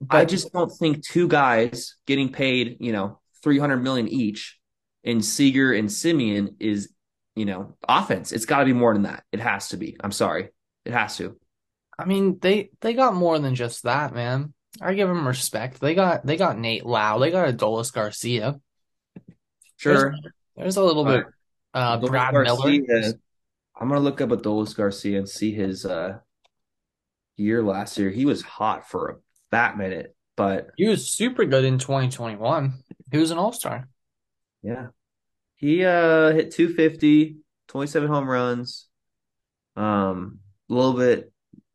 but 0.00 0.16
I 0.18 0.24
just 0.24 0.52
don't 0.52 0.70
think 0.70 1.04
two 1.04 1.28
guys 1.28 1.96
getting 2.06 2.30
paid, 2.30 2.76
you 2.80 2.92
know, 2.92 3.20
300 3.42 3.78
million 3.78 4.08
each 4.08 4.58
in 5.02 5.22
Seager 5.22 5.72
and 5.72 5.88
Semien 5.88 6.54
is, 6.60 6.90
you 7.34 7.44
know, 7.44 7.76
offense. 7.88 8.32
It's 8.32 8.44
got 8.44 8.60
to 8.60 8.64
be 8.64 8.72
more 8.72 8.92
than 8.92 9.04
that. 9.04 9.24
It 9.32 9.40
has 9.40 9.68
to 9.68 9.76
be. 9.76 9.96
I'm 10.00 10.12
sorry. 10.12 10.50
It 10.84 10.92
has 10.92 11.16
to. 11.16 11.36
I 11.98 12.04
mean, 12.04 12.38
they 12.40 12.70
they 12.80 12.92
got 12.92 13.14
more 13.14 13.38
than 13.38 13.54
just 13.54 13.84
that, 13.84 14.14
man. 14.14 14.52
I 14.80 14.94
give 14.94 15.08
them 15.08 15.26
respect. 15.26 15.80
They 15.80 15.94
got 15.94 16.26
they 16.26 16.36
got 16.36 16.58
Nate 16.58 16.84
Lowe. 16.84 17.18
They 17.18 17.30
got 17.30 17.48
Adolis 17.48 17.92
Garcia. 17.92 18.60
Sure. 19.76 20.10
There's, 20.10 20.32
there's 20.56 20.76
a 20.76 20.84
little 20.84 21.04
bit. 21.04 21.24
Uh, 21.74 21.98
Brad 21.98 22.32
Garcia, 22.32 22.80
Miller. 22.86 23.12
I'm 23.78 23.88
gonna 23.88 24.00
look 24.00 24.20
up 24.20 24.30
Adolis 24.30 24.74
Garcia 24.74 25.18
and 25.18 25.28
see 25.28 25.52
his 25.52 25.84
uh, 25.84 26.18
year 27.36 27.62
last 27.62 27.98
year. 27.98 28.10
He 28.10 28.24
was 28.24 28.42
hot 28.42 28.88
for 28.88 29.08
a 29.08 29.16
fat 29.50 29.76
minute, 29.76 30.14
but 30.36 30.70
he 30.76 30.88
was 30.88 31.08
super 31.10 31.44
good 31.44 31.64
in 31.64 31.78
2021. 31.78 32.72
He 33.12 33.18
was 33.18 33.30
an 33.30 33.38
All 33.38 33.52
Star. 33.52 33.88
Yeah, 34.62 34.88
he 35.56 35.84
uh 35.84 36.32
hit 36.32 36.52
250, 36.52 37.36
27 37.68 38.08
home 38.08 38.28
runs. 38.28 38.88
Um, 39.76 40.38
a 40.70 40.74
little 40.74 40.94
bit 40.94 41.30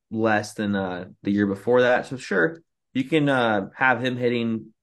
less 0.10 0.54
than 0.56 0.76
uh 0.76 1.06
the 1.22 1.32
year 1.32 1.46
before 1.46 1.82
that. 1.82 2.08
So 2.08 2.18
sure, 2.18 2.62
you 2.93 3.04
can 3.04 3.30
uh, 3.30 3.69
have 3.75 4.04
him 4.04 4.17
hitting 4.17 4.73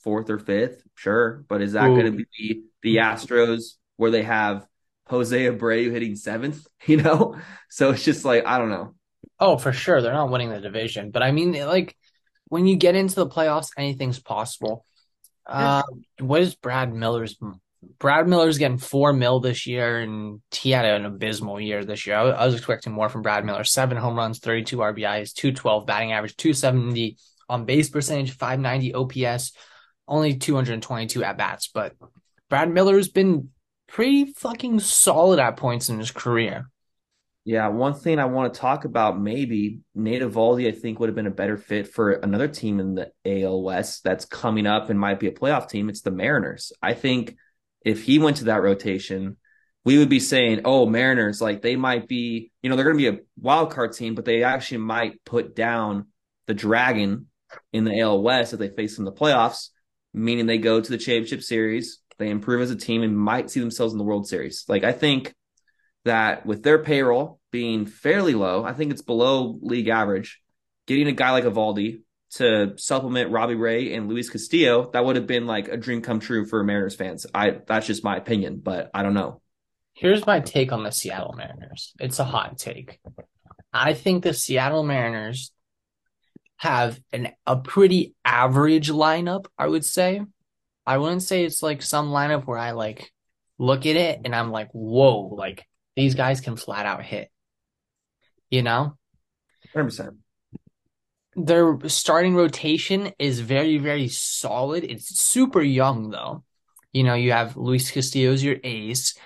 fourth 0.00 0.30
or 0.30 0.38
fifth, 0.38 0.82
sure, 0.94 1.44
but 1.48 1.62
is 1.62 1.72
that 1.72 1.88
going 1.88 2.06
to 2.06 2.24
be 2.38 2.64
the 2.82 2.96
Astros 2.96 3.74
where 3.96 4.10
they 4.10 4.22
have 4.22 4.66
Jose 5.08 5.36
Abreu 5.36 5.90
hitting 5.90 6.16
seventh? 6.16 6.66
You 6.86 6.98
know, 6.98 7.36
so 7.68 7.90
it's 7.90 8.04
just 8.04 8.24
like 8.24 8.46
I 8.46 8.56
don't 8.56 8.70
know. 8.70 8.94
Oh, 9.38 9.58
for 9.58 9.72
sure, 9.72 10.00
they're 10.00 10.12
not 10.12 10.30
winning 10.30 10.48
the 10.48 10.60
division, 10.60 11.10
but 11.10 11.22
I 11.22 11.32
mean, 11.32 11.52
like 11.52 11.94
when 12.48 12.66
you 12.66 12.76
get 12.76 12.94
into 12.94 13.16
the 13.16 13.26
playoffs, 13.26 13.70
anything's 13.76 14.18
possible. 14.18 14.86
Uh, 15.46 15.82
what 16.20 16.40
is 16.40 16.54
Brad 16.54 16.94
Miller's? 16.94 17.36
Brad 17.98 18.26
Miller's 18.26 18.58
getting 18.58 18.78
four 18.78 19.12
mil 19.12 19.40
this 19.40 19.66
year, 19.66 19.98
and 19.98 20.40
he 20.50 20.70
had 20.70 20.84
an 20.84 21.04
abysmal 21.04 21.60
year 21.60 21.84
this 21.84 22.06
year. 22.06 22.16
I, 22.16 22.30
I 22.30 22.46
was 22.46 22.54
expecting 22.54 22.92
more 22.92 23.08
from 23.08 23.22
Brad 23.22 23.44
Miller. 23.44 23.64
Seven 23.64 23.96
home 23.96 24.16
runs, 24.16 24.38
thirty-two 24.38 24.78
RBIs, 24.78 25.32
two 25.32 25.52
twelve 25.52 25.86
batting 25.86 26.12
average, 26.12 26.36
two 26.36 26.52
seventy 26.52 27.16
on 27.48 27.64
base 27.64 27.88
percentage, 27.90 28.32
590 28.32 28.94
OPS, 28.94 29.52
only 30.06 30.36
222 30.36 31.24
at 31.24 31.38
bats. 31.38 31.70
But 31.72 31.94
Brad 32.48 32.70
Miller's 32.70 33.08
been 33.08 33.50
pretty 33.86 34.32
fucking 34.32 34.80
solid 34.80 35.38
at 35.38 35.56
points 35.56 35.88
in 35.88 35.98
his 35.98 36.10
career. 36.10 36.70
Yeah, 37.44 37.68
one 37.68 37.94
thing 37.94 38.18
I 38.18 38.26
want 38.26 38.52
to 38.52 38.60
talk 38.60 38.84
about 38.84 39.18
maybe 39.18 39.80
Nate 39.94 40.20
Eovaldi, 40.20 40.68
I 40.68 40.72
think 40.72 41.00
would 41.00 41.08
have 41.08 41.16
been 41.16 41.26
a 41.26 41.30
better 41.30 41.56
fit 41.56 41.88
for 41.88 42.12
another 42.12 42.46
team 42.46 42.78
in 42.78 42.94
the 42.94 43.10
AL 43.24 43.62
West 43.62 44.04
that's 44.04 44.26
coming 44.26 44.66
up 44.66 44.90
and 44.90 45.00
might 45.00 45.18
be 45.18 45.28
a 45.28 45.32
playoff 45.32 45.68
team. 45.68 45.88
It's 45.88 46.02
the 46.02 46.10
Mariners. 46.10 46.72
I 46.82 46.92
think 46.92 47.36
if 47.86 48.02
he 48.02 48.18
went 48.18 48.38
to 48.38 48.44
that 48.46 48.60
rotation, 48.60 49.38
we 49.86 49.96
would 49.96 50.10
be 50.10 50.20
saying, 50.20 50.62
"Oh, 50.66 50.84
Mariners, 50.84 51.40
like 51.40 51.62
they 51.62 51.74
might 51.74 52.06
be, 52.06 52.52
you 52.60 52.68
know, 52.68 52.76
they're 52.76 52.84
going 52.84 52.98
to 52.98 53.12
be 53.12 53.16
a 53.16 53.22
wild 53.40 53.70
card 53.70 53.94
team, 53.94 54.14
but 54.14 54.26
they 54.26 54.42
actually 54.42 54.78
might 54.78 55.24
put 55.24 55.56
down 55.56 56.08
the 56.46 56.54
Dragon 56.54 57.28
in 57.72 57.84
the 57.84 58.00
AL 58.00 58.22
West 58.22 58.52
if 58.52 58.58
they 58.58 58.68
face 58.68 58.98
in 58.98 59.04
the 59.04 59.12
playoffs, 59.12 59.68
meaning 60.12 60.46
they 60.46 60.58
go 60.58 60.80
to 60.80 60.90
the 60.90 60.98
championship 60.98 61.42
series, 61.42 62.00
they 62.18 62.30
improve 62.30 62.60
as 62.60 62.70
a 62.70 62.76
team 62.76 63.02
and 63.02 63.16
might 63.16 63.50
see 63.50 63.60
themselves 63.60 63.92
in 63.92 63.98
the 63.98 64.04
World 64.04 64.28
Series. 64.28 64.64
Like 64.68 64.84
I 64.84 64.92
think 64.92 65.34
that 66.04 66.44
with 66.46 66.62
their 66.62 66.82
payroll 66.82 67.40
being 67.50 67.86
fairly 67.86 68.34
low, 68.34 68.64
I 68.64 68.72
think 68.72 68.92
it's 68.92 69.02
below 69.02 69.58
league 69.62 69.88
average. 69.88 70.40
Getting 70.86 71.06
a 71.06 71.12
guy 71.12 71.32
like 71.32 71.44
Eovaldi 71.44 72.00
to 72.34 72.74
supplement 72.76 73.30
Robbie 73.30 73.54
Ray 73.54 73.94
and 73.94 74.08
Luis 74.08 74.30
Castillo, 74.30 74.90
that 74.92 75.04
would 75.04 75.16
have 75.16 75.26
been 75.26 75.46
like 75.46 75.68
a 75.68 75.76
dream 75.76 76.02
come 76.02 76.20
true 76.20 76.46
for 76.46 76.62
Mariners 76.64 76.96
fans. 76.96 77.26
I 77.34 77.58
that's 77.66 77.86
just 77.86 78.04
my 78.04 78.16
opinion, 78.16 78.60
but 78.62 78.90
I 78.94 79.02
don't 79.02 79.14
know. 79.14 79.40
Here's 79.94 80.26
my 80.26 80.40
take 80.40 80.72
on 80.72 80.82
the 80.82 80.92
Seattle 80.92 81.34
Mariners. 81.36 81.92
It's 81.98 82.18
a 82.18 82.24
hot 82.24 82.58
take. 82.58 83.00
I 83.72 83.94
think 83.94 84.22
the 84.22 84.32
Seattle 84.32 84.84
Mariners 84.84 85.52
have 86.58 87.00
an 87.12 87.30
a 87.46 87.56
pretty 87.56 88.14
average 88.24 88.90
lineup, 88.90 89.46
I 89.56 89.66
would 89.66 89.84
say. 89.84 90.22
I 90.86 90.98
wouldn't 90.98 91.22
say 91.22 91.44
it's 91.44 91.62
like 91.62 91.82
some 91.82 92.10
lineup 92.10 92.46
where 92.46 92.58
I 92.58 92.72
like 92.72 93.12
look 93.58 93.86
at 93.86 93.96
it 93.96 94.20
and 94.24 94.34
I'm 94.34 94.50
like, 94.50 94.70
whoa, 94.72 95.34
like 95.34 95.66
these 95.96 96.14
guys 96.14 96.40
can 96.40 96.56
flat 96.56 96.86
out 96.86 97.02
hit. 97.02 97.30
You 98.50 98.62
know? 98.62 98.96
100%. 99.74 100.16
Their 101.36 101.78
starting 101.86 102.34
rotation 102.34 103.12
is 103.18 103.40
very, 103.40 103.78
very 103.78 104.08
solid. 104.08 104.84
It's 104.84 105.20
super 105.20 105.60
young, 105.60 106.10
though. 106.10 106.44
You 106.92 107.04
know, 107.04 107.14
you 107.14 107.32
have 107.32 107.56
Luis 107.56 107.90
Castillo's 107.90 108.42
your 108.42 108.56
ace. 108.64 109.16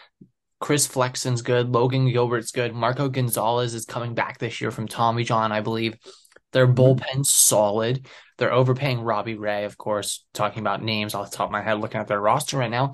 Chris 0.61 0.87
Flexen's 0.87 1.43
good. 1.43 1.71
Logan 1.71 2.11
Gilbert's 2.11 2.53
good. 2.53 2.75
Marco 2.75 3.09
Gonzalez 3.09 3.75
is 3.75 3.85
coming 3.85 4.15
back 4.15 4.39
this 4.39 4.61
year 4.61 4.71
from 4.71 4.89
Tommy 4.89 5.25
John, 5.25 5.53
I 5.53 5.61
believe. 5.61 5.97
Their 6.53 6.67
mm-hmm. 6.67 6.75
bullpen's 6.75 7.33
solid. 7.33 8.07
They're 8.39 8.53
overpaying 8.53 9.01
Robbie 9.01 9.37
Ray, 9.37 9.65
of 9.65 9.77
course, 9.77 10.25
talking 10.33 10.61
about 10.61 10.83
names 10.83 11.15
off 11.15 11.31
the 11.31 11.37
top 11.37 11.47
of 11.47 11.53
my 11.53 11.63
head, 11.63 11.81
looking 11.81 12.01
at 12.01 12.09
their 12.09 12.21
roster 12.21 12.59
right 12.59 12.71
now. 12.71 12.89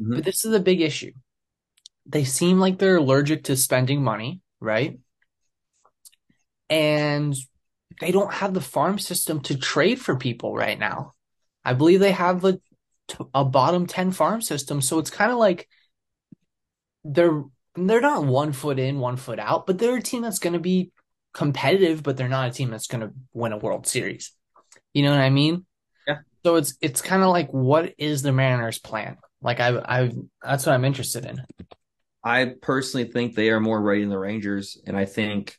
Mm-hmm. 0.00 0.16
But 0.16 0.24
this 0.24 0.44
is 0.44 0.52
a 0.52 0.60
big 0.60 0.80
issue. 0.80 1.12
They 2.06 2.24
seem 2.24 2.58
like 2.58 2.78
they're 2.78 2.96
allergic 2.96 3.44
to 3.44 3.56
spending 3.56 4.02
money, 4.02 4.40
right? 4.60 4.98
And 6.70 7.34
they 8.00 8.12
don't 8.12 8.32
have 8.32 8.54
the 8.54 8.60
farm 8.60 8.98
system 8.98 9.40
to 9.42 9.56
trade 9.56 10.00
for 10.00 10.16
people 10.16 10.54
right 10.54 10.78
now. 10.78 11.14
I 11.64 11.74
believe 11.74 12.00
they 12.00 12.12
have 12.12 12.44
a, 12.44 12.58
a 13.34 13.44
bottom 13.44 13.86
10 13.86 14.12
farm 14.12 14.40
system. 14.40 14.80
So 14.80 14.98
it's 14.98 15.10
kind 15.10 15.32
of 15.32 15.38
like 15.38 15.68
they're 17.04 17.44
they're 17.74 18.00
not 18.00 18.24
one 18.24 18.52
foot 18.52 18.78
in, 18.78 18.98
one 18.98 19.16
foot 19.16 19.38
out, 19.38 19.66
but 19.66 19.78
they're 19.78 19.96
a 19.96 20.02
team 20.02 20.22
that's 20.22 20.40
going 20.40 20.54
to 20.54 20.58
be 20.58 20.90
competitive, 21.32 22.02
but 22.02 22.16
they're 22.16 22.28
not 22.28 22.48
a 22.48 22.52
team 22.52 22.70
that's 22.70 22.86
going 22.86 23.00
to 23.00 23.12
win 23.32 23.52
a 23.52 23.58
World 23.58 23.86
Series. 23.86 24.32
You 24.92 25.02
know 25.02 25.10
what 25.10 25.20
I 25.20 25.30
mean? 25.30 25.66
Yeah. 26.06 26.18
So 26.44 26.56
it's 26.56 26.74
it's 26.80 27.02
kind 27.02 27.22
of 27.22 27.28
like 27.30 27.50
what 27.50 27.94
is 27.98 28.22
the 28.22 28.32
Mariners' 28.32 28.78
plan? 28.78 29.18
Like 29.42 29.60
I 29.60 29.78
I 29.78 30.10
that's 30.42 30.66
what 30.66 30.74
I'm 30.74 30.84
interested 30.84 31.24
in. 31.24 31.42
I 32.24 32.52
personally 32.60 33.10
think 33.10 33.34
they 33.34 33.50
are 33.50 33.60
more 33.60 33.80
ready 33.80 34.00
than 34.00 34.10
the 34.10 34.18
Rangers, 34.18 34.80
and 34.86 34.96
I 34.96 35.04
think 35.04 35.56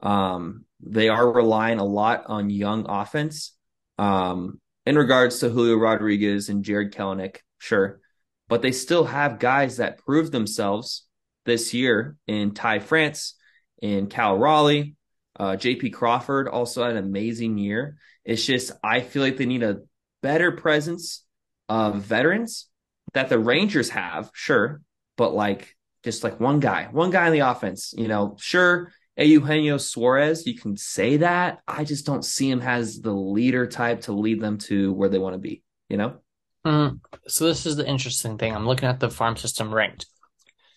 um, 0.00 0.64
they 0.80 1.08
are 1.08 1.32
relying 1.32 1.78
a 1.78 1.84
lot 1.84 2.24
on 2.26 2.50
young 2.50 2.86
offense. 2.88 3.56
Um, 3.98 4.60
in 4.84 4.96
regards 4.96 5.40
to 5.40 5.48
Julio 5.48 5.76
Rodriguez 5.76 6.48
and 6.48 6.62
Jarred 6.62 6.94
Kelenic, 6.94 7.38
sure, 7.58 8.00
but 8.48 8.62
they 8.62 8.72
still 8.72 9.04
have 9.04 9.38
guys 9.38 9.78
that 9.78 9.98
proved 9.98 10.32
themselves 10.32 11.06
this 11.44 11.72
year 11.72 12.16
in 12.26 12.52
Ty 12.52 12.80
France, 12.80 13.35
in 13.80 14.08
Cal 14.08 14.36
Raleigh, 14.38 14.94
uh, 15.38 15.56
J.P. 15.56 15.90
Crawford 15.90 16.48
also 16.48 16.82
had 16.82 16.92
an 16.92 17.04
amazing 17.04 17.58
year. 17.58 17.96
It's 18.24 18.44
just 18.44 18.72
I 18.82 19.00
feel 19.00 19.22
like 19.22 19.36
they 19.36 19.46
need 19.46 19.62
a 19.62 19.80
better 20.22 20.52
presence 20.52 21.24
of 21.68 21.96
veterans 21.96 22.68
that 23.14 23.28
the 23.28 23.38
Rangers 23.38 23.90
have, 23.90 24.30
sure, 24.34 24.80
but 25.16 25.34
like 25.34 25.76
just 26.02 26.24
like 26.24 26.40
one 26.40 26.60
guy, 26.60 26.88
one 26.90 27.10
guy 27.10 27.26
in 27.26 27.32
the 27.32 27.40
offense, 27.40 27.94
you 27.96 28.08
know, 28.08 28.36
sure. 28.38 28.92
Eugenio 29.18 29.78
Suarez, 29.78 30.46
you 30.46 30.54
can 30.54 30.76
say 30.76 31.16
that. 31.18 31.60
I 31.66 31.84
just 31.84 32.04
don't 32.04 32.24
see 32.24 32.50
him 32.50 32.60
as 32.60 33.00
the 33.00 33.14
leader 33.14 33.66
type 33.66 34.02
to 34.02 34.12
lead 34.12 34.42
them 34.42 34.58
to 34.58 34.92
where 34.92 35.08
they 35.08 35.18
want 35.18 35.34
to 35.34 35.38
be, 35.38 35.62
you 35.88 35.96
know? 35.96 36.18
Mm, 36.66 37.00
so 37.26 37.46
this 37.46 37.64
is 37.64 37.76
the 37.76 37.88
interesting 37.88 38.36
thing. 38.36 38.54
I'm 38.54 38.66
looking 38.66 38.88
at 38.88 39.00
the 39.00 39.08
farm 39.08 39.36
system 39.36 39.72
ranked. 39.72 40.06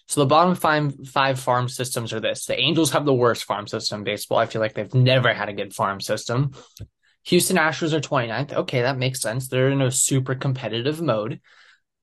So 0.09 0.21
the 0.21 0.25
bottom 0.25 0.55
five 0.55 1.07
five 1.07 1.39
farm 1.39 1.69
systems 1.69 2.13
are 2.13 2.19
this. 2.19 2.47
The 2.47 2.59
Angels 2.59 2.89
have 2.91 3.05
the 3.05 3.13
worst 3.13 3.43
farm 3.43 3.67
system 3.67 3.99
in 3.99 4.05
baseball. 4.05 4.39
I 4.39 4.47
feel 4.47 4.59
like 4.59 4.73
they've 4.73 4.91
never 4.95 5.31
had 5.31 5.49
a 5.49 5.53
good 5.53 5.71
farm 5.71 6.01
system. 6.01 6.53
Houston 7.25 7.57
Astros 7.57 7.93
are 7.93 7.99
29th. 7.99 8.53
Okay, 8.53 8.81
that 8.81 8.97
makes 8.97 9.21
sense. 9.21 9.47
They're 9.47 9.69
in 9.69 9.83
a 9.83 9.91
super 9.91 10.33
competitive 10.33 10.99
mode. 10.99 11.41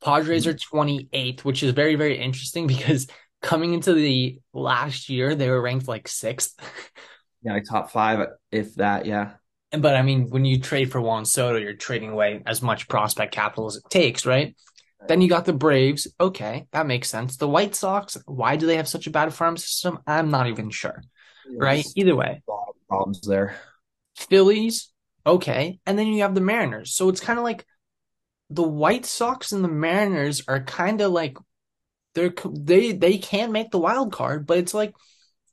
Padres 0.04 0.46
are 0.46 0.54
28th, 0.54 1.40
which 1.40 1.64
is 1.64 1.72
very, 1.72 1.96
very 1.96 2.16
interesting 2.16 2.66
because 2.68 3.08
coming 3.42 3.74
into 3.74 3.92
the 3.92 4.38
last 4.52 5.08
year, 5.08 5.34
they 5.34 5.50
were 5.50 5.60
ranked 5.60 5.88
like 5.88 6.06
sixth. 6.06 6.54
Yeah, 7.42 7.54
like 7.54 7.64
top 7.68 7.90
five, 7.90 8.28
if 8.52 8.76
that, 8.76 9.06
yeah. 9.06 9.32
But 9.72 9.96
I 9.96 10.02
mean, 10.02 10.30
when 10.30 10.44
you 10.44 10.60
trade 10.60 10.92
for 10.92 11.00
Juan 11.00 11.24
Soto, 11.24 11.58
you're 11.58 11.74
trading 11.74 12.10
away 12.10 12.40
as 12.46 12.62
much 12.62 12.88
prospect 12.88 13.34
capital 13.34 13.66
as 13.66 13.76
it 13.76 13.90
takes, 13.90 14.24
right? 14.24 14.54
Then 15.08 15.20
you 15.20 15.28
got 15.28 15.44
the 15.44 15.52
Braves. 15.52 16.08
Okay, 16.20 16.66
that 16.72 16.86
makes 16.86 17.08
sense. 17.08 17.36
The 17.36 17.48
White 17.48 17.74
Sox, 17.74 18.16
why 18.26 18.56
do 18.56 18.66
they 18.66 18.76
have 18.76 18.88
such 18.88 19.06
a 19.06 19.10
bad 19.10 19.32
farm 19.32 19.56
system? 19.56 20.00
I'm 20.06 20.30
not 20.30 20.48
even 20.48 20.70
sure. 20.70 21.02
Right? 21.56 21.86
Either 21.94 22.16
way. 22.16 22.42
Problems 22.88 23.20
there. 23.20 23.56
Phillies, 24.16 24.90
okay. 25.26 25.78
And 25.86 25.98
then 25.98 26.06
you 26.08 26.22
have 26.22 26.34
the 26.34 26.40
Mariners. 26.40 26.94
So 26.94 27.08
it's 27.08 27.20
kind 27.20 27.38
of 27.38 27.44
like 27.44 27.64
the 28.50 28.62
White 28.62 29.04
Sox 29.04 29.52
and 29.52 29.62
the 29.62 29.68
Mariners 29.68 30.42
are 30.48 30.62
kind 30.62 31.00
of 31.00 31.12
like 31.12 31.36
they're 32.14 32.32
they 32.50 32.92
they 32.92 33.18
can 33.18 33.52
make 33.52 33.70
the 33.70 33.78
wild 33.78 34.12
card, 34.12 34.46
but 34.46 34.58
it's 34.58 34.72
like 34.72 34.94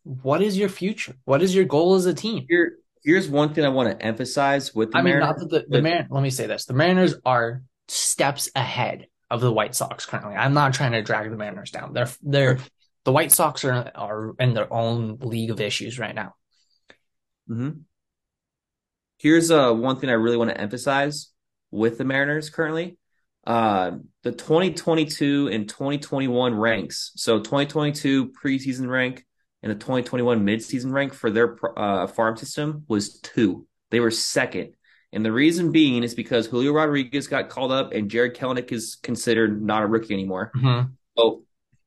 what 0.03 0.41
is 0.41 0.57
your 0.57 0.69
future? 0.69 1.15
What 1.25 1.41
is 1.41 1.55
your 1.55 1.65
goal 1.65 1.95
as 1.95 2.05
a 2.05 2.13
team? 2.13 2.45
Here, 2.47 2.77
here's 3.03 3.29
one 3.29 3.53
thing 3.53 3.65
I 3.65 3.69
want 3.69 3.89
to 3.97 4.05
emphasize 4.05 4.73
with 4.73 4.91
the 4.91 4.97
I 4.97 5.01
mean, 5.01 5.13
Mariners. 5.15 5.27
not 5.27 5.49
that 5.49 5.69
the, 5.69 5.77
the 5.77 5.81
Mar- 5.81 6.07
let 6.09 6.23
me 6.23 6.29
say 6.29 6.47
this. 6.47 6.65
The 6.65 6.73
Mariners 6.73 7.15
are 7.25 7.63
steps 7.87 8.49
ahead 8.55 9.07
of 9.29 9.41
the 9.41 9.51
White 9.51 9.75
Sox 9.75 10.05
currently. 10.05 10.35
I'm 10.35 10.53
not 10.53 10.73
trying 10.73 10.91
to 10.93 11.01
drag 11.01 11.29
the 11.29 11.37
Mariners 11.37 11.71
down. 11.71 11.93
They're 11.93 12.09
they're 12.21 12.59
the 13.03 13.11
White 13.11 13.31
Sox 13.31 13.63
are 13.63 13.91
are 13.95 14.33
in 14.39 14.53
their 14.53 14.71
own 14.71 15.17
league 15.19 15.51
of 15.51 15.59
issues 15.59 15.99
right 15.99 16.15
now. 16.15 16.35
Mm-hmm. 17.49 17.79
Here's 19.17 19.51
uh 19.51 19.73
one 19.73 19.99
thing 19.99 20.09
I 20.09 20.13
really 20.13 20.37
want 20.37 20.49
to 20.51 20.59
emphasize 20.59 21.29
with 21.71 21.97
the 21.97 22.05
Mariners 22.05 22.49
currently. 22.49 22.97
Uh, 23.45 23.97
the 24.21 24.31
2022 24.31 25.49
and 25.51 25.67
2021 25.67 26.55
ranks. 26.55 27.11
So 27.15 27.39
2022 27.39 28.31
preseason 28.31 28.87
rank 28.87 29.25
and 29.61 29.71
the 29.71 29.75
2021 29.75 30.45
midseason 30.45 30.93
rank 30.93 31.13
for 31.13 31.29
their 31.29 31.57
uh, 31.77 32.07
farm 32.07 32.37
system 32.37 32.85
was 32.87 33.19
two. 33.19 33.67
They 33.91 33.99
were 33.99 34.11
second. 34.11 34.75
And 35.13 35.23
the 35.23 35.31
reason 35.31 35.71
being 35.71 36.03
is 36.03 36.15
because 36.15 36.47
Julio 36.47 36.73
Rodriguez 36.73 37.27
got 37.27 37.49
called 37.49 37.71
up 37.71 37.93
and 37.93 38.09
Jarred 38.09 38.35
Kelenic 38.35 38.71
is 38.71 38.95
considered 38.95 39.61
not 39.61 39.83
a 39.83 39.87
rookie 39.87 40.13
anymore. 40.13 40.51
Mm-hmm. 40.55 40.91
So 41.17 41.43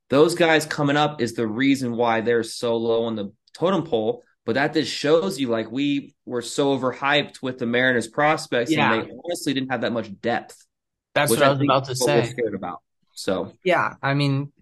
those 0.08 0.34
guys 0.34 0.64
coming 0.64 0.96
up 0.96 1.20
is 1.20 1.34
the 1.34 1.46
reason 1.46 1.96
why 1.96 2.20
they're 2.20 2.44
so 2.44 2.76
low 2.76 3.04
on 3.04 3.16
the 3.16 3.32
totem 3.54 3.82
pole. 3.84 4.22
But 4.44 4.54
that 4.54 4.74
just 4.74 4.92
shows 4.92 5.40
you 5.40 5.48
like 5.48 5.72
we 5.72 6.14
were 6.24 6.42
so 6.42 6.78
overhyped 6.78 7.42
with 7.42 7.58
the 7.58 7.66
Mariners 7.66 8.06
prospects 8.06 8.70
yeah. 8.70 8.92
and 8.92 9.02
they 9.02 9.12
honestly 9.24 9.52
didn't 9.52 9.70
have 9.70 9.80
that 9.80 9.92
much 9.92 10.08
depth. 10.20 10.64
That's 11.14 11.30
what 11.30 11.42
I, 11.42 11.46
I 11.46 11.50
was 11.50 11.62
about 11.62 11.84
to 11.86 11.96
say. 11.96 12.26
scared 12.26 12.54
about. 12.54 12.80
So 13.12 13.52
yeah, 13.64 13.94
I 14.00 14.14
mean, 14.14 14.52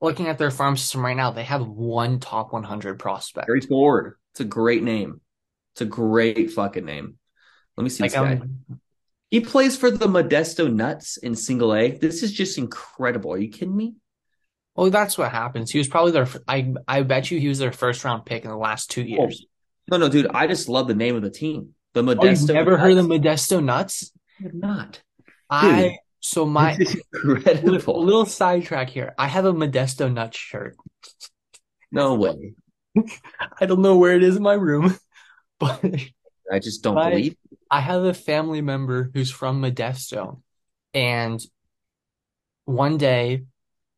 looking 0.00 0.28
at 0.28 0.38
their 0.38 0.50
farm 0.50 0.78
system 0.78 1.04
right 1.04 1.16
now, 1.16 1.32
they 1.32 1.44
have 1.44 1.66
one 1.66 2.20
top 2.20 2.54
100 2.54 2.98
prospect. 2.98 3.48
Harry 3.48 3.60
Ford. 3.60 4.14
It's 4.32 4.40
a 4.40 4.44
great 4.44 4.82
name. 4.82 5.20
It's 5.74 5.82
a 5.82 5.86
great 5.86 6.52
fucking 6.52 6.84
name. 6.84 7.18
Let 7.76 7.84
me 7.84 7.90
see 7.90 8.04
like, 8.04 8.12
this 8.12 8.20
guy. 8.20 8.32
Um, 8.34 8.80
he 9.30 9.40
plays 9.40 9.76
for 9.76 9.90
the 9.90 10.06
Modesto 10.06 10.72
Nuts 10.72 11.16
in 11.16 11.34
Single 11.34 11.74
A. 11.74 11.92
This 11.92 12.22
is 12.22 12.32
just 12.32 12.58
incredible. 12.58 13.32
Are 13.32 13.38
you 13.38 13.50
kidding 13.50 13.76
me? 13.76 13.94
Well, 14.74 14.90
that's 14.90 15.16
what 15.16 15.30
happens. 15.30 15.70
He 15.70 15.78
was 15.78 15.88
probably 15.88 16.12
their. 16.12 16.28
I 16.48 16.74
I 16.88 17.02
bet 17.02 17.30
you 17.30 17.38
he 17.38 17.48
was 17.48 17.58
their 17.58 17.72
first 17.72 18.04
round 18.04 18.26
pick 18.26 18.44
in 18.44 18.50
the 18.50 18.56
last 18.56 18.90
two 18.90 19.02
years. 19.02 19.44
Oh. 19.44 19.50
No, 19.92 20.06
no, 20.06 20.08
dude. 20.08 20.28
I 20.28 20.46
just 20.46 20.68
love 20.68 20.88
the 20.88 20.94
name 20.94 21.16
of 21.16 21.22
the 21.22 21.30
team. 21.30 21.74
The 21.94 22.02
Modesto. 22.02 22.18
Oh, 22.22 22.30
you've 22.30 22.48
never 22.48 22.70
Nuts? 22.72 22.82
heard 22.82 22.92
of 22.92 23.08
the 23.08 23.18
Modesto 23.18 23.62
Nuts? 23.62 24.12
I 24.38 24.42
have 24.44 24.54
not. 24.54 24.92
Dude, 24.92 25.02
I 25.50 25.98
so 26.20 26.46
my 26.46 26.78
incredible. 27.24 27.72
Little, 27.72 28.04
little 28.04 28.26
sidetrack 28.26 28.90
here. 28.90 29.14
I 29.18 29.26
have 29.26 29.46
a 29.46 29.52
Modesto 29.52 30.12
Nuts 30.12 30.36
shirt. 30.36 30.76
No 31.90 32.14
way. 32.14 32.54
I 33.60 33.66
don't 33.66 33.80
know 33.80 33.96
where 33.96 34.14
it 34.14 34.22
is 34.22 34.36
in 34.36 34.42
my 34.42 34.54
room, 34.54 34.96
but 35.58 35.84
I 36.52 36.58
just 36.58 36.82
don't 36.82 36.94
believe. 36.94 37.36
I 37.70 37.80
have 37.80 38.02
a 38.02 38.14
family 38.14 38.60
member 38.60 39.10
who's 39.14 39.30
from 39.30 39.62
Modesto, 39.62 40.40
and 40.92 41.40
one 42.64 42.98
day 42.98 43.44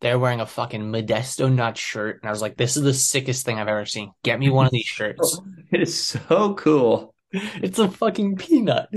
they're 0.01 0.19
wearing 0.19 0.41
a 0.41 0.47
fucking 0.47 0.83
Modesto 0.83 1.53
nut 1.53 1.79
shirt, 1.79 2.21
and 2.21 2.29
I 2.29 2.33
was 2.33 2.43
like, 2.43 2.57
"This 2.57 2.77
is 2.77 2.83
the 2.83 2.93
sickest 2.93 3.47
thing 3.47 3.59
I've 3.59 3.69
ever 3.69 3.87
seen. 3.87 4.13
Get 4.23 4.39
me 4.39 4.51
one 4.51 4.67
of 4.67 4.73
these 4.73 4.85
shirts." 4.85 5.41
it 5.73 5.81
is 5.81 5.97
so 5.97 6.55
cool. 6.55 7.15
It's 7.33 7.79
a 7.79 7.89
fucking 7.89 8.37
peanut, 8.37 8.89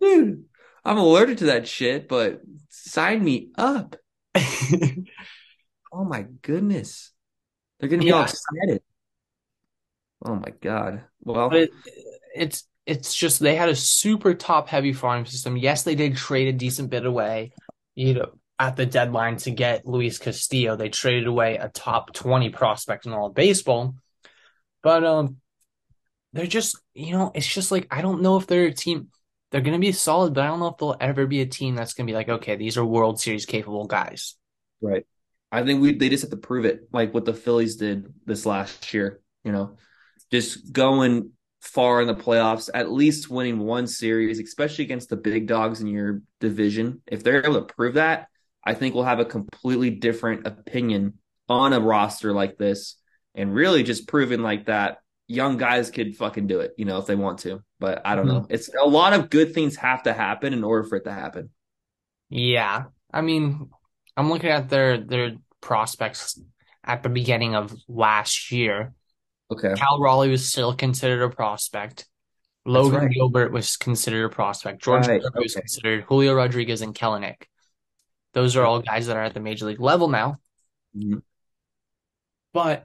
dude. 0.00 0.44
I'm 0.84 0.96
allergic 0.96 1.38
to 1.38 1.46
that 1.46 1.68
shit, 1.68 2.08
but 2.08 2.40
sign 2.70 3.22
me 3.22 3.50
up. 3.58 3.96
oh 5.92 6.04
my 6.04 6.24
goodness, 6.40 7.12
they're 7.78 7.90
gonna 7.90 8.02
be 8.02 8.08
yeah. 8.08 8.14
all 8.14 8.22
excited. 8.22 8.82
Oh 10.24 10.34
my 10.34 10.52
god. 10.62 11.04
Well, 11.20 11.52
it, 11.52 11.70
it's 12.34 12.64
it's 12.88 13.14
just 13.14 13.38
they 13.38 13.54
had 13.54 13.68
a 13.68 13.76
super 13.76 14.32
top 14.32 14.66
heavy 14.66 14.94
farm 14.94 15.26
system. 15.26 15.58
Yes, 15.58 15.82
they 15.82 15.94
did 15.94 16.16
trade 16.16 16.48
a 16.48 16.56
decent 16.56 16.88
bit 16.88 17.04
away, 17.04 17.52
you 17.94 18.14
know, 18.14 18.30
at 18.58 18.76
the 18.76 18.86
deadline 18.86 19.36
to 19.36 19.50
get 19.50 19.86
Luis 19.86 20.18
Castillo. 20.18 20.74
They 20.74 20.88
traded 20.88 21.26
away 21.26 21.56
a 21.56 21.68
top 21.68 22.14
20 22.14 22.48
prospect 22.48 23.04
in 23.04 23.12
all 23.12 23.26
of 23.26 23.34
baseball. 23.34 23.94
But 24.82 25.04
um 25.04 25.36
they're 26.32 26.46
just, 26.46 26.80
you 26.94 27.12
know, 27.12 27.30
it's 27.34 27.46
just 27.46 27.70
like 27.70 27.86
I 27.90 28.00
don't 28.00 28.22
know 28.22 28.38
if 28.38 28.46
they're 28.46 28.66
a 28.66 28.72
team 28.72 29.08
they're 29.50 29.60
to 29.60 29.78
be 29.78 29.92
solid, 29.92 30.32
but 30.32 30.44
I 30.44 30.46
don't 30.46 30.60
know 30.60 30.68
if 30.68 30.78
they'll 30.78 30.96
ever 30.98 31.26
be 31.26 31.40
a 31.42 31.46
team 31.46 31.74
that's 31.74 31.94
to 31.94 32.04
be 32.04 32.12
like, 32.12 32.28
okay, 32.28 32.56
these 32.56 32.76
are 32.76 32.84
World 32.84 33.20
Series 33.20 33.46
capable 33.46 33.86
guys. 33.86 34.34
Right. 34.80 35.06
I 35.52 35.62
think 35.62 35.80
we 35.82 35.94
they 35.94 36.08
just 36.08 36.22
have 36.22 36.30
to 36.30 36.36
prove 36.38 36.64
it, 36.64 36.88
like 36.92 37.12
what 37.12 37.26
the 37.26 37.34
Phillies 37.34 37.76
did 37.76 38.12
this 38.24 38.46
last 38.46 38.92
year. 38.94 39.20
You 39.44 39.52
know, 39.52 39.76
just 40.30 40.72
going 40.72 41.32
far 41.60 42.00
in 42.00 42.06
the 42.06 42.14
playoffs, 42.14 42.70
at 42.72 42.90
least 42.90 43.30
winning 43.30 43.58
one 43.58 43.86
series, 43.86 44.38
especially 44.38 44.84
against 44.84 45.08
the 45.08 45.16
big 45.16 45.46
dogs 45.46 45.80
in 45.80 45.88
your 45.88 46.22
division. 46.40 47.02
If 47.06 47.22
they're 47.22 47.44
able 47.44 47.62
to 47.62 47.74
prove 47.74 47.94
that, 47.94 48.28
I 48.64 48.74
think 48.74 48.94
we'll 48.94 49.04
have 49.04 49.20
a 49.20 49.24
completely 49.24 49.90
different 49.90 50.46
opinion 50.46 51.14
on 51.48 51.72
a 51.72 51.80
roster 51.80 52.32
like 52.32 52.58
this 52.58 52.96
and 53.34 53.54
really 53.54 53.82
just 53.82 54.08
proving 54.08 54.42
like 54.42 54.66
that 54.66 54.98
young 55.26 55.56
guys 55.56 55.90
could 55.90 56.16
fucking 56.16 56.46
do 56.46 56.60
it, 56.60 56.74
you 56.76 56.84
know, 56.84 56.98
if 56.98 57.06
they 57.06 57.14
want 57.14 57.40
to. 57.40 57.62
But 57.78 58.02
I 58.04 58.16
don't 58.16 58.26
mm-hmm. 58.26 58.36
know. 58.38 58.46
It's 58.50 58.70
a 58.74 58.86
lot 58.86 59.12
of 59.12 59.30
good 59.30 59.54
things 59.54 59.76
have 59.76 60.02
to 60.04 60.12
happen 60.12 60.52
in 60.52 60.64
order 60.64 60.88
for 60.88 60.96
it 60.96 61.04
to 61.04 61.12
happen. 61.12 61.50
Yeah. 62.30 62.84
I 63.12 63.20
mean, 63.20 63.70
I'm 64.16 64.30
looking 64.30 64.50
at 64.50 64.68
their 64.68 64.98
their 64.98 65.36
prospects 65.60 66.40
at 66.84 67.02
the 67.02 67.08
beginning 67.08 67.54
of 67.54 67.74
last 67.88 68.50
year 68.50 68.94
Okay. 69.50 69.74
Cal 69.76 70.00
Raleigh 70.00 70.30
was 70.30 70.46
still 70.46 70.74
considered 70.74 71.22
a 71.22 71.30
prospect. 71.30 72.06
Logan 72.64 73.00
right. 73.00 73.10
Gilbert 73.10 73.50
was 73.50 73.76
considered 73.76 74.24
a 74.24 74.28
prospect. 74.28 74.82
George 74.82 75.06
right. 75.06 75.22
okay. 75.22 75.38
was 75.40 75.54
considered. 75.54 76.04
Julio 76.04 76.34
Rodriguez 76.34 76.82
and 76.82 76.94
Kelenic. 76.94 77.44
Those 78.34 78.56
are 78.56 78.64
all 78.64 78.80
guys 78.80 79.06
that 79.06 79.16
are 79.16 79.22
at 79.24 79.32
the 79.32 79.40
major 79.40 79.66
league 79.66 79.80
level 79.80 80.08
now. 80.08 80.36
Mm-hmm. 80.96 81.18
But 82.52 82.84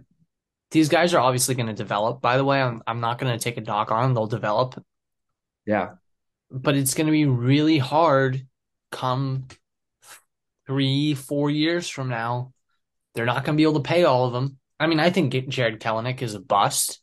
these 0.71 0.89
guys 0.89 1.13
are 1.13 1.19
obviously 1.19 1.55
going 1.55 1.67
to 1.67 1.73
develop. 1.73 2.21
By 2.21 2.37
the 2.37 2.45
way, 2.45 2.61
I'm 2.61 2.81
I'm 2.87 3.01
not 3.01 3.19
going 3.19 3.37
to 3.37 3.43
take 3.43 3.57
a 3.57 3.61
dock 3.61 3.91
on 3.91 4.03
them. 4.03 4.13
They'll 4.13 4.27
develop. 4.27 4.81
Yeah. 5.65 5.95
But 6.49 6.75
it's 6.75 6.93
going 6.93 7.07
to 7.07 7.11
be 7.11 7.25
really 7.25 7.77
hard 7.77 8.45
come 8.91 9.47
three, 10.65 11.13
four 11.13 11.49
years 11.49 11.89
from 11.89 12.09
now 12.09 12.53
They're 13.15 13.25
not 13.25 13.43
going 13.43 13.55
to 13.55 13.59
be 13.59 13.63
able 13.63 13.81
to 13.81 13.87
pay 13.87 14.05
all 14.05 14.25
of 14.25 14.33
them. 14.33 14.57
I 14.83 14.87
mean, 14.87 14.99
I 14.99 15.09
think 15.09 15.33
Jarred 15.49 15.79
Kelenic 15.79 16.21
is 16.21 16.35
a 16.35 16.39
bust. 16.39 16.99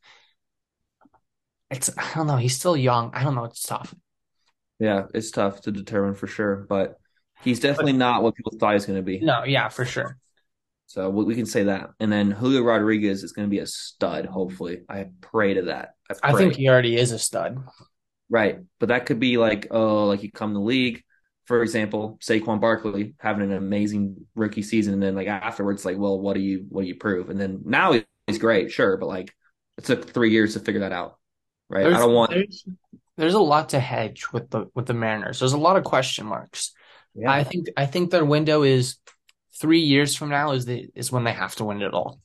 It's 1.70 1.90
I 1.96 2.14
don't 2.14 2.26
know. 2.26 2.36
He's 2.36 2.56
still 2.56 2.76
young. 2.76 3.10
I 3.14 3.22
don't 3.22 3.34
know. 3.34 3.44
It's 3.44 3.62
tough. 3.62 3.94
Yeah, 4.78 5.06
it's 5.14 5.30
tough 5.30 5.62
to 5.62 5.72
determine 5.72 6.14
for 6.14 6.26
sure, 6.26 6.66
but 6.68 6.96
he's 7.42 7.60
definitely 7.60 7.92
not 7.92 8.22
what 8.22 8.34
people 8.34 8.52
thought 8.58 8.74
he's 8.74 8.86
going 8.86 8.98
to 8.98 9.02
be. 9.02 9.20
No, 9.20 9.44
yeah, 9.44 9.68
for 9.68 9.84
sure. 9.84 10.18
So 10.86 11.08
we 11.08 11.36
can 11.36 11.46
say 11.46 11.64
that. 11.64 11.90
And 12.00 12.10
then 12.10 12.32
Julio 12.32 12.62
Rodriguez 12.62 13.22
is 13.22 13.32
going 13.32 13.46
to 13.46 13.50
be 13.50 13.60
a 13.60 13.66
stud, 13.66 14.26
hopefully. 14.26 14.80
I 14.88 15.06
pray 15.20 15.54
to 15.54 15.62
that. 15.62 15.90
I, 16.10 16.30
I, 16.30 16.32
think 16.32 16.56
he 16.56 16.68
already 16.68 16.96
is 16.96 17.12
a 17.12 17.18
stud. 17.18 17.58
Right. 18.28 18.58
But 18.80 18.88
that 18.88 19.06
could 19.06 19.20
be 19.20 19.36
like, 19.36 19.68
oh, 19.70 20.06
like 20.06 20.18
he 20.18 20.30
come 20.30 20.50
to 20.50 20.54
the 20.54 20.64
league, 20.64 21.04
for 21.46 21.62
example, 21.62 22.18
Saquon 22.20 22.61
Barkley 22.61 23.14
having 23.18 23.44
an 23.44 23.57
amazing 23.57 24.26
rookie 24.35 24.62
season, 24.62 24.94
and 24.94 25.03
then 25.03 25.14
like 25.14 25.29
afterwards, 25.29 25.85
like, 25.85 25.98
well, 25.98 26.20
what 26.20 26.35
do 26.35 26.40
you 26.40 26.66
what 26.68 26.83
do 26.83 26.88
you 26.88 26.94
prove? 26.94 27.31
And 27.31 27.40
then 27.40 27.62
now 27.64 28.00
he's 28.26 28.38
great, 28.38 28.70
sure, 28.70 28.96
but 28.96 29.07
like 29.07 29.35
it 29.79 29.85
took 29.85 30.09
three 30.11 30.31
years 30.31 30.55
to 30.55 30.61
figure 30.61 30.81
that 30.81 30.92
out. 30.92 31.18
Right. 31.68 31.85
There's, 31.85 31.96
I 31.96 31.98
don't 31.98 32.14
want 32.14 32.31
there's, 32.31 32.64
there's 33.16 33.35
a 33.35 33.40
lot 33.40 33.70
to 33.70 33.81
hedge 33.81 34.33
with 34.33 34.50
the 34.50 34.66
with 34.74 34.87
the 34.87 34.94
Mariners. 34.94 35.38
There's 35.38 35.53
a 35.53 35.59
lot 35.59 35.76
of 35.76 35.85
question 35.85 36.26
marks. 36.26 36.72
Yeah. 37.14 37.31
I 37.31 37.44
think 37.44 37.68
I 37.76 37.87
think 37.87 38.11
their 38.11 38.24
window 38.24 38.62
is 38.62 38.96
three 39.61 39.81
years 39.81 40.16
from 40.16 40.31
now 40.31 40.53
is 40.53 40.64
the 40.66 40.88
is 40.94 41.12
when 41.12 41.24
they 41.24 41.33
have 41.33 41.55
to 41.57 41.64
win 41.64 41.83
it 41.83 41.92
all. 41.92 42.20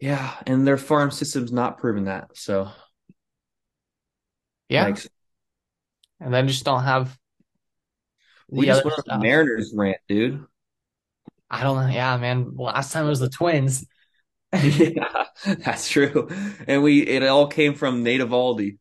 Yeah, 0.00 0.34
and 0.46 0.66
their 0.66 0.76
farm 0.76 1.10
system's 1.10 1.52
not 1.52 1.78
proven 1.78 2.04
that. 2.04 2.36
So 2.36 2.70
yeah, 4.68 4.84
like, 4.84 5.06
and 6.20 6.32
then 6.32 6.48
just 6.48 6.64
don't 6.64 6.84
have. 6.84 7.16
We 8.48 8.66
just 8.66 8.84
went 8.84 8.98
on 9.08 9.18
the 9.20 9.22
Mariners 9.22 9.72
rant, 9.74 9.98
dude. 10.08 10.44
I 11.50 11.62
don't 11.62 11.76
know. 11.76 11.92
Yeah, 11.92 12.16
man. 12.16 12.52
Last 12.56 12.92
time 12.92 13.06
it 13.06 13.10
was 13.10 13.20
the 13.20 13.28
Twins. 13.28 13.86
yeah, 14.52 15.24
that's 15.44 15.88
true. 15.88 16.28
And 16.66 16.82
we 16.82 17.02
it 17.02 17.22
all 17.22 17.46
came 17.46 17.74
from 17.74 18.02
Nate 18.02 18.20
Eovaldi. 18.20 18.78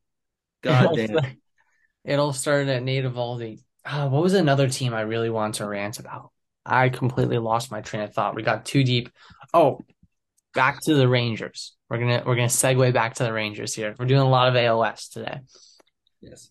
God 0.61 0.97
it 0.97 1.07
damn. 1.07 1.37
it 2.05 2.19
all 2.19 2.33
started 2.33 2.69
at 2.69 2.83
Nate 2.83 3.05
Eovaldi. 3.05 3.59
Uh, 3.85 4.07
what 4.09 4.23
was 4.23 4.33
another 4.33 4.69
team 4.69 4.93
I 4.93 5.01
really 5.01 5.29
want 5.29 5.55
to 5.55 5.67
rant 5.67 5.99
about? 5.99 6.31
I 6.65 6.89
completely 6.89 7.37
lost 7.37 7.71
my 7.71 7.81
train 7.81 8.03
of 8.03 8.13
thought. 8.13 8.35
We 8.35 8.43
got 8.43 8.65
too 8.65 8.83
deep. 8.83 9.09
Oh, 9.53 9.81
back 10.53 10.79
to 10.83 10.93
the 10.93 11.07
Rangers. 11.07 11.75
We're 11.89 11.97
gonna 11.97 12.23
we're 12.25 12.35
gonna 12.35 12.47
segue 12.47 12.93
back 12.93 13.15
to 13.15 13.23
the 13.23 13.33
Rangers 13.33 13.75
here. 13.75 13.93
We're 13.99 14.05
doing 14.05 14.21
a 14.21 14.29
lot 14.29 14.47
of 14.47 14.55
ALS 14.55 15.09
today. 15.09 15.39
Yes. 16.21 16.49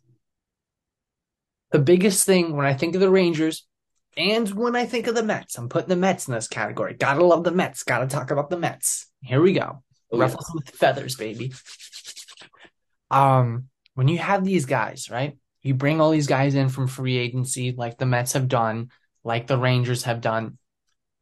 The 1.73 1.79
biggest 1.79 2.25
thing 2.25 2.57
when 2.57 2.67
I 2.67 2.75
think 2.75 2.95
of 2.95 3.01
the 3.01 3.11
Rangers 3.11 3.67
and 4.17 4.49
when 4.51 4.77
I 4.77 4.85
think 4.85 5.07
of 5.07 5.15
the 5.15 5.23
Mets, 5.23 5.57
I'm 5.57 5.69
putting 5.69 5.89
the 5.89 5.97
Mets 5.97 6.29
in 6.29 6.35
this 6.35 6.49
category. 6.49 6.95
Gotta 6.95 7.25
love 7.25 7.45
the 7.45 7.51
Mets. 7.51 7.83
Gotta 7.83 8.07
talk 8.07 8.31
about 8.31 8.51
the 8.51 8.59
Mets. 8.59 9.07
Here 9.23 9.41
we 9.41 9.55
go. 9.55 9.83
Oh, 10.11 10.19
Ruffles 10.19 10.51
yeah. 10.51 10.61
with 10.65 10.75
feathers, 10.75 11.17
baby. 11.17 11.53
Um, 13.11 13.69
when 13.95 14.09
you 14.09 14.19
have 14.19 14.45
these 14.45 14.67
guys, 14.67 15.11
right? 15.11 15.37
You 15.63 15.75
bring 15.75 16.01
all 16.01 16.11
these 16.11 16.27
guys 16.27 16.55
in 16.55 16.69
from 16.69 16.89
free 16.89 17.17
agency, 17.17 17.73
like 17.73 17.99
the 17.99 18.07
Mets 18.07 18.35
have 18.35 18.49
done 18.49 18.91
like 19.25 19.47
the 19.47 19.59
Rangers 19.59 20.05
have 20.05 20.21
done, 20.21 20.59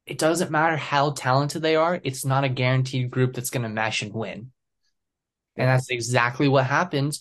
it 0.07 0.19
doesn't 0.19 0.51
matter 0.51 0.77
how 0.77 1.11
talented 1.11 1.63
they 1.63 1.77
are, 1.77 2.01
it's 2.03 2.25
not 2.25 2.45
a 2.45 2.49
guaranteed 2.49 3.11
group 3.11 3.35
that's 3.35 3.51
going 3.51 3.63
to 3.63 3.69
mesh 3.69 4.03
and 4.03 4.13
win. 4.13 4.53
And 5.57 5.69
that's 5.69 5.91
exactly 5.91 6.49
what 6.49 6.65
happened 6.65 7.19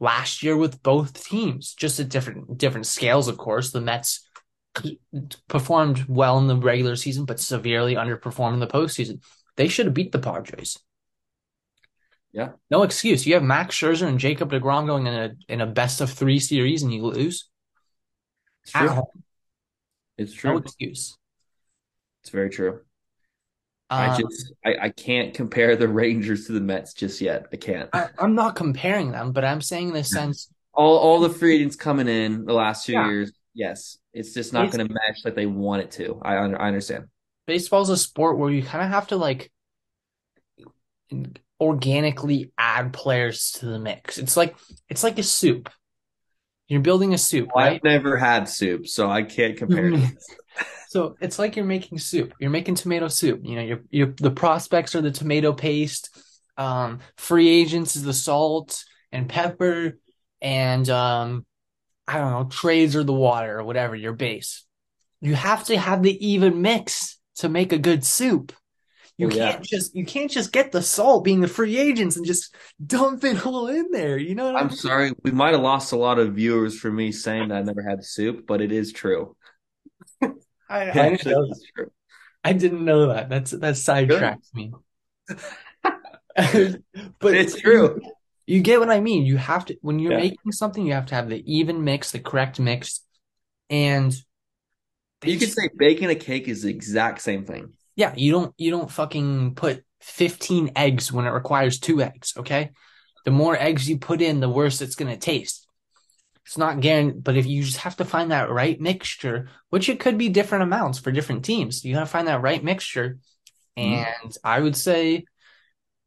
last 0.00 0.42
year 0.42 0.56
with 0.56 0.82
both 0.82 1.24
teams, 1.24 1.74
just 1.74 2.00
at 2.00 2.08
different 2.08 2.58
different 2.58 2.86
scales, 2.86 3.28
of 3.28 3.38
course. 3.38 3.70
The 3.70 3.80
Mets 3.80 4.28
performed 5.48 6.06
well 6.08 6.38
in 6.38 6.46
the 6.46 6.56
regular 6.56 6.96
season, 6.96 7.24
but 7.24 7.40
severely 7.40 7.94
underperformed 7.94 8.54
in 8.54 8.60
the 8.60 8.66
postseason. 8.66 9.22
They 9.56 9.68
should 9.68 9.86
have 9.86 9.94
beat 9.94 10.12
the 10.12 10.18
Padres. 10.18 10.78
Yeah. 12.32 12.50
No 12.70 12.82
excuse. 12.82 13.26
You 13.26 13.34
have 13.34 13.42
Max 13.42 13.74
Scherzer 13.74 14.06
and 14.06 14.18
Jacob 14.18 14.50
DeGrom 14.50 14.86
going 14.86 15.06
in 15.06 15.14
a 15.14 15.30
in 15.48 15.60
a 15.60 15.66
best 15.66 16.00
of 16.00 16.10
three 16.10 16.38
series 16.38 16.82
and 16.82 16.92
you 16.92 17.02
lose. 17.02 17.48
It's 18.62 18.72
true. 18.72 18.88
At 18.88 18.94
home. 18.94 19.24
It's 20.18 20.32
true. 20.32 20.52
No 20.52 20.58
excuse. 20.58 21.16
It's 22.22 22.30
very 22.30 22.50
true. 22.50 22.80
Um, 23.90 24.10
I 24.10 24.18
just 24.18 24.52
I, 24.64 24.74
I 24.82 24.88
can't 24.90 25.32
compare 25.32 25.74
the 25.74 25.88
Rangers 25.88 26.46
to 26.46 26.52
the 26.52 26.60
Mets 26.60 26.92
just 26.92 27.20
yet. 27.20 27.46
I 27.52 27.56
can't. 27.56 27.88
I, 27.92 28.08
am 28.18 28.34
not 28.34 28.54
comparing 28.54 29.12
them, 29.12 29.32
but 29.32 29.44
I'm 29.44 29.62
saying 29.62 29.88
in 29.88 29.94
the 29.94 30.04
sense 30.04 30.50
all 30.78 30.96
all 30.96 31.20
the 31.20 31.30
free 31.30 31.56
agents 31.56 31.76
coming 31.76 32.08
in 32.08 32.44
the 32.44 32.54
last 32.54 32.86
two 32.86 32.92
yeah. 32.92 33.08
years. 33.08 33.32
Yes, 33.52 33.98
it's 34.12 34.32
just 34.32 34.52
not 34.52 34.70
going 34.70 34.86
to 34.86 34.92
match 34.92 35.24
like 35.24 35.34
they 35.34 35.46
want 35.46 35.82
it 35.82 35.90
to. 35.92 36.20
I 36.22 36.34
I 36.36 36.68
understand. 36.68 37.06
Baseball's 37.46 37.90
a 37.90 37.96
sport 37.96 38.38
where 38.38 38.50
you 38.50 38.62
kind 38.62 38.84
of 38.84 38.90
have 38.90 39.08
to 39.08 39.16
like 39.16 39.50
organically 41.60 42.52
add 42.56 42.92
players 42.92 43.52
to 43.52 43.66
the 43.66 43.78
mix. 43.78 44.18
It's 44.18 44.36
like 44.36 44.56
it's 44.88 45.02
like 45.02 45.18
a 45.18 45.24
soup. 45.24 45.68
You're 46.68 46.80
building 46.80 47.14
a 47.14 47.18
soup, 47.18 47.48
well, 47.54 47.64
right? 47.64 47.76
I've 47.76 47.82
never 47.82 48.16
had 48.16 48.48
soup, 48.48 48.86
so 48.86 49.10
I 49.10 49.22
can't 49.22 49.56
compare. 49.56 49.90
So 50.88 51.16
it's 51.20 51.38
like 51.38 51.56
you're 51.56 51.64
making 51.64 51.98
soup. 51.98 52.34
You're 52.38 52.50
making 52.50 52.76
tomato 52.76 53.08
soup. 53.08 53.40
You 53.44 53.56
know, 53.56 53.62
you're, 53.62 53.80
you're 53.90 54.14
the 54.16 54.30
prospects 54.30 54.94
are 54.94 55.00
the 55.00 55.10
tomato 55.10 55.52
paste. 55.52 56.16
Um, 56.56 57.00
free 57.16 57.48
agents 57.48 57.96
is 57.96 58.02
the 58.02 58.12
salt 58.12 58.84
and 59.12 59.28
pepper, 59.28 59.98
and 60.40 60.88
um, 60.90 61.46
I 62.06 62.18
don't 62.18 62.30
know, 62.30 62.44
trades 62.44 62.96
are 62.96 63.04
the 63.04 63.12
water 63.12 63.58
or 63.58 63.64
whatever 63.64 63.94
your 63.94 64.12
base. 64.12 64.64
You 65.20 65.34
have 65.34 65.64
to 65.64 65.78
have 65.78 66.02
the 66.02 66.26
even 66.26 66.62
mix 66.62 67.18
to 67.36 67.48
make 67.48 67.72
a 67.72 67.78
good 67.78 68.04
soup. 68.04 68.52
You 69.18 69.26
oh, 69.26 69.30
can't 69.30 69.40
yeah. 69.40 69.78
just 69.78 69.96
you 69.96 70.06
can't 70.06 70.30
just 70.30 70.52
get 70.52 70.70
the 70.70 70.80
salt 70.80 71.24
being 71.24 71.40
the 71.40 71.48
free 71.48 71.76
agents 71.76 72.16
and 72.16 72.24
just 72.24 72.54
dump 72.84 73.24
it 73.24 73.44
all 73.44 73.66
in 73.66 73.90
there. 73.90 74.16
You 74.16 74.36
know 74.36 74.54
I'm, 74.54 74.68
I 74.68 74.70
sorry, 74.70 75.12
we 75.24 75.32
might 75.32 75.54
have 75.54 75.60
lost 75.60 75.92
a 75.92 75.96
lot 75.96 76.20
of 76.20 76.34
viewers 76.34 76.78
for 76.78 76.90
me 76.90 77.10
saying 77.10 77.48
that 77.48 77.58
I 77.58 77.62
never 77.62 77.82
had 77.82 78.04
soup, 78.04 78.46
but 78.46 78.60
it 78.60 78.70
is 78.70 78.92
true. 78.92 79.36
I, 80.68 80.90
I, 80.90 81.10
didn't 81.10 81.26
know. 81.26 81.52
I 82.44 82.52
didn't 82.52 82.84
know 82.84 83.08
that. 83.08 83.28
That's 83.28 83.50
that 83.52 83.74
sidetracks 83.74 84.54
me. 84.54 84.72
but 87.18 87.34
it's 87.34 87.60
true. 87.60 88.00
You, 88.46 88.56
you, 88.56 88.60
get 88.60 88.80
what 88.80 88.90
I 88.90 89.00
mean. 89.00 89.24
You 89.24 89.36
have 89.36 89.64
to 89.66 89.76
when 89.80 89.98
you're 89.98 90.12
yeah. 90.12 90.18
making 90.18 90.52
something, 90.52 90.86
you 90.86 90.92
have 90.92 91.06
to 91.06 91.14
have 91.14 91.28
the 91.28 91.42
even 91.52 91.84
mix, 91.84 92.12
the 92.12 92.20
correct 92.20 92.60
mix, 92.60 93.00
and 93.70 94.14
you 95.24 95.38
could 95.38 95.52
say 95.52 95.68
baking 95.76 96.10
a 96.10 96.14
cake 96.14 96.48
is 96.48 96.62
the 96.62 96.70
exact 96.70 97.20
same 97.20 97.44
thing. 97.44 97.72
Yeah, 97.96 98.14
you 98.16 98.32
don't 98.32 98.54
you 98.56 98.70
don't 98.70 98.90
fucking 98.90 99.54
put 99.54 99.84
15 100.00 100.72
eggs 100.76 101.12
when 101.12 101.26
it 101.26 101.30
requires 101.30 101.78
two 101.78 102.00
eggs, 102.00 102.34
okay? 102.36 102.70
The 103.24 103.30
more 103.30 103.56
eggs 103.56 103.88
you 103.88 103.98
put 103.98 104.22
in, 104.22 104.40
the 104.40 104.48
worse 104.48 104.80
it's 104.80 104.94
going 104.94 105.12
to 105.12 105.18
taste. 105.18 105.66
It's 106.48 106.56
not 106.56 106.80
guaranteed, 106.80 107.22
but 107.22 107.36
if 107.36 107.44
you 107.44 107.62
just 107.62 107.76
have 107.76 107.96
to 107.96 108.06
find 108.06 108.30
that 108.30 108.48
right 108.48 108.80
mixture, 108.80 109.50
which 109.68 109.90
it 109.90 110.00
could 110.00 110.16
be 110.16 110.30
different 110.30 110.62
amounts 110.62 110.98
for 110.98 111.12
different 111.12 111.44
teams, 111.44 111.84
you 111.84 111.92
got 111.92 112.00
to 112.00 112.06
find 112.06 112.26
that 112.26 112.40
right 112.40 112.64
mixture. 112.64 113.18
Mm-hmm. 113.76 113.94
And 113.94 114.32
mm. 114.32 114.36
I 114.42 114.58
would 114.58 114.74
say 114.74 115.26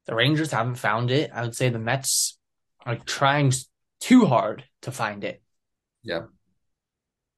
the 0.07 0.15
Rangers 0.15 0.51
haven't 0.51 0.79
found 0.79 1.11
it. 1.11 1.29
I 1.31 1.43
would 1.43 1.55
say 1.55 1.69
the 1.69 1.77
Mets 1.77 2.39
are 2.83 2.95
trying 2.95 3.53
too 3.99 4.25
hard 4.25 4.63
to 4.81 4.91
find 4.91 5.23
it. 5.23 5.43
Yeah. 6.01 6.21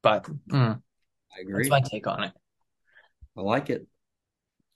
But 0.00 0.24
mm, 0.48 0.80
I 1.36 1.40
agree. 1.42 1.68
That's 1.68 1.82
my 1.82 1.86
take 1.86 2.06
on 2.06 2.24
it. 2.24 2.32
I 3.36 3.42
like 3.42 3.68
it. 3.68 3.86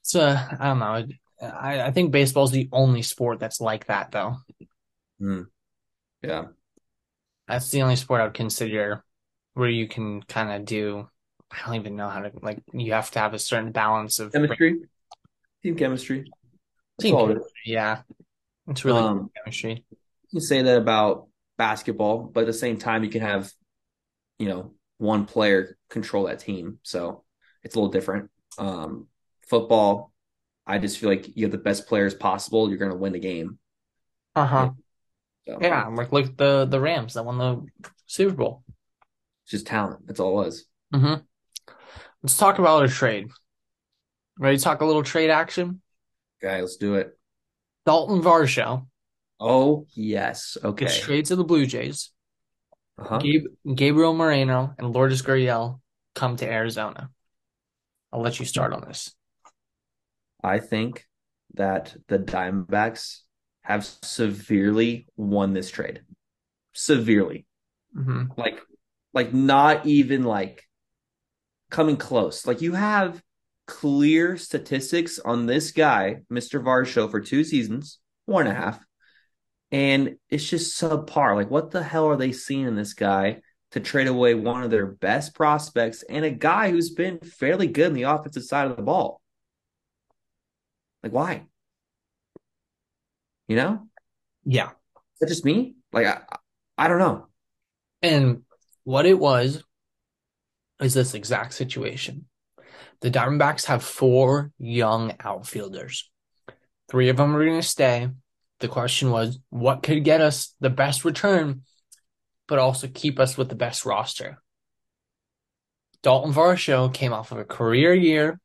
So 0.03 0.21
I 0.21 0.65
don't 0.67 0.79
know. 0.81 1.07
I, 1.41 1.81
I 1.81 1.91
think 1.93 2.13
baseball's 2.13 2.53
the 2.53 2.69
only 2.73 3.01
sport 3.01 3.41
that's 3.41 3.63
like 3.63 3.87
that, 3.87 4.11
though. 4.11 4.37
Mm. 5.19 5.47
Yeah, 6.23 6.49
that's 7.49 7.71
the 7.71 7.83
only 7.83 7.97
sport 7.97 8.21
I 8.21 8.25
would 8.25 8.35
consider 8.35 9.03
where 9.55 9.69
you 9.69 9.89
can 9.89 10.23
kind 10.23 10.51
of 10.51 10.65
do. 10.67 11.09
I 11.51 11.67
don't 11.67 11.77
even 11.77 11.97
know 11.97 12.09
how 12.09 12.21
to 12.21 12.31
like. 12.43 12.63
You 12.73 12.93
have 12.93 13.11
to 13.13 13.19
have 13.19 13.35
a 13.35 13.39
certain 13.39 13.73
balance 13.73 14.19
of 14.19 14.33
chemistry, 14.33 14.77
team 15.63 15.77
chemistry. 15.77 16.31
team 17.01 17.17
chemistry, 17.17 17.51
yeah, 17.65 18.03
it's 18.69 18.85
really 18.85 19.01
um, 19.01 19.31
chemistry. 19.37 19.85
You 19.91 19.97
can 20.31 20.41
say 20.41 20.63
that 20.63 20.77
about 20.77 21.29
basketball, 21.57 22.19
but 22.19 22.41
at 22.41 22.47
the 22.47 22.53
same 22.53 22.77
time, 22.77 23.03
you 23.03 23.11
can 23.11 23.23
have, 23.23 23.51
you 24.39 24.49
know, 24.49 24.75
one 24.99 25.25
player 25.25 25.79
control 25.89 26.27
that 26.27 26.41
team, 26.41 26.79
so 26.83 27.25
it's 27.63 27.75
a 27.75 27.79
little 27.79 27.91
different. 27.91 28.31
Um, 28.59 29.07
football, 29.49 30.13
I 30.67 30.79
just 30.79 30.99
feel 30.99 31.09
like 31.09 31.35
you 31.35 31.47
have 31.47 31.53
the 31.53 31.59
best 31.59 31.87
players 31.87 32.15
possible. 32.15 32.69
You're 32.69 32.79
going 32.79 32.91
to 32.91 32.97
win 32.97 33.15
the 33.15 33.19
game. 33.19 33.59
Uh 34.35 34.47
huh. 34.47 34.71
Yeah, 35.61 35.87
like 35.89 36.13
like 36.13 36.37
the 36.37 36.67
the 36.67 36.81
Rams 36.81 37.15
that 37.15 37.25
won 37.25 37.39
the 37.39 37.65
Super 38.07 38.35
Bowl. 38.35 38.65
It's 39.45 39.53
just 39.53 39.67
talent. 39.67 40.07
That's 40.07 40.21
all 40.21 40.41
it 40.41 40.45
was. 40.45 40.65
Mm-hmm. 40.95 41.23
Let's 42.23 42.37
talk 42.37 42.59
about 42.59 42.85
a 42.85 42.89
trade. 42.89 43.29
Ready 44.39 44.59
to 44.59 44.63
talk 44.63 44.81
a 44.81 44.85
little 44.85 45.03
trade 45.03 45.31
action? 45.31 45.81
Okay, 46.43 46.61
let's 46.61 46.77
do 46.77 46.95
it. 46.95 47.19
Dalton 47.87 48.21
Varsho. 48.21 48.87
Oh 49.41 49.87
yes. 49.95 50.59
Okay. 50.63 50.85
Gets 50.85 51.01
traded 51.01 51.27
to 51.27 51.37
the 51.37 51.45
Blue 51.45 51.65
Jays. 51.67 52.11
Uh-huh. 52.99 53.19
Gabe, 53.19 53.47
Gabriel 53.75 54.13
Moreno 54.13 54.75
and 54.77 54.93
Lourdes 54.93 55.23
Gurriel 55.23 55.81
come 56.15 56.37
to 56.37 56.47
Arizona. 56.47 57.11
I'll 58.13 58.21
let 58.21 58.41
you 58.41 58.45
start 58.45 58.73
on 58.73 58.83
this. 58.83 59.15
I 60.43 60.59
think 60.59 61.07
that 61.55 61.97
the 62.09 62.19
Diamondbacks 62.19 63.21
have 63.63 63.85
severely 63.85 65.07
won 65.17 65.53
this 65.53 65.71
trade. 65.71 66.03
Severely. 66.73 67.47
Mm-hmm. 67.97 68.33
Like 68.37 68.61
like 69.13 69.33
not 69.33 69.87
even 69.87 70.23
like 70.23 70.65
coming 71.71 71.97
close. 71.97 72.47
Like 72.47 72.61
you 72.61 72.73
have 72.73 73.23
clear 73.67 74.37
statistics 74.37 75.19
on 75.19 75.47
this 75.47 75.71
guy, 75.73 76.23
Mr. 76.33 76.63
Varsho, 76.63 77.11
for 77.11 77.21
two 77.21 77.45
seasons, 77.45 77.99
one 78.27 78.47
and 78.47 78.57
a 78.57 78.61
half. 78.61 78.81
And 79.71 80.17
it's 80.31 80.49
just 80.49 80.81
subpar. 80.81 81.37
Like, 81.37 81.51
what 81.51 81.71
the 81.71 81.83
hell 81.83 82.07
are 82.07 82.17
they 82.17 82.33
seeing 82.33 82.67
in 82.67 82.75
this 82.75 82.95
guy 82.95 83.43
to 83.73 83.81
trade 83.81 84.07
away 84.07 84.35
one 84.35 84.63
of 84.63 84.71
their 84.71 84.87
best 84.87 85.35
prospects 85.35 86.03
and 86.09 86.25
a 86.25 86.31
guy 86.31 86.71
who's 86.71 86.91
been 86.91 87.19
fairly 87.19 87.67
good 87.67 87.89
in 87.89 87.93
the 87.93 88.05
offensive 88.05 88.45
side 88.45 88.71
of 88.71 88.77
the 88.77 88.83
ball? 88.83 89.21
Like, 91.03 91.13
why? 91.13 91.45
You 93.49 93.57
know? 93.57 93.89
Yeah. 94.45 94.69
Is 94.69 95.21
that 95.21 95.29
just 95.29 95.45
me? 95.45 95.75
Like, 95.93 96.07
I, 96.07 96.21
I 96.77 96.89
don't 96.89 96.99
know. 96.99 97.27
And 98.03 98.43
what 98.85 99.07
it 99.07 99.19
was 99.19 99.65
is 100.81 100.95
this 100.95 101.15
exact 101.15 101.55
situation. 101.55 102.27
The 103.01 103.11
Diamondbacks 103.11 103.65
have 103.67 103.83
four 103.83 104.53
young 104.59 105.15
outfielders. 105.21 106.11
Three 106.89 107.09
of 107.09 107.17
them 107.17 107.35
are 107.35 107.45
going 107.45 107.61
to 107.61 107.67
stay. 107.67 108.09
The 108.61 108.69
question 108.69 109.11
was, 109.11 109.39
what 109.51 109.83
could 109.83 110.05
get 110.05 110.21
us 110.21 110.55
the 110.61 110.71
best 110.71 111.05
return, 111.05 111.63
but 112.47 112.59
also 112.59 112.89
keep 112.89 113.19
us 113.19 113.37
with 113.37 113.49
the 113.49 113.55
best 113.55 113.85
roster? 113.85 114.43
Dalton 116.03 116.33
Varsho 116.33 116.93
came 116.93 117.13
off 117.13 117.33
of 117.33 117.39
a 117.39 117.45
career 117.45 117.93
year 117.93 118.41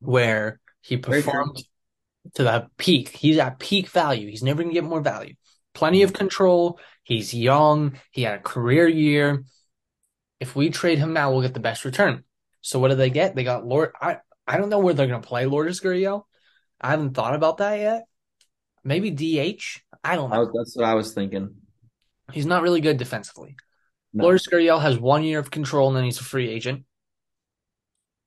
where 0.00 0.60
he 0.80 0.96
performed 0.96 1.62
to 2.34 2.42
the 2.42 2.68
peak. 2.76 3.08
He's 3.10 3.38
at 3.38 3.58
peak 3.58 3.88
value. 3.88 4.28
He's 4.28 4.42
never 4.42 4.62
going 4.62 4.74
to 4.74 4.80
get 4.80 4.88
more 4.88 5.00
value. 5.00 5.34
Plenty 5.74 6.02
of 6.02 6.12
mm. 6.12 6.16
control. 6.16 6.80
He's 7.02 7.34
young. 7.34 7.98
He 8.10 8.22
had 8.22 8.38
a 8.38 8.42
career 8.42 8.88
year. 8.88 9.44
If 10.40 10.56
we 10.56 10.70
trade 10.70 10.98
him 10.98 11.12
now, 11.12 11.30
we'll 11.30 11.42
get 11.42 11.54
the 11.54 11.60
best 11.60 11.84
return. 11.84 12.24
So 12.60 12.78
what 12.78 12.88
do 12.88 12.96
they 12.96 13.10
get? 13.10 13.34
They 13.34 13.44
got 13.44 13.66
Lord. 13.66 13.92
I 14.00 14.18
I 14.46 14.58
don't 14.58 14.70
know 14.70 14.78
where 14.78 14.94
they're 14.94 15.06
going 15.06 15.22
to 15.22 15.28
play 15.28 15.46
Lourdes 15.46 15.80
Gurriel. 15.80 16.24
I 16.80 16.90
haven't 16.90 17.14
thought 17.14 17.34
about 17.34 17.58
that 17.58 17.78
yet. 17.78 18.04
Maybe 18.84 19.10
DH. 19.10 19.80
I 20.04 20.16
don't 20.16 20.30
know. 20.30 20.50
that's 20.54 20.76
what 20.76 20.84
I 20.84 20.94
was 20.94 21.14
thinking. 21.14 21.54
He's 22.32 22.46
not 22.46 22.62
really 22.62 22.80
good 22.80 22.96
defensively. 22.96 23.56
No. 24.12 24.24
Lourdes 24.24 24.46
Gurriel 24.46 24.80
has 24.80 24.98
one 24.98 25.24
year 25.24 25.38
of 25.38 25.50
control 25.50 25.88
and 25.88 25.96
then 25.96 26.04
he's 26.04 26.20
a 26.20 26.24
free 26.24 26.48
agent. 26.48 26.84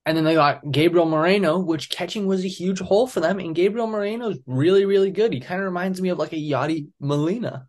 And 0.10 0.17
then 0.17 0.24
they 0.24 0.34
got 0.34 0.72
Gabriel 0.72 1.06
Moreno, 1.06 1.60
which 1.60 1.91
catching 1.91 2.26
was 2.26 2.43
a 2.43 2.48
huge 2.48 2.80
hole 2.80 3.06
for 3.06 3.19
them. 3.19 3.38
And 3.38 3.54
Gabriel 3.54 3.86
Moreno 3.86 4.32
is 4.32 4.39
really, 4.48 4.84
really 4.84 5.12
good. 5.12 5.32
He 5.32 5.39
kind 5.39 5.62
of 5.62 5.65
reminds 5.65 6.02
me 6.02 6.10
of 6.10 6.17
like 6.17 6.34
a 6.34 6.36
Yadi 6.36 6.88
Molina. 7.00 7.67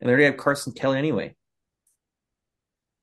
And 0.00 0.08
they 0.08 0.12
already 0.14 0.24
have 0.24 0.38
Carson 0.38 0.72
Kelly 0.72 0.96
anyway. 0.96 1.36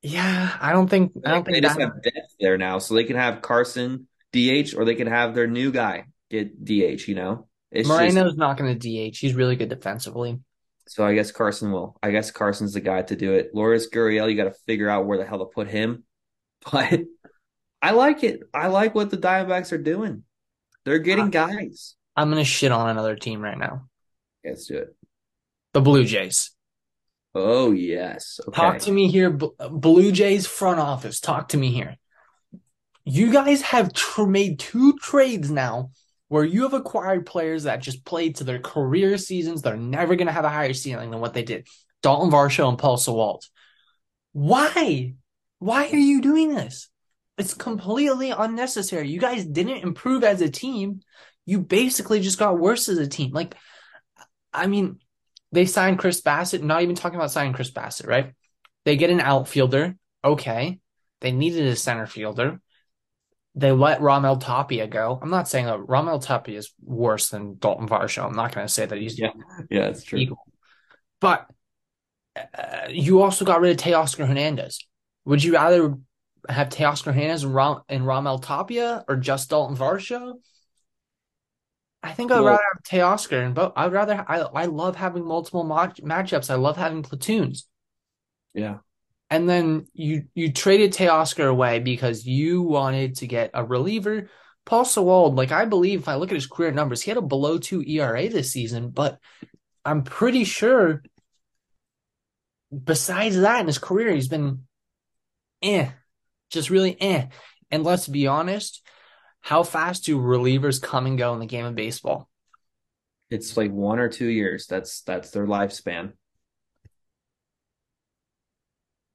Yeah, 0.01 0.57
I 0.59 0.71
don't 0.71 0.87
think 0.87 1.11
I 1.23 1.29
don't 1.29 1.43
think 1.43 1.57
they 1.57 1.61
just 1.61 1.77
that... 1.77 1.83
have 1.83 2.01
depth 2.01 2.33
there 2.39 2.57
now, 2.57 2.79
so 2.79 2.95
they 2.95 3.03
can 3.03 3.15
have 3.15 3.43
Carson 3.43 4.07
DH 4.33 4.73
or 4.75 4.85
they 4.85 4.95
can 4.95 5.05
have 5.05 5.35
their 5.35 5.45
new 5.45 5.71
guy 5.71 6.05
get 6.31 6.65
DH. 6.65 7.07
You 7.07 7.13
know, 7.13 7.47
it's 7.71 7.87
Moreno's 7.87 8.29
just... 8.29 8.39
not 8.39 8.57
going 8.57 8.75
to 8.75 9.11
DH. 9.11 9.17
He's 9.19 9.35
really 9.35 9.55
good 9.55 9.69
defensively. 9.69 10.39
So 10.87 11.05
I 11.05 11.13
guess 11.13 11.31
Carson 11.31 11.71
will. 11.71 11.95
I 12.01 12.09
guess 12.09 12.31
Carson's 12.31 12.73
the 12.73 12.81
guy 12.81 13.03
to 13.03 13.15
do 13.15 13.33
it. 13.33 13.51
Lourdes 13.53 13.87
Gurriel, 13.87 14.31
you 14.31 14.35
got 14.35 14.45
to 14.45 14.55
figure 14.65 14.89
out 14.89 15.05
where 15.05 15.19
the 15.19 15.25
hell 15.27 15.37
to 15.37 15.45
put 15.45 15.67
him. 15.67 16.05
But 16.71 17.01
I 17.81 17.91
like 17.91 18.23
it. 18.23 18.41
I 18.53 18.67
like 18.67 18.95
what 18.95 19.09
the 19.09 19.17
Diamondbacks 19.17 19.71
are 19.71 19.77
doing. 19.77 20.23
They're 20.85 20.99
getting 20.99 21.25
uh, 21.25 21.29
guys. 21.47 21.95
I'm 22.15 22.29
gonna 22.29 22.43
shit 22.43 22.71
on 22.71 22.89
another 22.89 23.15
team 23.15 23.41
right 23.41 23.57
now. 23.57 23.87
Let's 24.43 24.67
do 24.67 24.77
it. 24.77 24.95
The 25.73 25.81
Blue 25.81 26.03
Jays. 26.03 26.51
Oh 27.35 27.71
yes. 27.71 28.39
Okay. 28.47 28.55
Talk 28.55 28.79
to 28.79 28.91
me 28.91 29.09
here, 29.09 29.29
Blue 29.29 30.11
Jays 30.11 30.47
front 30.47 30.79
office. 30.79 31.19
Talk 31.19 31.49
to 31.49 31.57
me 31.57 31.71
here. 31.71 31.97
You 33.05 33.31
guys 33.31 33.61
have 33.61 33.93
tr- 33.93 34.25
made 34.25 34.59
two 34.59 34.93
trades 34.97 35.49
now 35.49 35.91
where 36.27 36.43
you 36.43 36.63
have 36.63 36.73
acquired 36.73 37.25
players 37.25 37.63
that 37.63 37.81
just 37.81 38.05
played 38.05 38.35
to 38.35 38.43
their 38.43 38.59
career 38.59 39.17
seasons. 39.17 39.61
They're 39.61 39.77
never 39.77 40.15
going 40.15 40.27
to 40.27 40.33
have 40.33 40.45
a 40.45 40.49
higher 40.49 40.73
ceiling 40.73 41.11
than 41.11 41.19
what 41.19 41.33
they 41.33 41.43
did. 41.43 41.67
Dalton 42.03 42.31
Varsho 42.31 42.69
and 42.69 42.77
Paul 42.77 42.97
Sewald. 42.97 43.43
Why? 44.31 45.15
Why 45.57 45.89
are 45.89 45.97
you 45.97 46.21
doing 46.21 46.53
this? 46.53 46.89
It's 47.39 47.53
completely 47.53 48.31
unnecessary. 48.31 49.09
You 49.09 49.19
guys 49.19 49.45
didn't 49.45 49.83
improve 49.83 50.23
as 50.23 50.41
a 50.41 50.49
team. 50.49 50.99
You 51.45 51.61
basically 51.61 52.19
just 52.19 52.37
got 52.37 52.59
worse 52.59 52.89
as 52.89 52.97
a 52.97 53.07
team. 53.07 53.31
Like, 53.31 53.55
I 54.53 54.67
mean, 54.67 54.99
they 55.51 55.65
signed 55.65 55.99
Chris 55.99 56.21
Bassitt, 56.21 56.61
not 56.61 56.81
even 56.81 56.95
talking 56.95 57.15
about 57.15 57.31
signing 57.31 57.53
Chris 57.53 57.71
Bassitt, 57.71 58.07
right? 58.07 58.33
They 58.85 58.97
get 58.97 59.09
an 59.09 59.21
outfielder. 59.21 59.95
Okay. 60.23 60.79
They 61.21 61.31
needed 61.31 61.65
a 61.67 61.75
center 61.75 62.05
fielder. 62.05 62.59
They 63.55 63.71
let 63.71 63.99
Raimel 64.01 64.39
Tapia 64.39 64.87
go. 64.87 65.17
I'm 65.21 65.31
not 65.31 65.47
saying 65.47 65.65
that 65.65 65.79
Raimel 65.79 66.23
Tapia 66.23 66.57
is 66.57 66.71
worse 66.83 67.29
than 67.29 67.57
Dalton 67.57 67.87
Varsho. 67.87 68.25
I'm 68.25 68.35
not 68.35 68.53
going 68.53 68.67
to 68.67 68.71
say 68.71 68.85
that 68.85 68.97
he's 68.97 69.17
yeah, 69.17 69.31
yeah, 69.69 69.87
it's 69.87 70.03
true. 70.03 70.19
Equal. 70.19 70.45
But 71.19 71.47
uh, 72.35 72.87
you 72.89 73.21
also 73.21 73.43
got 73.43 73.59
rid 73.59 73.71
of 73.71 73.77
Teoscar 73.83 74.27
Hernandez. 74.27 74.85
Would 75.25 75.43
you 75.43 75.53
rather 75.53 75.95
have 76.47 76.69
Teoscar 76.69 77.13
Hernandez 77.13 77.43
and, 77.43 77.53
Ram- 77.53 77.81
and 77.89 78.03
Raimel 78.03 78.41
Tapia 78.41 79.03
or 79.07 79.15
just 79.15 79.49
Dalton 79.49 79.75
Varsho? 79.75 80.35
I 82.01 82.13
think 82.13 82.31
I'd 82.31 82.39
well, 82.39 82.53
rather 82.53 82.63
have 82.73 82.83
Teoscar 82.83 83.45
and 83.45 83.55
but 83.55 83.73
I'd 83.75 83.91
rather 83.91 84.23
I 84.27 84.39
I 84.39 84.65
love 84.65 84.95
having 84.95 85.25
multiple 85.25 85.63
match, 85.63 86.01
matchups. 86.01 86.49
I 86.49 86.55
love 86.55 86.77
having 86.77 87.03
platoons. 87.03 87.67
Yeah. 88.53 88.77
And 89.29 89.47
then 89.47 89.85
you 89.93 90.23
you 90.33 90.51
traded 90.51 90.93
Teoscar 90.93 91.49
away 91.49 91.79
because 91.79 92.25
you 92.25 92.61
wanted 92.61 93.17
to 93.17 93.27
get 93.27 93.51
a 93.53 93.65
reliever. 93.65 94.29
Paul 94.65 94.85
Sewald, 94.85 95.35
like 95.35 95.51
I 95.51 95.65
believe 95.65 95.99
if 95.99 96.07
I 96.07 96.15
look 96.15 96.29
at 96.31 96.35
his 96.35 96.47
career 96.47 96.71
numbers, 96.71 97.01
he 97.01 97.11
had 97.11 97.17
a 97.17 97.21
below 97.21 97.57
two 97.57 97.81
ERA 97.81 98.29
this 98.29 98.51
season, 98.51 98.91
but 98.91 99.19
I'm 99.83 100.03
pretty 100.03 100.43
sure 100.45 101.01
besides 102.71 103.37
that 103.39 103.61
in 103.61 103.67
his 103.67 103.79
career, 103.79 104.11
he's 104.11 104.27
been 104.27 104.63
eh 105.61 105.89
just 106.49 106.69
really 106.69 106.99
eh. 107.01 107.27
And 107.71 107.83
let's 107.83 108.07
be 108.07 108.27
honest, 108.27 108.85
how 109.41 109.63
fast 109.63 110.05
do 110.05 110.19
relievers 110.19 110.81
come 110.81 111.05
and 111.05 111.17
go 111.17 111.33
in 111.33 111.39
the 111.39 111.45
game 111.45 111.65
of 111.65 111.75
baseball? 111.75 112.29
It's 113.29 113.55
like 113.57 113.71
one 113.71 113.99
or 113.99 114.09
two 114.09 114.27
years. 114.27 114.65
That's 114.67 115.01
that's 115.01 115.31
their 115.31 115.45
lifespan. 115.45 116.13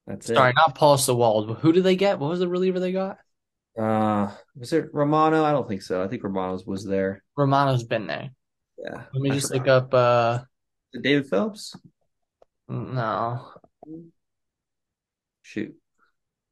That's 0.06 0.30
Sorry, 0.32 0.50
it. 0.50 0.56
not 0.56 0.74
Paul 0.74 0.98
Sewald. 0.98 1.58
Who 1.58 1.72
did 1.72 1.84
they 1.84 1.96
get? 1.96 2.18
What 2.18 2.30
was 2.30 2.40
the 2.40 2.48
reliever 2.48 2.78
they 2.80 2.92
got? 2.92 3.18
Uh, 3.78 4.30
was 4.56 4.72
it 4.72 4.86
Romano? 4.92 5.44
I 5.44 5.52
don't 5.52 5.66
think 5.68 5.82
so. 5.82 6.02
I 6.02 6.08
think 6.08 6.22
Romano's 6.22 6.64
was 6.66 6.84
there. 6.84 7.22
Romano's 7.36 7.84
been 7.84 8.06
there. 8.06 8.30
Yeah. 8.78 9.04
Let 9.12 9.22
me 9.22 9.30
I 9.30 9.34
just 9.34 9.48
forgot. 9.48 9.64
look 9.66 9.68
up. 9.68 9.94
uh 9.94 10.38
David 11.02 11.26
Phelps. 11.28 11.74
No. 12.68 13.54
Shoot. 15.42 15.76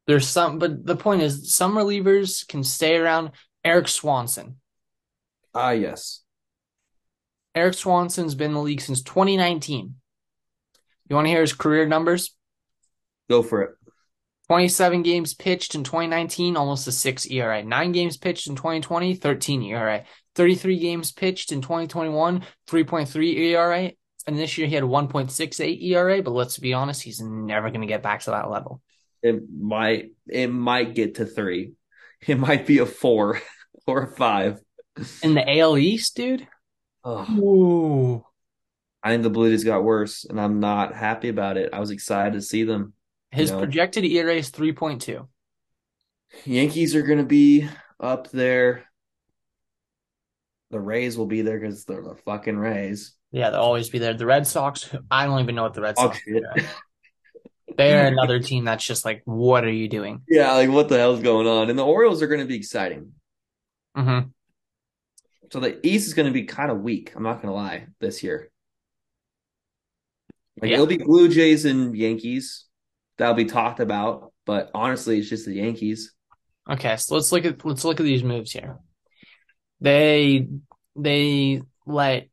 There's 0.05 0.27
some, 0.27 0.59
but 0.59 0.85
the 0.85 0.95
point 0.95 1.21
is, 1.21 1.55
some 1.55 1.75
relievers 1.75 2.47
can 2.47 2.63
stay 2.63 2.97
around. 2.97 3.31
Eric 3.63 3.87
Swanson. 3.87 4.57
Ah, 5.53 5.71
yes. 5.71 6.23
Eric 7.55 7.75
Swanson's 7.75 8.35
been 8.35 8.51
in 8.51 8.55
the 8.55 8.61
league 8.61 8.81
since 8.81 9.01
2019. 9.03 9.95
You 11.09 11.15
want 11.15 11.25
to 11.25 11.29
hear 11.29 11.41
his 11.41 11.53
career 11.53 11.85
numbers? 11.85 12.35
Go 13.29 13.43
for 13.43 13.61
it. 13.61 13.71
27 14.47 15.03
games 15.03 15.33
pitched 15.33 15.75
in 15.75 15.83
2019, 15.83 16.57
almost 16.57 16.87
a 16.87 16.91
6 16.91 17.27
ERA. 17.27 17.63
9 17.63 17.91
games 17.91 18.17
pitched 18.17 18.47
in 18.47 18.55
2020, 18.55 19.15
13 19.15 19.63
ERA. 19.63 20.03
33 20.35 20.79
games 20.79 21.11
pitched 21.11 21.51
in 21.51 21.61
2021, 21.61 22.43
3.3 22.67 23.37
ERA. 23.37 23.91
And 24.25 24.37
this 24.37 24.57
year 24.57 24.67
he 24.67 24.75
had 24.75 24.83
1.68 24.83 25.83
ERA, 25.83 26.21
but 26.21 26.31
let's 26.31 26.57
be 26.57 26.73
honest, 26.73 27.03
he's 27.03 27.21
never 27.21 27.69
going 27.69 27.81
to 27.81 27.87
get 27.87 28.03
back 28.03 28.21
to 28.21 28.31
that 28.31 28.49
level. 28.49 28.81
It 29.23 29.43
might 29.49 30.11
it 30.27 30.47
might 30.47 30.93
get 30.93 31.15
to 31.15 31.25
three. 31.25 31.73
It 32.25 32.37
might 32.37 32.67
be 32.67 32.77
a 32.77 32.85
four 32.85 33.41
or 33.87 34.03
a 34.03 34.07
five. 34.07 34.61
In 35.23 35.33
the 35.33 35.59
AL 35.59 35.77
East, 35.77 36.15
dude. 36.15 36.47
Oh. 37.03 37.25
Ooh. 37.39 38.25
I 39.03 39.09
think 39.09 39.23
the 39.23 39.29
Blue 39.29 39.51
Jays 39.51 39.65
got 39.65 39.83
worse, 39.83 40.23
and 40.23 40.39
I'm 40.39 40.61
not 40.61 40.95
happy 40.95 41.27
about 41.27 41.57
it. 41.57 41.73
I 41.73 41.79
was 41.81 41.91
excited 41.91 42.33
to 42.33 42.41
see 42.41 42.63
them. 42.63 42.93
His 43.31 43.49
you 43.49 43.55
know. 43.55 43.61
projected 43.61 44.05
ERA 44.05 44.35
is 44.35 44.49
3.2. 44.51 45.27
Yankees 46.45 46.95
are 46.95 47.01
going 47.01 47.19
to 47.19 47.25
be 47.25 47.67
up 47.99 48.29
there. 48.31 48.85
The 50.71 50.79
Rays 50.79 51.17
will 51.17 51.25
be 51.25 51.41
there 51.41 51.59
because 51.59 51.83
they're 51.83 52.01
the 52.01 52.15
fucking 52.15 52.57
Rays. 52.57 53.13
Yeah, 53.31 53.49
they'll 53.49 53.59
always 53.59 53.89
be 53.89 53.99
there. 53.99 54.13
The 54.13 54.25
Red 54.25 54.47
Sox, 54.47 54.89
I 55.11 55.25
don't 55.25 55.41
even 55.41 55.55
know 55.55 55.63
what 55.63 55.73
the 55.73 55.81
Red 55.81 55.97
Sox 55.97 56.19
oh, 56.25 56.61
They're 57.77 58.07
another 58.07 58.39
team 58.39 58.65
that's 58.65 58.85
just 58.85 59.05
like, 59.05 59.21
what 59.25 59.63
are 59.63 59.71
you 59.71 59.87
doing? 59.87 60.21
Yeah, 60.27 60.53
like 60.53 60.69
what 60.69 60.89
the 60.89 60.97
hell's 60.97 61.21
going 61.21 61.47
on? 61.47 61.69
And 61.69 61.77
the 61.77 61.85
Orioles 61.85 62.21
are 62.21 62.27
going 62.27 62.41
to 62.41 62.45
be 62.45 62.55
exciting. 62.55 63.13
Mm-hmm. 63.97 64.29
So 65.51 65.59
the 65.59 65.85
East 65.85 66.07
is 66.07 66.13
going 66.13 66.25
to 66.27 66.31
be 66.33 66.43
kind 66.43 66.71
of 66.71 66.81
weak. 66.81 67.13
I'm 67.15 67.23
not 67.23 67.41
going 67.41 67.47
to 67.49 67.53
lie 67.53 67.87
this 67.99 68.23
year. 68.23 68.49
Like 70.61 70.69
Yeah. 70.69 70.75
it'll 70.75 70.87
be 70.87 70.97
Blue 70.97 71.29
Jays 71.29 71.65
and 71.65 71.95
Yankees 71.95 72.65
that'll 73.17 73.35
be 73.35 73.45
talked 73.45 73.79
about, 73.79 74.33
but 74.45 74.71
honestly, 74.73 75.19
it's 75.19 75.29
just 75.29 75.45
the 75.45 75.53
Yankees. 75.55 76.13
Okay, 76.69 76.95
so 76.97 77.15
let's 77.15 77.31
look 77.31 77.45
at 77.45 77.63
let's 77.65 77.83
look 77.83 77.99
at 77.99 78.03
these 78.03 78.23
moves 78.23 78.51
here. 78.51 78.77
They 79.81 80.47
they 80.95 81.61
let 81.85 82.29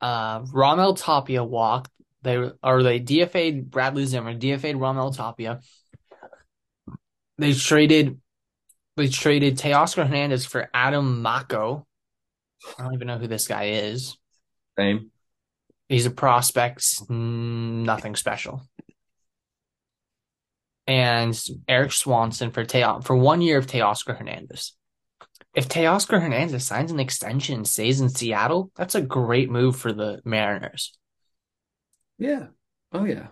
uh 0.00 0.40
Raimel 0.42 0.96
Tapia 0.96 1.42
walk. 1.42 1.88
They 2.24 2.50
or 2.62 2.82
they 2.82 3.00
DFA'd 3.00 3.70
Bradley 3.70 4.06
Zimmer, 4.06 4.34
DFA'd 4.34 4.76
Raimel 4.76 5.14
Tapia. 5.14 5.60
They 7.38 7.52
traded 7.52 8.18
they 8.96 9.08
traded 9.08 9.58
Teoscar 9.58 10.06
Hernandez 10.06 10.46
for 10.46 10.70
Adam 10.72 11.22
Macko. 11.22 11.86
I 12.78 12.82
don't 12.82 12.94
even 12.94 13.08
know 13.08 13.18
who 13.18 13.26
this 13.26 13.46
guy 13.46 13.64
is. 13.64 14.16
Same. 14.78 15.10
He's 15.88 16.06
a 16.06 16.10
prospect, 16.10 16.84
nothing 17.10 18.16
special. 18.16 18.62
And 20.86 21.38
Eric 21.68 21.92
Swanson 21.92 22.50
for 22.50 22.64
Teo 22.64 23.00
for 23.00 23.16
one 23.16 23.42
year 23.42 23.58
of 23.58 23.66
Teoscar 23.66 24.16
Hernandez. 24.16 24.74
If 25.54 25.68
Teoscar 25.68 26.20
Hernandez 26.20 26.64
signs 26.64 26.90
an 26.90 27.00
extension 27.00 27.56
and 27.56 27.68
stays 27.68 28.00
in 28.00 28.08
Seattle, 28.08 28.70
that's 28.76 28.94
a 28.94 29.02
great 29.02 29.50
move 29.50 29.76
for 29.76 29.92
the 29.92 30.20
Mariners. 30.24 30.96
Yeah. 32.18 32.46
Oh 32.92 33.04
yeah. 33.04 33.28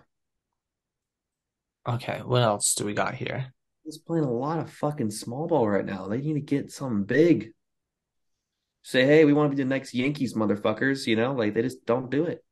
Okay, 1.87 2.21
what 2.23 2.41
else 2.41 2.75
do 2.75 2.85
we 2.85 2.93
got 2.93 3.15
here? 3.15 3.53
He's 3.83 3.97
playing 3.97 4.23
a 4.23 4.31
lot 4.31 4.59
of 4.59 4.71
fucking 4.71 5.11
small 5.11 5.47
ball 5.47 5.67
right 5.67 5.85
now. 5.85 6.07
They 6.07 6.21
need 6.21 6.33
to 6.33 6.39
get 6.39 6.71
something 6.71 7.03
big. 7.03 7.51
Say, 8.83 9.05
hey, 9.05 9.25
we 9.25 9.33
want 9.33 9.51
to 9.51 9.55
be 9.55 9.61
the 9.63 9.67
next 9.67 9.93
Yankees, 9.93 10.33
motherfuckers. 10.33 11.05
You 11.07 11.17
know, 11.17 11.33
like 11.33 11.53
they 11.53 11.61
just 11.61 11.85
don't 11.85 12.09
do 12.09 12.25
it. 12.25 12.43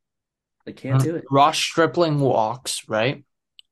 They 0.66 0.74
can't 0.74 1.02
uh, 1.02 1.04
do 1.04 1.16
it. 1.16 1.24
Ross 1.32 1.58
Stripling 1.58 2.20
walks, 2.20 2.88
right? 2.88 3.24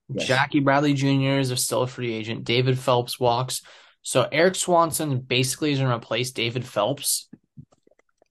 Yes. 0.07 0.27
Jackie 0.27 0.59
Bradley 0.59 0.93
Jr. 0.93 1.39
is 1.39 1.63
still 1.63 1.83
a 1.83 1.87
free 1.87 2.13
agent. 2.13 2.45
David 2.45 2.79
Phelps 2.79 3.19
walks. 3.19 3.61
So 4.01 4.27
Eric 4.31 4.55
Swanson 4.55 5.19
basically 5.19 5.71
is 5.71 5.79
going 5.79 5.91
to 5.91 5.95
replace 5.95 6.31
David 6.31 6.65
Phelps. 6.65 7.29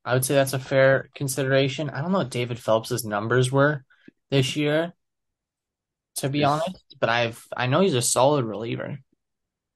I 0.05 0.14
would 0.14 0.24
say 0.24 0.35
that's 0.35 0.55
a 0.55 0.59
fair 0.59 1.11
consideration. 1.14 1.91
I 1.91 2.01
don't 2.01 2.11
know 2.11 2.18
what 2.18 2.31
David 2.31 2.59
Phelps's 2.59 3.05
numbers 3.05 3.53
were 3.53 3.85
this 4.31 4.57
year, 4.57 4.93
to 6.16 6.29
be 6.29 6.41
Yes. 6.41 6.49
honest, 6.49 6.97
but 7.01 7.09
I've 7.09 7.47
I 7.57 7.66
know 7.66 7.81
he's 7.81 7.95
a 7.95 8.03
solid 8.03 8.45
reliever, 8.45 8.99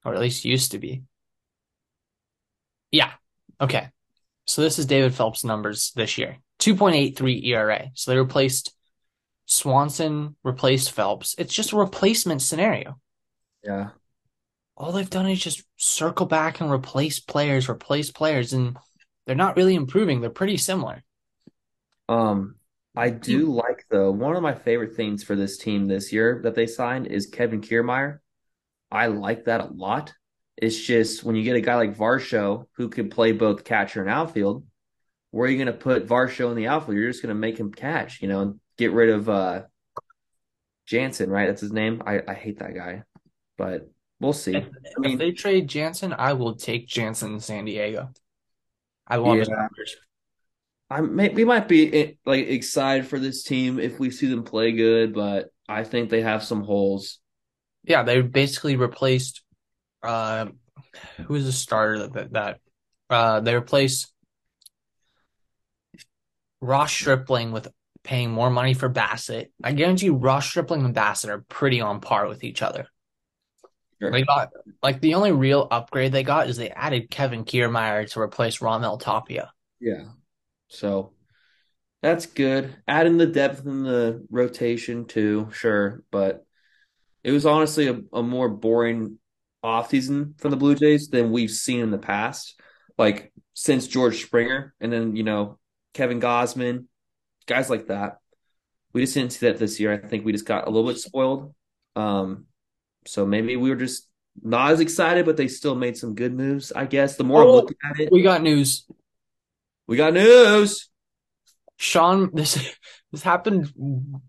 or 0.05 0.13
at 0.13 0.19
least 0.21 0.45
used 0.45 0.71
to 0.71 0.79
be. 0.79 1.03
Yeah. 2.91 3.11
Okay. 3.59 3.89
So 4.45 4.61
this 4.61 4.77
is 4.79 4.85
David 4.85 5.13
Phelps' 5.15 5.43
numbers 5.43 5.91
this 5.95 6.17
year. 6.17 6.37
2.83 6.59 7.45
ERA. 7.45 7.91
So 7.93 8.11
they 8.11 8.17
replaced 8.17 8.73
Swanson, 9.45 10.35
replaced 10.43 10.91
Phelps. 10.91 11.35
It's 11.37 11.53
just 11.53 11.71
a 11.73 11.77
replacement 11.77 12.41
scenario. 12.41 12.99
Yeah. 13.63 13.91
All 14.75 14.91
they've 14.91 15.09
done 15.09 15.27
is 15.27 15.41
just 15.41 15.63
circle 15.77 16.25
back 16.25 16.59
and 16.59 16.71
replace 16.71 17.19
players, 17.19 17.69
replace 17.69 18.11
players, 18.11 18.53
and 18.53 18.77
they're 19.25 19.35
not 19.35 19.55
really 19.55 19.75
improving. 19.75 20.19
They're 20.21 20.29
pretty 20.29 20.57
similar. 20.57 21.03
Um, 22.09 22.55
I 22.95 23.09
do 23.09 23.51
like 23.51 23.85
though 23.89 24.11
one 24.11 24.35
of 24.35 24.43
my 24.43 24.53
favorite 24.53 24.95
things 24.95 25.23
for 25.23 25.35
this 25.35 25.57
team 25.57 25.85
this 25.85 26.13
year 26.13 26.41
that 26.43 26.55
they 26.55 26.67
signed 26.67 27.07
is 27.07 27.25
Kevin 27.25 27.61
Kiermaier. 27.61 28.19
I 28.91 29.07
like 29.07 29.45
that 29.45 29.61
a 29.61 29.73
lot. 29.73 30.13
It's 30.57 30.79
just 30.79 31.23
when 31.23 31.35
you 31.35 31.43
get 31.43 31.55
a 31.55 31.61
guy 31.61 31.75
like 31.75 31.97
Varsho 31.97 32.67
who 32.75 32.89
can 32.89 33.09
play 33.09 33.31
both 33.31 33.63
catcher 33.63 34.01
and 34.01 34.09
outfield, 34.09 34.65
where 35.31 35.47
are 35.47 35.51
you 35.51 35.57
going 35.57 35.65
to 35.65 35.73
put 35.73 36.07
Varsho 36.07 36.51
in 36.51 36.55
the 36.55 36.67
outfield? 36.67 36.97
You're 36.97 37.09
just 37.09 37.23
going 37.23 37.35
to 37.35 37.39
make 37.39 37.59
him 37.59 37.73
catch, 37.73 38.21
you 38.21 38.27
know, 38.27 38.41
and 38.41 38.59
get 38.77 38.91
rid 38.91 39.09
of 39.09 39.29
uh 39.29 39.63
Jansen, 40.85 41.29
right? 41.29 41.47
That's 41.47 41.61
his 41.61 41.71
name. 41.71 42.03
I, 42.05 42.21
I 42.27 42.33
hate 42.33 42.59
that 42.59 42.75
guy, 42.75 43.03
but 43.57 43.89
we'll 44.19 44.33
see. 44.33 44.55
If, 44.55 44.65
I 44.65 44.99
mean, 44.99 45.13
if 45.13 45.19
they 45.19 45.31
trade 45.31 45.67
Jansen, 45.67 46.13
I 46.13 46.33
will 46.33 46.55
take 46.55 46.87
Jansen 46.87 47.33
in 47.33 47.39
San 47.39 47.65
Diego. 47.65 48.09
I 49.07 49.15
love 49.15 49.39
his 49.39 49.49
numbers. 49.49 49.95
I 50.89 51.01
may, 51.01 51.29
we 51.29 51.45
might 51.45 51.67
be 51.67 51.93
eh, 51.93 52.11
like 52.25 52.47
excited 52.47 53.07
for 53.07 53.19
this 53.19 53.43
team 53.43 53.79
if 53.79 53.99
we 53.99 54.11
see 54.11 54.27
them 54.27 54.43
play 54.43 54.71
good, 54.73 55.13
but 55.13 55.49
I 55.67 55.83
think 55.83 56.09
they 56.09 56.21
have 56.21 56.43
some 56.43 56.63
holes. 56.63 57.19
Yeah, 57.83 58.03
they 58.03 58.21
basically 58.21 58.75
replaced 58.75 59.41
uh 60.01 60.47
who 61.25 61.33
was 61.33 61.45
the 61.45 61.51
starter 61.51 62.07
that 62.07 62.33
that 62.33 62.59
uh 63.09 63.39
they 63.39 63.55
replaced 63.55 64.13
Ross 66.61 66.91
Stripling 66.91 67.51
with 67.51 67.67
paying 68.03 68.31
more 68.31 68.49
money 68.49 68.73
for 68.73 68.89
Bassitt. 68.89 69.51
I 69.63 69.71
guarantee 69.73 70.07
you 70.07 70.15
Ross 70.15 70.45
Stripling 70.45 70.85
and 70.85 70.95
Bassitt 70.95 71.29
are 71.29 71.45
pretty 71.49 71.81
on 71.81 72.01
par 72.01 72.27
with 72.27 72.43
each 72.43 72.61
other. 72.61 72.87
Sure. 74.01 74.11
They 74.11 74.23
got 74.23 74.49
like 74.81 74.99
the 74.99 75.15
only 75.15 75.31
real 75.31 75.67
upgrade 75.71 76.11
they 76.11 76.23
got 76.23 76.49
is 76.49 76.57
they 76.57 76.69
added 76.69 77.09
Kevin 77.09 77.45
Kiermaier 77.45 78.09
to 78.11 78.19
replace 78.19 78.59
Raimel 78.59 78.99
Tapia. 78.99 79.51
Yeah. 79.79 80.03
So 80.73 81.13
that's 82.01 82.25
good. 82.25 82.75
Adding 82.87 83.17
the 83.17 83.25
depth 83.25 83.65
in 83.65 83.83
the 83.83 84.25
rotation 84.29 85.05
too, 85.05 85.49
sure. 85.53 86.03
But 86.11 86.45
it 87.23 87.31
was 87.31 87.45
honestly 87.45 87.87
a, 87.87 88.01
a 88.11 88.23
more 88.23 88.49
boring 88.49 89.19
offseason 89.63 90.39
for 90.39 90.49
the 90.49 90.57
Blue 90.57 90.75
Jays 90.75 91.07
than 91.07 91.31
we've 91.31 91.51
seen 91.51 91.79
in 91.79 91.91
the 91.91 91.97
past. 91.97 92.59
Like 92.97 93.31
since 93.53 93.87
George 93.87 94.21
Springer 94.21 94.73
and 94.81 94.91
then, 94.91 95.15
you 95.15 95.23
know, 95.23 95.57
Kevin 95.93 96.19
Gausman, 96.19 96.85
guys 97.45 97.69
like 97.69 97.87
that. 97.87 98.17
We 98.93 99.01
just 99.01 99.13
didn't 99.13 99.31
see 99.31 99.47
that 99.47 99.57
this 99.57 99.79
year. 99.79 99.93
I 99.93 100.07
think 100.07 100.25
we 100.25 100.31
just 100.31 100.45
got 100.45 100.67
a 100.67 100.69
little 100.69 100.89
bit 100.89 100.99
spoiled. 100.99 101.53
Um, 101.95 102.45
so 103.05 103.25
maybe 103.25 103.55
we 103.55 103.69
were 103.69 103.75
just 103.75 104.07
not 104.41 104.71
as 104.71 104.79
excited, 104.79 105.25
but 105.25 105.37
they 105.37 105.47
still 105.47 105.75
made 105.75 105.97
some 105.97 106.15
good 106.15 106.33
moves, 106.33 106.71
I 106.71 106.85
guess. 106.85 107.15
The 107.15 107.23
more 107.23 107.43
I'm 107.43 107.49
looking 107.49 107.77
at 107.83 107.99
it, 107.99 108.11
We 108.11 108.21
got 108.21 108.43
news. 108.43 108.85
We 109.93 109.97
got 109.97 110.13
news. 110.13 110.89
Sean, 111.77 112.31
this 112.33 112.55
this 113.11 113.21
happened 113.21 113.71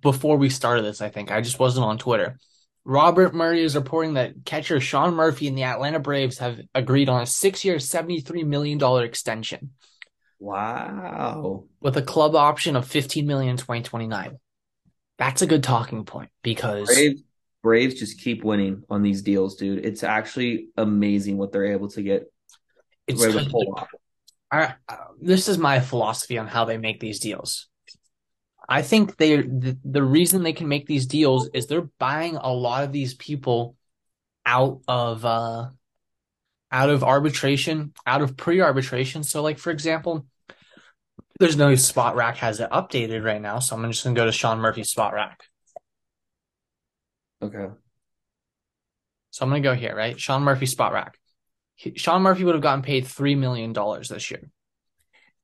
before 0.03 0.37
we 0.37 0.51
started 0.51 0.85
this, 0.85 1.01
I 1.01 1.09
think. 1.09 1.31
I 1.31 1.41
just 1.41 1.59
wasn't 1.59 1.87
on 1.87 1.97
Twitter. 1.97 2.39
Robert 2.85 3.35
Murray 3.35 3.63
is 3.65 3.75
reporting 3.75 4.13
that 4.15 4.35
catcher 4.45 4.79
Sean 4.79 5.15
Murphy 5.15 5.49
and 5.49 5.57
the 5.57 5.63
Atlanta 5.63 6.01
Braves 6.01 6.37
have 6.37 6.61
agreed 6.75 7.09
on 7.09 7.23
a 7.23 7.27
six-year, 7.27 7.77
$73 7.77 8.45
million 8.45 8.79
extension 9.03 9.71
Wow. 10.39 11.65
with 11.81 11.97
a 11.97 12.03
club 12.03 12.35
option 12.35 12.77
of 12.77 12.87
15 12.87 13.27
million 13.27 13.53
in 13.53 13.57
2029. 13.57 14.39
That's 15.17 15.41
a 15.41 15.47
good 15.47 15.63
talking 15.63 16.05
point 16.05 16.29
because 16.43 16.89
Braves, 16.89 17.23
Braves 17.63 17.95
just 17.95 18.21
keep 18.21 18.45
winning 18.45 18.83
on 18.91 19.01
these 19.01 19.23
deals, 19.23 19.57
dude. 19.57 19.83
It's 19.83 20.03
actually 20.03 20.67
amazing 20.77 21.39
what 21.39 21.53
they're 21.53 21.73
able 21.73 21.89
to 21.89 22.03
get. 22.03 22.31
it's 23.07 23.19
They're 23.19 23.31
able 23.31 23.89
I, 24.51 24.75
uh, 24.89 24.97
this 25.21 25.49
is 25.49 25.59
my 25.59 25.81
philosophy 25.81 26.39
on 26.39 26.47
how 26.47 26.65
they 26.65 26.79
make 26.79 27.01
these 27.01 27.21
deals. 27.21 27.69
I 28.69 28.83
think 28.83 29.17
they 29.17 29.37
the, 29.37 29.77
the 29.85 30.03
reason 30.03 30.43
they 30.43 30.53
can 30.53 30.69
make 30.69 30.87
these 30.87 31.07
deals 31.07 31.49
is 31.53 31.67
they're 31.67 31.91
buying 31.99 32.37
a 32.37 32.53
lot 32.53 32.85
of 32.85 32.93
these 32.93 33.15
people 33.15 33.77
out 34.47 34.81
of 34.89 35.25
uh 35.25 35.69
out 36.71 36.91
of 36.91 37.05
arbitration, 37.05 37.93
out 38.07 38.23
of 38.23 38.37
pre-arbitration. 38.37 39.23
So 39.23 39.43
like 39.43 39.59
for 39.59 39.71
example, 39.71 40.27
there's 41.39 41.57
no 41.57 41.73
Spotrac 41.73 42.37
has 42.37 42.61
it 42.61 42.71
updated 42.71 43.25
right 43.25 43.41
now, 43.41 43.59
so 43.59 43.77
I'm 43.77 43.91
just 43.91 44.05
gonna 44.05 44.17
go 44.17 44.25
to 44.27 44.33
Sean 44.33 44.61
Murphy's 44.61 44.93
Spotrac. 44.93 45.35
Okay. 47.43 47.69
So 49.31 49.45
I'm 49.45 49.51
gonna 49.51 49.61
go 49.61 49.75
here, 49.75 49.95
right? 49.95 50.19
Sean 50.19 50.43
Murphy 50.43 50.67
Spotrac. 50.67 51.15
He- 51.77 51.97
Sean 51.97 52.23
Murphy 52.23 52.45
would 52.45 52.55
have 52.55 52.63
gotten 52.63 52.83
paid 52.83 53.07
three 53.07 53.35
million 53.35 53.73
dollars 53.73 54.09
this 54.09 54.31
year. 54.31 54.49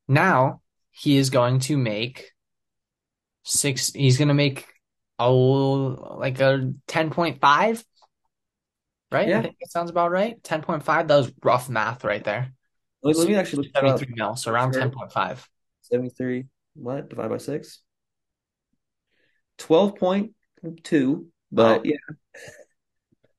Now 0.09 0.62
he 0.91 1.16
is 1.16 1.31
going 1.31 1.61
to 1.61 1.76
make 1.76 2.33
six. 3.45 3.93
He's 3.93 4.18
gonna 4.18 4.35
make 4.35 4.66
a 5.18 5.31
little- 5.31 6.16
like 6.18 6.41
a 6.41 6.72
ten 6.87 7.11
point 7.11 7.41
five, 7.41 7.85
right? 9.12 9.26
I 9.26 9.31
Yeah. 9.31 9.43
think 9.43 9.57
that 9.61 9.70
sounds 9.70 9.91
about 9.91 10.11
right. 10.11 10.43
Ten 10.43 10.62
point 10.62 10.83
five. 10.83 11.09
That 11.09 11.16
was 11.16 11.33
rough 11.43 11.68
math 11.68 12.05
right 12.05 12.22
there. 12.24 12.53
Let, 13.03 13.16
let 13.16 13.28
me 13.28 13.35
actually 13.35 13.64
look. 13.64 13.72
Seventy 13.76 14.05
three 14.05 14.14
mil, 14.14 14.37
so 14.37 14.51
around 14.53 14.72
ten 14.72 14.91
point 14.91 15.12
five. 15.12 15.49
73, 15.83 16.45
what? 16.74 17.09
Divided 17.09 17.31
by 17.31 17.39
6? 17.39 17.83
12.2. 19.59 21.26
But 21.51 21.85
yeah, 21.85 21.97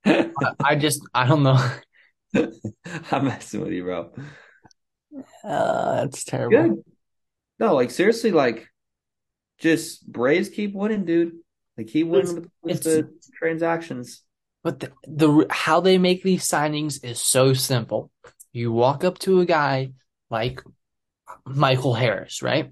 I, 0.06 0.32
I 0.60 0.76
just 0.76 1.02
I 1.14 1.26
don't 1.28 1.44
know. 1.44 1.58
I'm 3.12 3.26
messing 3.26 3.62
with 3.62 3.72
you, 3.72 3.84
bro. 3.84 4.12
Uh, 5.44 5.96
that's 6.02 6.24
terrible. 6.24 6.76
Good. 6.76 6.84
No, 7.60 7.76
like 7.76 7.92
seriously, 7.92 8.32
like 8.32 8.68
just 9.60 10.10
Braves 10.12 10.50
keep 10.50 10.74
winning, 10.74 11.06
dude. 11.06 11.34
They 11.78 11.84
keep 11.84 12.08
winning 12.08 12.36
with, 12.36 12.50
with 12.64 12.84
the 12.84 13.10
transactions. 13.38 14.24
But 14.64 14.80
the, 14.80 14.92
the 15.04 15.48
how 15.50 15.82
they 15.82 15.98
make 15.98 16.24
these 16.24 16.48
signings 16.48 17.04
is 17.04 17.20
so 17.20 17.54
simple. 17.54 18.12
You 18.54 18.72
walk 18.72 19.04
up 19.04 19.20
to 19.20 19.40
a 19.40 19.46
guy 19.46 19.92
like 20.30 20.62
Michael 21.46 21.94
Harris, 21.94 22.42
right? 22.42 22.72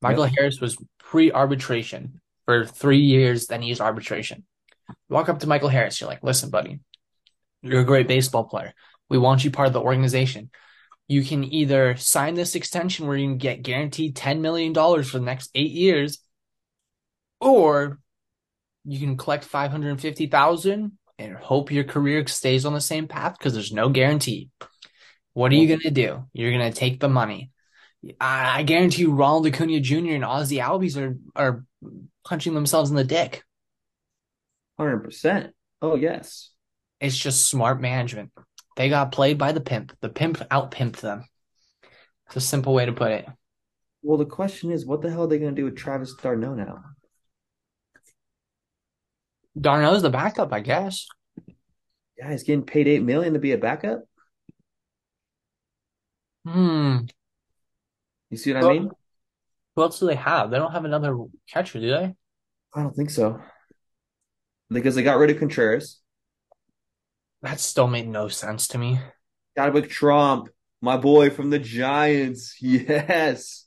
Michael 0.00 0.26
yep. 0.26 0.34
Harris 0.36 0.60
was 0.60 0.76
pre-arbitration 0.98 2.20
for 2.44 2.64
three 2.64 3.00
years, 3.00 3.46
then 3.46 3.62
he's 3.62 3.80
arbitration. 3.80 4.44
walk 5.08 5.28
up 5.28 5.38
to 5.40 5.46
Michael 5.46 5.68
Harris, 5.68 6.00
you're 6.00 6.10
like, 6.10 6.24
listen, 6.24 6.50
buddy, 6.50 6.80
you're 7.62 7.80
a 7.80 7.84
great 7.84 8.08
baseball 8.08 8.44
player. 8.44 8.74
We 9.12 9.18
want 9.18 9.44
you 9.44 9.50
part 9.50 9.66
of 9.66 9.74
the 9.74 9.80
organization. 9.82 10.48
You 11.06 11.22
can 11.22 11.44
either 11.44 11.96
sign 11.98 12.32
this 12.32 12.54
extension 12.54 13.06
where 13.06 13.16
you 13.18 13.28
can 13.28 13.36
get 13.36 13.60
guaranteed 13.60 14.16
$10 14.16 14.40
million 14.40 14.72
for 14.72 15.18
the 15.18 15.24
next 15.24 15.50
eight 15.54 15.72
years, 15.72 16.18
or 17.38 17.98
you 18.86 18.98
can 18.98 19.18
collect 19.18 19.44
550,000 19.44 20.92
and 21.18 21.36
hope 21.36 21.70
your 21.70 21.84
career 21.84 22.26
stays 22.26 22.64
on 22.64 22.72
the 22.72 22.80
same 22.80 23.06
path 23.06 23.36
because 23.36 23.52
there's 23.52 23.70
no 23.70 23.90
guarantee. 23.90 24.48
What 25.34 25.52
are 25.52 25.56
you 25.56 25.68
going 25.68 25.80
to 25.80 25.90
do? 25.90 26.26
You're 26.32 26.50
going 26.50 26.72
to 26.72 26.78
take 26.78 26.98
the 26.98 27.10
money. 27.10 27.50
I, 28.18 28.60
I 28.60 28.62
guarantee 28.62 29.02
you 29.02 29.12
Ronald 29.12 29.46
Acuna 29.46 29.80
Jr. 29.80 29.96
and 29.96 30.24
Ozzy 30.24 30.58
Albies 30.58 30.96
are, 30.96 31.18
are 31.36 31.64
punching 32.24 32.54
themselves 32.54 32.88
in 32.88 32.96
the 32.96 33.04
dick. 33.04 33.44
100%. 34.80 35.50
Oh, 35.82 35.96
yes. 35.96 36.48
It's 36.98 37.18
just 37.18 37.50
smart 37.50 37.78
management. 37.78 38.30
They 38.76 38.88
got 38.88 39.12
played 39.12 39.38
by 39.38 39.52
the 39.52 39.60
pimp. 39.60 39.96
The 40.00 40.08
pimp 40.08 40.38
outpimped 40.50 41.00
them. 41.00 41.24
It's 42.26 42.36
a 42.36 42.40
simple 42.40 42.74
way 42.74 42.86
to 42.86 42.92
put 42.92 43.12
it. 43.12 43.26
Well, 44.02 44.18
the 44.18 44.24
question 44.24 44.70
is, 44.70 44.86
what 44.86 45.02
the 45.02 45.10
hell 45.10 45.24
are 45.24 45.26
they 45.26 45.38
going 45.38 45.54
to 45.54 45.60
do 45.60 45.64
with 45.66 45.76
Travis 45.76 46.14
d'Arnaud 46.14 46.54
now? 46.54 46.82
d'Arnaud's 49.58 50.02
the 50.02 50.10
backup, 50.10 50.52
I 50.52 50.60
guess. 50.60 51.06
Yeah, 52.16 52.30
he's 52.30 52.42
getting 52.42 52.64
paid 52.64 52.88
eight 52.88 53.02
million 53.02 53.34
to 53.34 53.38
be 53.38 53.52
a 53.52 53.58
backup. 53.58 54.04
Hmm. 56.46 57.00
You 58.30 58.36
see 58.36 58.52
what 58.52 58.62
well, 58.62 58.70
I 58.70 58.74
mean? 58.74 58.90
Who 59.76 59.82
else 59.82 59.98
do 60.00 60.06
they 60.06 60.14
have? 60.14 60.50
They 60.50 60.58
don't 60.58 60.72
have 60.72 60.84
another 60.84 61.16
catcher, 61.48 61.80
do 61.80 61.88
they? 61.88 62.14
I 62.74 62.82
don't 62.82 62.94
think 62.94 63.10
so. 63.10 63.40
Because 64.70 64.94
they 64.94 65.02
got 65.02 65.18
rid 65.18 65.30
of 65.30 65.38
Contreras. 65.38 66.00
That 67.42 67.60
still 67.60 67.88
made 67.88 68.08
no 68.08 68.28
sense 68.28 68.68
to 68.68 68.78
me. 68.78 69.00
Chadwick 69.56 69.88
Tromp, 69.90 70.48
my 70.80 70.96
boy 70.96 71.30
from 71.30 71.50
the 71.50 71.58
Giants. 71.58 72.56
Yes. 72.60 73.66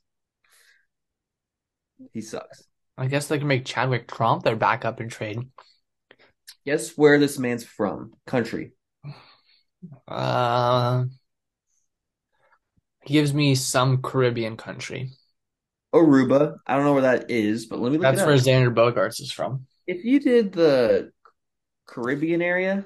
He 2.14 2.22
sucks. 2.22 2.64
I 2.98 3.08
guess 3.08 3.28
they 3.28 3.38
can 3.38 3.48
make 3.48 3.66
Chadwick 3.66 4.08
Tromp 4.08 4.44
their 4.44 4.56
backup 4.56 5.00
and 5.00 5.12
trade. 5.12 5.40
Guess 6.66 6.98
where 6.98 7.20
this 7.20 7.38
man's 7.38 7.64
from? 7.64 8.14
Country. 8.26 8.72
Uh, 10.08 11.06
he 13.04 13.14
gives 13.14 13.34
me 13.34 13.56
some 13.56 14.02
Caribbean 14.02 14.58
country. 14.58 15.12
Aruba. 15.94 16.58
I 16.68 16.76
don't 16.76 16.86
know 16.86 16.94
where 16.94 17.04
that 17.04 17.30
is, 17.32 17.66
but 17.66 17.80
let 17.80 17.92
me 17.92 17.98
look. 17.98 18.04
That's 18.04 18.26
where 18.26 18.36
Xander 18.36 18.74
Bogaerts 18.74 19.22
is 19.22 19.32
from. 19.32 19.68
If 19.88 20.04
you 20.04 20.20
did 20.20 20.52
the 20.52 21.12
Caribbean 21.88 22.42
area, 22.42 22.84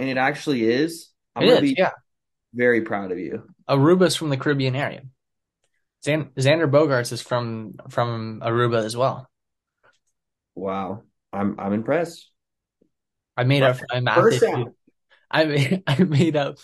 and 0.00 0.08
it 0.08 0.16
actually 0.16 0.64
is, 0.64 1.10
I'm 1.36 1.44
it 1.44 1.46
gonna 1.46 1.56
is, 1.58 1.62
be 1.62 1.76
yeah. 1.78 1.90
very 2.54 2.80
proud 2.80 3.12
of 3.12 3.18
you. 3.18 3.44
Aruba's 3.68 4.16
from 4.16 4.30
the 4.30 4.38
Caribbean 4.38 4.74
area. 4.74 5.02
Xander 6.04 6.70
Bogaerts 6.70 7.12
is 7.12 7.20
from 7.20 7.74
from 7.90 8.40
Aruba 8.42 8.82
as 8.82 8.96
well. 8.96 9.28
Wow, 10.54 11.02
I'm 11.32 11.60
I'm 11.60 11.74
impressed. 11.74 12.30
I 13.36 13.44
made 13.44 13.62
up 13.62 13.76
for 13.76 13.86
my 13.92 14.00
math 14.00 14.32
issue. 14.32 14.72
I 15.30 15.44
made, 15.44 15.82
I 15.86 16.02
made 16.02 16.36
up 16.36 16.56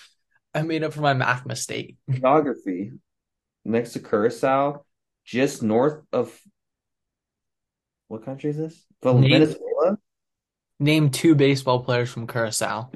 I 0.55 0.63
made 0.63 0.83
up 0.83 0.95
for 0.95 1.03
my 1.03 1.13
math 1.13 1.45
mistake. 1.45 1.97
Geography. 2.11 2.93
Next 3.67 3.93
to 3.93 4.01
Curacao, 4.01 4.85
just 5.25 5.63
north 5.63 6.03
of 6.13 6.41
what 8.09 8.25
country 8.25 8.51
is 8.51 8.57
this? 8.57 8.85
Name, 9.05 9.23
Venezuela? 9.23 9.99
Name 10.79 11.11
two 11.11 11.35
baseball 11.35 11.83
players 11.83 12.11
from 12.11 12.27
Curacao. 12.27 12.91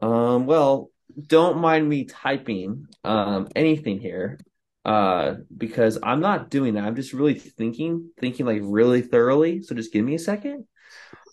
Um, 0.00 0.46
well, 0.46 0.90
don't 1.26 1.58
mind 1.58 1.88
me 1.88 2.04
typing 2.04 2.86
um 3.04 3.48
anything 3.56 4.00
here. 4.00 4.38
Uh, 4.84 5.34
because 5.54 5.98
I'm 6.02 6.20
not 6.20 6.48
doing 6.48 6.74
that. 6.74 6.84
I'm 6.84 6.96
just 6.96 7.12
really 7.12 7.34
thinking, 7.34 8.10
thinking 8.18 8.46
like 8.46 8.62
really 8.62 9.02
thoroughly. 9.02 9.62
So 9.62 9.74
just 9.74 9.92
give 9.92 10.02
me 10.02 10.14
a 10.14 10.18
second. 10.18 10.64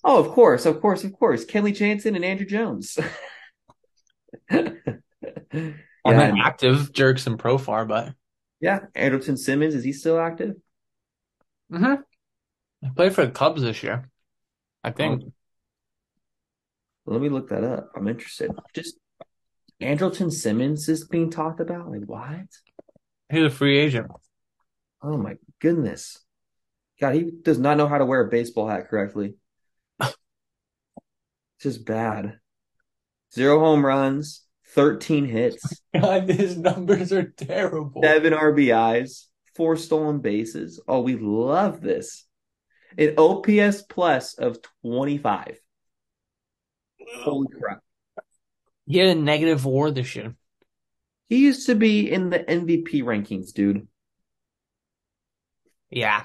Oh, 0.03 0.19
of 0.19 0.29
course, 0.31 0.65
of 0.65 0.81
course, 0.81 1.05
of 1.05 1.13
course. 1.13 1.45
Kenley 1.45 1.73
Jansen 1.73 2.15
and 2.15 2.25
Andruw 2.25 2.47
Jones. 2.49 2.97
yeah, 4.51 4.71
I'm 5.53 6.19
an 6.19 6.37
active 6.37 6.91
jerks 6.91 7.27
and 7.27 7.39
Profar, 7.39 7.87
but 7.87 8.13
yeah, 8.59 8.81
Andrelton 8.95 9.37
Simmons 9.37 9.73
is 9.73 9.83
he 9.83 9.93
still 9.93 10.19
active? 10.19 10.55
Mm-hmm. 11.71 12.01
I 12.85 12.89
played 12.95 13.13
for 13.15 13.25
the 13.25 13.31
Cubs 13.31 13.61
this 13.61 13.83
year, 13.83 14.09
I 14.83 14.91
think. 14.91 15.23
Oh. 15.25 15.31
Let 17.05 17.21
me 17.21 17.29
look 17.29 17.49
that 17.49 17.63
up. 17.63 17.91
I'm 17.95 18.07
interested. 18.07 18.51
Just 18.73 18.97
Andrelton 19.81 20.31
Simmons 20.31 20.89
is 20.89 21.07
being 21.07 21.29
talked 21.29 21.59
about. 21.59 21.91
Like 21.91 22.05
what? 22.05 22.47
He's 23.31 23.43
a 23.43 23.49
free 23.49 23.77
agent. 23.77 24.07
Oh 25.01 25.17
my 25.17 25.35
goodness. 25.59 26.19
God, 26.99 27.13
he 27.15 27.29
does 27.41 27.59
not 27.59 27.77
know 27.77 27.87
how 27.87 27.97
to 27.97 28.05
wear 28.05 28.21
a 28.21 28.29
baseball 28.29 28.67
hat 28.67 28.89
correctly. 28.89 29.35
It's 31.57 31.75
just 31.75 31.85
bad. 31.85 32.39
Zero 33.33 33.59
home 33.59 33.85
runs, 33.85 34.43
13 34.73 35.25
hits. 35.25 35.81
God, 35.95 36.29
his 36.29 36.57
numbers 36.57 37.13
are 37.13 37.31
terrible. 37.31 38.01
Seven 38.03 38.33
RBIs, 38.33 39.27
four 39.55 39.77
stolen 39.77 40.19
bases. 40.19 40.81
Oh, 40.85 40.99
we 40.99 41.15
love 41.15 41.79
this. 41.79 42.25
An 42.97 43.15
OPS 43.17 43.83
plus 43.83 44.33
of 44.33 44.57
25. 44.83 45.59
Holy 47.13 47.47
crap. 47.47 47.81
He 48.87 48.97
had 48.97 49.17
a 49.17 49.19
negative 49.19 49.65
WAR 49.65 49.91
this 49.91 50.15
year. 50.15 50.35
He 51.27 51.37
used 51.37 51.65
to 51.67 51.75
be 51.75 52.11
in 52.11 52.29
the 52.29 52.39
MVP 52.39 53.03
rankings, 53.03 53.53
dude. 53.53 53.87
Yeah. 55.89 56.23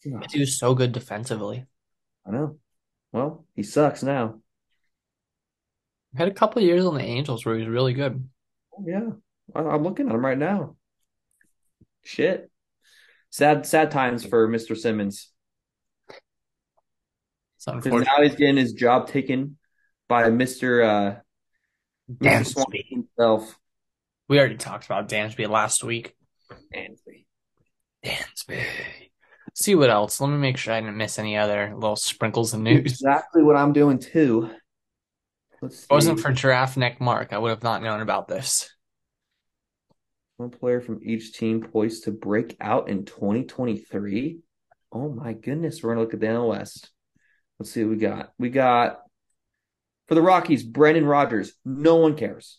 He 0.00 0.40
was 0.40 0.58
so 0.58 0.74
good 0.74 0.92
defensively. 0.92 1.66
I 2.26 2.30
know. 2.30 2.58
Well, 3.12 3.44
he 3.54 3.62
sucks 3.62 4.02
now. 4.02 4.40
Had 6.16 6.28
a 6.28 6.34
couple 6.34 6.62
years 6.62 6.84
on 6.84 6.94
the 6.94 7.02
Angels 7.02 7.44
where 7.44 7.54
he 7.54 7.60
was 7.60 7.68
really 7.68 7.92
good. 7.92 8.28
Oh, 8.76 8.84
yeah, 8.84 9.10
I'm 9.54 9.84
looking 9.84 10.08
at 10.08 10.14
him 10.14 10.24
right 10.24 10.38
now. 10.38 10.76
Shit, 12.02 12.50
sad, 13.28 13.64
sad 13.64 13.92
times 13.92 14.24
for 14.24 14.48
Mister 14.48 14.74
Simmons. 14.74 15.30
Because 17.64 18.04
now 18.04 18.22
he's 18.22 18.34
getting 18.34 18.56
his 18.56 18.72
job 18.72 19.06
taken 19.06 19.58
by 20.10 20.28
Mister 20.28 20.82
uh, 20.82 21.16
Mister 22.20 22.62
himself. 22.90 23.58
We 24.28 24.38
already 24.38 24.56
talked 24.56 24.84
about 24.84 25.08
Dansby 25.08 25.48
last 25.48 25.82
week. 25.82 26.14
Dansby. 26.74 27.24
Dansby 28.04 28.64
see 29.54 29.74
what 29.74 29.90
else. 29.90 30.20
Let 30.20 30.30
me 30.30 30.36
make 30.36 30.56
sure 30.56 30.74
I 30.74 30.80
didn't 30.80 30.96
miss 30.96 31.18
any 31.18 31.36
other 31.36 31.72
little 31.74 31.96
sprinkles 31.96 32.54
of 32.54 32.60
news. 32.60 32.92
Exactly 32.92 33.42
what 33.42 33.56
I'm 33.56 33.72
doing 33.72 33.98
too. 33.98 34.50
Let's. 35.62 35.84
It 35.84 35.90
wasn't 35.90 36.20
for 36.20 36.32
giraffe 36.32 36.76
neck 36.76 37.00
Mark, 37.00 37.32
I 37.32 37.38
would 37.38 37.50
have 37.50 37.62
not 37.62 37.82
known 37.82 38.00
about 38.00 38.28
this. 38.28 38.70
One 40.36 40.50
player 40.50 40.80
from 40.80 41.00
each 41.04 41.34
team 41.34 41.60
poised 41.60 42.04
to 42.04 42.12
break 42.12 42.56
out 42.60 42.88
in 42.88 43.04
2023. 43.04 44.40
Oh 44.92 45.10
my 45.10 45.34
goodness, 45.34 45.82
we're 45.82 45.90
gonna 45.90 46.00
look 46.00 46.14
at 46.14 46.20
the 46.20 46.26
NL 46.26 46.48
West. 46.48 46.90
Let's 47.58 47.70
see 47.70 47.84
what 47.84 47.90
we 47.90 47.96
got. 47.96 48.32
We 48.38 48.48
got 48.48 49.00
for 50.10 50.16
the 50.16 50.22
Rockies, 50.22 50.64
Brendan 50.64 51.06
Rodgers. 51.06 51.52
No 51.64 51.94
one 51.94 52.16
cares. 52.16 52.58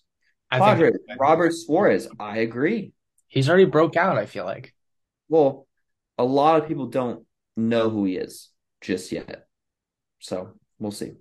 I 0.49 0.59
Padres, 0.59 0.95
Robert 1.19 1.51
Suarez. 1.51 2.07
I 2.17 2.37
agree. 2.37 2.93
He's 3.27 3.49
already 3.49 3.65
broke 3.65 3.97
out. 3.97 4.17
I 4.17 4.25
feel 4.25 4.45
like. 4.45 4.73
Well, 5.27 5.67
a 6.17 6.23
lot 6.23 6.61
of 6.61 6.69
people 6.69 6.85
don't 6.87 7.25
know 7.57 7.89
who 7.89 8.05
he 8.05 8.15
is 8.15 8.47
just 8.79 9.11
yet. 9.11 9.47
So 10.19 10.51
we'll 10.79 10.91
see. 10.91 11.11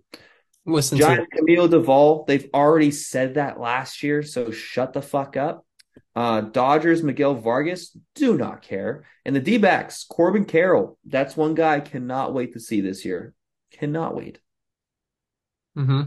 Listen 0.64 0.98
Giant 0.98 1.26
to 1.32 1.42
Camilo 1.42 1.68
Doval, 1.68 2.28
they've 2.28 2.48
already 2.54 2.92
said 2.92 3.34
that 3.34 3.58
last 3.58 4.04
year, 4.04 4.22
so 4.22 4.52
shut 4.52 4.92
the 4.92 5.02
fuck 5.02 5.36
up. 5.36 5.66
Uh, 6.14 6.42
Dodgers, 6.42 7.02
Miguel 7.02 7.34
Vargas, 7.34 7.96
do 8.14 8.38
not 8.38 8.62
care. 8.62 9.04
And 9.24 9.34
the 9.34 9.40
D 9.40 9.58
backs, 9.58 10.04
Corbin 10.08 10.44
Carroll, 10.44 10.96
that's 11.04 11.36
one 11.36 11.56
guy 11.56 11.76
I 11.76 11.80
cannot 11.80 12.34
wait 12.34 12.52
to 12.52 12.60
see 12.60 12.82
this 12.82 13.04
year. 13.04 13.34
Cannot 13.72 14.14
wait. 14.14 14.38
Mm-hmm. 15.80 16.00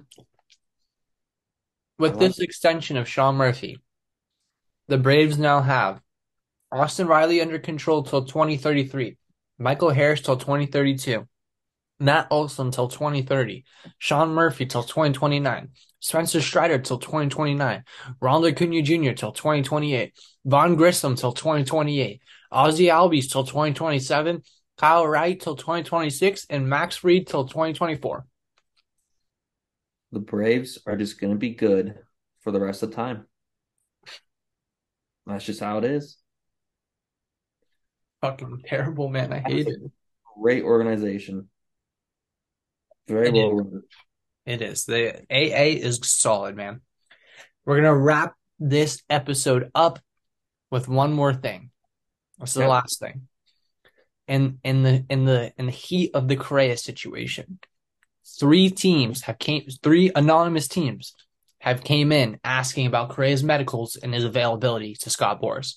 With 1.97 2.19
this 2.19 2.39
extension 2.39 2.97
of 2.97 3.07
Sean 3.07 3.35
Murphy, 3.35 3.79
the 4.87 4.97
Braves 4.97 5.37
now 5.37 5.61
have 5.61 5.99
Austin 6.71 7.07
Riley 7.07 7.41
under 7.41 7.59
control 7.59 8.03
till 8.03 8.25
2033. 8.25 9.17
Michael 9.57 9.89
Harris 9.89 10.21
till 10.21 10.37
2032. 10.37 11.27
Matt 11.99 12.27
Olson 12.31 12.71
till 12.71 12.89
2030, 12.89 13.63
Sean 13.97 14.33
Murphy 14.33 14.65
till 14.65 14.83
2029, 14.83 15.69
Spencer 15.99 16.41
Strider 16.41 16.79
till 16.79 16.99
2029, 16.99 17.83
Ronald 18.19 18.45
Acuna 18.45 18.81
Jr. 18.81 19.13
till 19.13 19.31
2028, 19.31 20.11
Vaughn 20.43 20.75
Grissom 20.75 21.15
till 21.15 21.31
2028, 21.31 22.19
Ozzy 22.51 22.89
Albies 22.89 23.31
till 23.31 23.45
2027, 23.45 24.41
Kyle 24.79 25.07
Wright 25.07 25.39
till 25.39 25.55
2026, 25.55 26.45
and 26.49 26.67
Max 26.67 26.97
Fried 26.97 27.27
till 27.27 27.47
2024. 27.47 28.25
The 30.13 30.19
Braves 30.19 30.77
are 30.85 30.95
just 30.95 31.19
going 31.19 31.33
to 31.33 31.39
be 31.39 31.55
good 31.55 31.95
for 32.41 32.51
the 32.51 32.59
rest 32.59 32.83
of 32.83 32.91
the 32.91 32.95
time. 32.95 33.25
That's 35.25 35.43
just 35.43 35.59
how 35.59 35.79
it 35.79 35.85
is. 35.85 36.17
Fucking 38.21 38.61
terrible, 38.67 39.09
man. 39.09 39.33
I 39.33 39.39
hate 39.39 39.67
it. 39.67 39.79
Great 40.39 40.63
organization. 40.63 41.49
Very 43.07 43.29
It 43.29 43.33
well 43.33 43.59
is. 43.59 43.65
run. 43.65 43.81
It 44.45 44.61
is. 44.61 44.85
The 44.85 45.25
AA 45.31 45.79
is 45.81 45.99
solid, 46.03 46.55
man. 46.55 46.81
We're 47.65 47.77
gonna 47.77 47.97
wrap 47.97 48.35
this 48.59 49.01
episode 49.09 49.71
up 49.73 49.99
with 50.69 50.87
one 50.87 51.11
more 51.11 51.33
thing. 51.33 51.71
This 52.39 52.49
is 52.49 52.55
the 52.55 52.67
last 52.67 52.99
thing. 52.99 53.27
In 54.27 54.59
in 54.63 54.83
the 54.83 55.05
in 55.09 55.25
the 55.25 55.53
in 55.57 55.65
the 55.65 55.71
heat 55.71 56.11
of 56.13 56.27
the 56.27 56.35
Correa 56.35 56.77
situation, 56.77 57.59
three 58.39 58.69
teams 58.69 59.21
have 59.23 59.39
came 59.39 59.65
three 59.81 60.11
anonymous 60.15 60.67
teams 60.67 61.13
have 61.59 61.83
came 61.83 62.11
in 62.11 62.39
asking 62.43 62.87
about 62.87 63.09
Correa's 63.09 63.43
medicals 63.43 63.95
and 63.95 64.13
his 64.13 64.25
availability 64.25 64.95
to 64.95 65.09
Scott 65.09 65.41
Boras. 65.41 65.75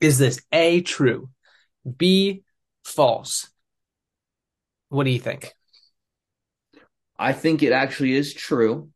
Is 0.00 0.18
this 0.18 0.40
A 0.52 0.80
true? 0.80 1.28
B 1.96 2.44
false? 2.84 3.50
What 4.88 5.04
do 5.04 5.10
you 5.10 5.18
think? 5.18 5.52
I 7.18 7.32
think 7.32 7.62
it 7.62 7.72
actually 7.72 8.14
is 8.14 8.32
true. 8.32 8.90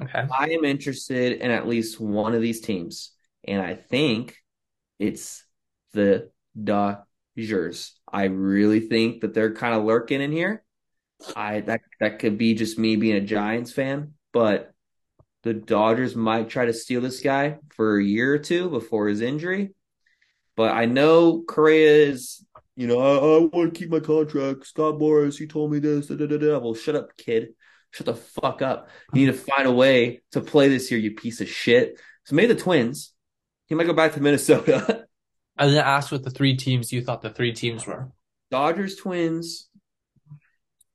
Okay. 0.00 0.24
I 0.30 0.50
am 0.50 0.64
interested 0.64 1.32
in 1.40 1.50
at 1.50 1.68
least 1.68 2.00
one 2.00 2.34
of 2.34 2.40
these 2.40 2.62
teams, 2.62 3.12
and 3.46 3.60
I 3.60 3.74
think 3.74 4.36
it's 4.98 5.44
the 5.92 6.30
Dodgers. 6.58 7.92
I 8.10 8.24
really 8.24 8.80
think 8.80 9.20
that 9.20 9.34
they're 9.34 9.54
kind 9.54 9.74
of 9.74 9.84
lurking 9.84 10.22
in 10.22 10.32
here. 10.32 10.64
I 11.36 11.60
that 11.60 11.80
that 12.00 12.18
could 12.18 12.38
be 12.38 12.54
just 12.54 12.78
me 12.78 12.96
being 12.96 13.16
a 13.16 13.20
Giants 13.20 13.72
fan, 13.72 14.14
but 14.32 14.72
the 15.42 15.54
Dodgers 15.54 16.14
might 16.14 16.48
try 16.48 16.66
to 16.66 16.72
steal 16.72 17.00
this 17.00 17.20
guy 17.20 17.58
for 17.74 17.98
a 17.98 18.04
year 18.04 18.34
or 18.34 18.38
two 18.38 18.70
before 18.70 19.08
his 19.08 19.20
injury. 19.20 19.74
But 20.56 20.72
I 20.72 20.84
know 20.84 21.42
Correa 21.42 22.06
is, 22.08 22.44
you 22.76 22.86
know, 22.86 23.00
I, 23.00 23.16
I 23.16 23.38
want 23.40 23.74
to 23.74 23.78
keep 23.78 23.90
my 23.90 24.00
contract. 24.00 24.66
Scott 24.66 24.94
Boras, 24.94 25.38
he 25.38 25.46
told 25.46 25.72
me 25.72 25.78
this. 25.78 26.06
Da, 26.06 26.14
da, 26.14 26.26
da, 26.26 26.36
da. 26.36 26.58
Well, 26.58 26.74
shut 26.74 26.94
up, 26.94 27.16
kid. 27.16 27.54
Shut 27.90 28.06
the 28.06 28.14
fuck 28.14 28.62
up. 28.62 28.88
You 29.12 29.26
need 29.26 29.32
to 29.32 29.38
find 29.38 29.66
a 29.66 29.72
way 29.72 30.22
to 30.32 30.40
play 30.40 30.68
this 30.68 30.90
year, 30.90 31.00
you 31.00 31.14
piece 31.14 31.40
of 31.40 31.48
shit. 31.48 32.00
So 32.24 32.34
maybe 32.34 32.54
the 32.54 32.60
Twins. 32.60 33.12
He 33.66 33.74
might 33.74 33.86
go 33.86 33.94
back 33.94 34.14
to 34.14 34.20
Minnesota. 34.20 35.06
I 35.58 35.64
was 35.66 35.74
gonna 35.74 35.86
ask 35.86 36.10
what 36.10 36.22
the 36.22 36.30
three 36.30 36.56
teams 36.56 36.92
you 36.92 37.02
thought 37.02 37.22
the 37.22 37.30
three 37.30 37.52
teams 37.52 37.86
were. 37.86 38.10
Dodgers, 38.50 38.96
Twins. 38.96 39.68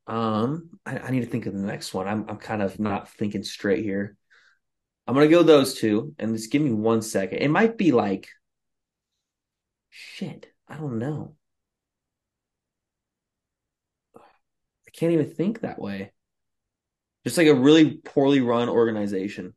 Um, 0.07 0.69
I, 0.85 0.97
I 0.99 1.11
need 1.11 1.21
to 1.21 1.27
think 1.27 1.45
of 1.45 1.53
the 1.53 1.59
next 1.59 1.93
one. 1.93 2.07
I'm 2.07 2.25
I'm 2.29 2.37
kind 2.37 2.61
of 2.61 2.79
not 2.79 3.09
thinking 3.09 3.43
straight 3.43 3.83
here. 3.83 4.15
I'm 5.05 5.13
gonna 5.13 5.27
go 5.27 5.43
those 5.43 5.75
two, 5.75 6.15
and 6.17 6.35
just 6.35 6.51
give 6.51 6.61
me 6.61 6.71
one 6.71 7.01
second. 7.01 7.39
It 7.39 7.49
might 7.49 7.77
be 7.77 7.91
like 7.91 8.29
shit. 9.89 10.47
I 10.67 10.77
don't 10.77 10.99
know. 10.99 11.35
I 14.15 14.89
can't 14.93 15.13
even 15.13 15.29
think 15.29 15.61
that 15.61 15.79
way. 15.79 16.11
Just 17.25 17.37
like 17.37 17.47
a 17.47 17.53
really 17.53 17.97
poorly 17.97 18.39
run 18.39 18.69
organization. 18.69 19.53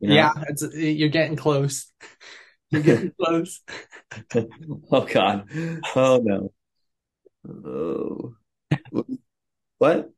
You 0.00 0.08
know? 0.08 0.14
Yeah, 0.14 0.32
it's 0.48 0.62
you're 0.74 1.10
getting 1.10 1.36
close. 1.36 1.92
You're 2.70 2.82
getting 2.82 3.12
close. 3.20 3.60
Oh 4.92 5.04
God. 5.04 5.48
Oh 5.96 6.20
no. 6.22 6.52
Oh. 7.48 8.34
What? 9.80 10.10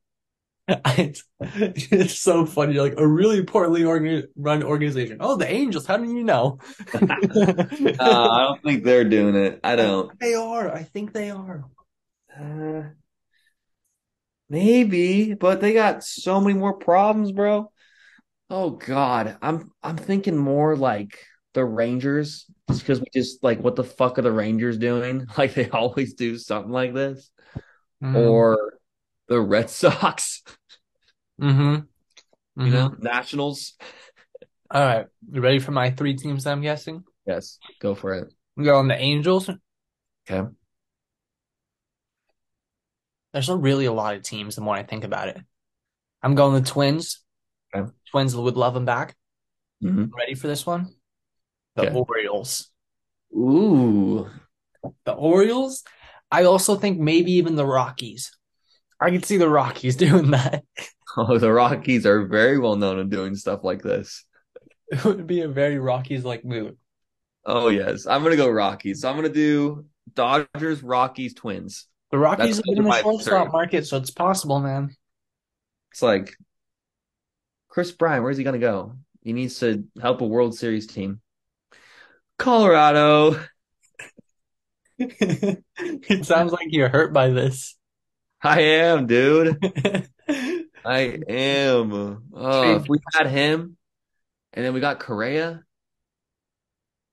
It's, 0.68 1.24
it's 1.40 2.18
so 2.18 2.46
funny. 2.46 2.74
You're 2.74 2.84
like 2.84 2.98
a 2.98 3.06
really 3.06 3.42
poorly 3.44 3.84
organ- 3.84 4.28
run 4.36 4.62
organization. 4.62 5.18
Oh, 5.20 5.36
the 5.36 5.50
Angels. 5.50 5.86
How 5.86 5.96
do 5.96 6.04
you 6.04 6.24
know? 6.24 6.58
Uh, 6.92 8.28
I 8.30 8.42
don't 8.44 8.62
think 8.62 8.84
they're 8.84 9.04
doing 9.04 9.34
it. 9.36 9.60
I 9.64 9.76
don't. 9.76 10.18
They 10.20 10.34
are. 10.34 10.72
I 10.72 10.82
think 10.82 11.12
they 11.12 11.30
are. 11.30 11.64
Uh, 12.38 12.82
maybe, 14.48 15.34
but 15.34 15.60
they 15.60 15.72
got 15.72 16.04
so 16.04 16.40
many 16.40 16.58
more 16.58 16.74
problems, 16.74 17.32
bro. 17.32 17.70
Oh 18.50 18.70
God, 18.70 19.36
I'm 19.42 19.70
I'm 19.82 19.96
thinking 19.96 20.36
more 20.36 20.76
like 20.76 21.18
the 21.54 21.64
Rangers, 21.64 22.46
just 22.68 22.80
because 22.80 23.00
we 23.00 23.06
just 23.14 23.42
like 23.42 23.60
what 23.60 23.76
the 23.76 23.84
fuck 23.84 24.18
are 24.18 24.22
the 24.22 24.32
Rangers 24.32 24.78
doing? 24.78 25.26
Like 25.38 25.54
they 25.54 25.70
always 25.70 26.14
do 26.14 26.38
something 26.38 26.72
like 26.72 26.94
this, 26.94 27.30
Mm. 28.02 28.16
or 28.16 28.74
the 29.32 29.40
Red 29.40 29.70
Sox, 29.70 30.42
Mm-hmm. 31.40 32.62
you 32.64 32.70
know, 32.70 32.94
Nationals. 32.98 33.72
All 34.70 34.80
right. 34.84 35.06
You 35.32 35.40
ready 35.40 35.58
for 35.58 35.72
my 35.72 35.90
three 35.90 36.14
teams? 36.16 36.46
I'm 36.46 36.60
guessing. 36.60 37.02
Yes, 37.26 37.58
go 37.80 37.94
for 37.94 38.14
it. 38.14 38.32
We 38.56 38.64
go 38.64 38.76
on 38.76 38.88
the 38.88 38.96
Angels. 38.98 39.48
Okay. 40.30 40.48
There's 43.32 43.48
not 43.48 43.62
really 43.62 43.86
a 43.86 43.92
lot 43.92 44.14
of 44.14 44.22
teams. 44.22 44.54
The 44.56 44.60
more 44.60 44.74
I 44.76 44.82
think 44.82 45.04
about 45.04 45.28
it, 45.28 45.40
I'm 46.22 46.34
going 46.34 46.62
the 46.62 46.68
Twins. 46.70 47.24
Okay. 47.74 47.90
Twins 48.10 48.36
would 48.36 48.56
love 48.56 48.74
them 48.74 48.84
back. 48.84 49.16
Mhm. 49.82 50.10
Ready 50.16 50.34
for 50.34 50.46
this 50.48 50.66
one? 50.66 50.94
The 51.76 51.86
Okay. 51.88 51.96
Orioles. 51.96 52.68
Ooh, 53.34 54.28
The 55.04 55.12
Orioles. 55.14 55.84
I 56.30 56.44
also 56.44 56.76
think 56.76 56.98
maybe 57.00 57.32
even 57.32 57.56
the 57.56 57.64
Rockies. 57.66 58.30
I 59.02 59.10
can 59.10 59.22
see 59.22 59.36
the 59.36 59.48
Rockies 59.48 59.96
doing 59.96 60.30
that. 60.30 60.64
oh, 61.16 61.38
the 61.38 61.52
Rockies 61.52 62.06
are 62.06 62.26
very 62.26 62.58
well 62.58 62.76
known 62.76 62.98
in 62.98 63.08
doing 63.08 63.34
stuff 63.34 63.64
like 63.64 63.82
this. 63.82 64.24
It 64.88 65.04
would 65.04 65.26
be 65.26 65.40
a 65.40 65.48
very 65.48 65.78
Rockies 65.78 66.24
like 66.24 66.44
move. 66.44 66.76
Oh 67.44 67.68
yes, 67.68 68.06
I'm 68.06 68.22
gonna 68.22 68.36
go 68.36 68.48
Rockies. 68.48 69.00
So 69.00 69.10
I'm 69.10 69.16
gonna 69.16 69.28
do 69.28 69.86
Dodgers, 70.14 70.82
Rockies, 70.82 71.34
Twins. 71.34 71.86
The 72.10 72.18
Rockies 72.18 72.56
have 72.56 72.64
been 72.64 72.78
in 72.78 72.84
the 72.84 73.02
shortstop 73.02 73.52
market, 73.52 73.86
so 73.86 73.96
it's 73.96 74.10
possible, 74.10 74.60
man. 74.60 74.94
It's 75.90 76.02
like 76.02 76.34
Kris 77.68 77.90
Bryant, 77.90 78.22
where's 78.22 78.36
he 78.36 78.44
gonna 78.44 78.58
go? 78.58 78.96
He 79.22 79.32
needs 79.32 79.58
to 79.60 79.84
help 80.00 80.20
a 80.20 80.26
World 80.26 80.56
Series 80.56 80.86
team. 80.86 81.20
Colorado. 82.38 83.40
it 84.98 86.26
sounds 86.26 86.52
like 86.52 86.66
you're 86.70 86.88
hurt 86.88 87.12
by 87.12 87.30
this. 87.30 87.76
I 88.42 88.60
am, 88.60 89.06
dude. 89.06 89.58
I 90.84 91.18
am. 91.28 92.22
Oh, 92.34 92.76
if 92.76 92.88
we 92.88 92.98
had 93.14 93.28
him, 93.28 93.76
and 94.52 94.64
then 94.64 94.74
we 94.74 94.80
got 94.80 94.98
Correa, 95.00 95.62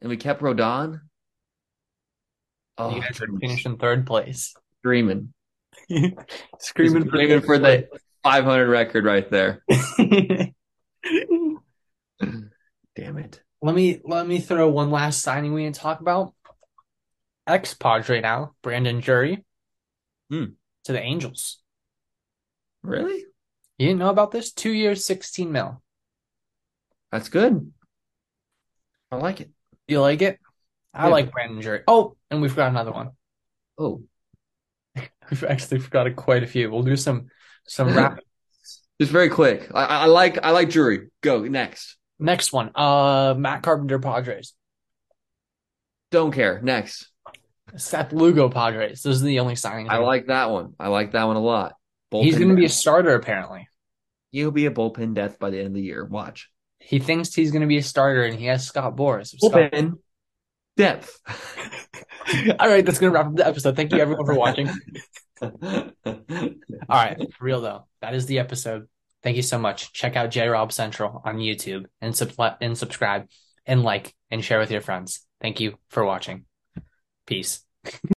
and 0.02 0.10
we 0.10 0.18
kept 0.18 0.42
Rodon. 0.42 1.02
Oh, 2.78 2.96
you 2.96 3.02
guys 3.02 3.22
are 3.22 3.28
finishing 3.40 3.78
third 3.78 4.08
place. 4.08 4.56
Screaming. 4.80 5.34
Screaming 6.60 7.04
for 7.04 7.10
dreaming 7.10 7.42
for 7.42 7.60
the 7.60 7.90
500 8.24 8.68
record 8.68 9.06
right 9.06 9.30
there. 9.30 9.64
Damn 12.96 13.18
it. 13.18 13.42
let 13.62 13.76
me 13.76 14.00
let 14.04 14.26
me 14.28 14.40
throw 14.40 14.70
one 14.70 14.92
last 14.92 15.22
signing 15.22 15.54
we 15.54 15.64
didn't 15.64 15.76
talk 15.76 16.00
about. 16.00 16.34
Ex 17.46 17.74
Padre 17.74 18.22
now, 18.22 18.54
Brandon 18.62 19.00
Drury 19.00 19.44
Hmm. 20.30 20.46
To 20.90 20.94
the 20.94 21.02
Angels. 21.04 21.60
Really? 22.82 23.24
You 23.78 23.88
didn't 23.90 24.00
know 24.00 24.10
about 24.10 24.32
this? 24.32 24.52
Two 24.52 24.72
years, 24.72 25.06
sixteen 25.06 25.52
mil. 25.52 25.84
That's 27.12 27.30
good. 27.30 27.72
I 29.12 29.18
like 29.18 29.40
it. 29.40 29.52
You 29.88 30.02
like 30.02 30.24
it? 30.24 30.40
I 30.92 31.06
Yeah. 31.06 31.12
like 31.12 31.32
Brandon 31.32 31.60
Drury. 31.62 31.84
Oh, 31.88 32.18
and 32.32 32.42
we 32.42 32.50
forgot 32.50 32.72
another 32.72 32.92
one. 32.92 33.12
Oh, 33.78 34.02
We've 35.30 35.44
actually 35.44 35.78
forgot 35.78 36.16
quite 36.16 36.42
a 36.42 36.48
few. 36.48 36.72
We'll 36.72 36.82
do 36.82 36.96
some 36.98 37.28
some 37.68 37.96
rapid. 37.96 38.24
just 39.00 39.12
very 39.12 39.30
quick. 39.30 39.70
I, 39.72 39.86
I 39.86 40.06
like 40.08 40.44
I 40.44 40.50
like 40.50 40.72
Drury. 40.72 41.12
Go 41.22 41.44
next. 41.44 41.98
Next 42.18 42.52
one. 42.52 42.72
Uh, 42.74 43.36
Matt 43.38 43.62
Carpenter 43.62 44.00
Padres. 44.00 44.56
Don't 46.10 46.32
care. 46.32 46.60
Next. 46.64 47.12
Seth 47.78 48.14
Lugo 48.14 48.50
Padres. 48.50 49.02
Those 49.02 49.22
are 49.22 49.26
the 49.26 49.40
only 49.40 49.56
signings. 49.56 49.90
I 49.90 49.98
like 49.98 50.28
that 50.28 50.50
one. 50.50 50.74
I 50.80 50.88
like 50.88 51.12
that 51.12 51.26
one 51.26 51.36
a 51.36 51.42
lot. 51.42 51.76
He's 52.12 52.38
going 52.38 52.50
to 52.50 52.56
be 52.56 52.66
a 52.66 52.70
starter 52.70 53.16
apparently. 53.16 53.68
He'll 54.32 54.52
be 54.52 54.66
a 54.66 54.72
bullpen 54.72 55.14
death 55.14 55.40
by 55.40 55.50
the 55.50 55.58
end 55.58 55.68
of 55.68 55.74
the 55.74 55.82
year. 55.82 56.06
Watch. 56.06 56.50
He 56.80 57.00
thinks 57.00 57.34
he's 57.34 57.52
going 57.52 57.62
to 57.62 57.68
be 57.68 57.78
a 57.78 57.84
starter, 57.84 58.24
and 58.24 58.38
he 58.40 58.46
has 58.46 58.66
Scott 58.66 58.96
Boras. 58.96 59.36
Scott- 59.38 59.52
Bullpen 59.52 59.98
depth. 60.78 61.20
All 62.60 62.70
right, 62.70 62.86
that's 62.86 63.00
going 63.00 63.12
to 63.12 63.18
wrap 63.18 63.28
up 63.28 63.36
the 63.36 63.46
episode. 63.46 63.76
Thank 63.76 63.92
you 63.92 64.00
everyone 64.00 64.26
for 64.26 64.36
watching. 64.36 64.70
All 65.42 65.92
right, 66.90 67.18
real 67.40 67.62
though, 67.62 67.88
that 68.02 68.14
is 68.14 68.26
the 68.26 68.40
episode. 68.40 68.88
Thank 69.22 69.36
you 69.36 69.44
so 69.44 69.60
much. 69.60 69.94
Check 69.94 70.16
out 70.16 70.32
J 70.32 70.48
Rob 70.48 70.72
Central 70.72 71.22
on 71.26 71.38
YouTube 71.38 71.86
and, 72.02 72.16
sub- 72.16 72.58
and 72.62 72.78
subscribe 72.78 73.28
and 73.66 73.84
like 73.84 74.14
and 74.32 74.44
share 74.44 74.60
with 74.60 74.72
your 74.72 74.82
friends. 74.82 75.26
Thank 75.42 75.60
you 75.60 75.78
for 75.90 76.06
watching. 76.06 76.46
Peace. 77.30 77.64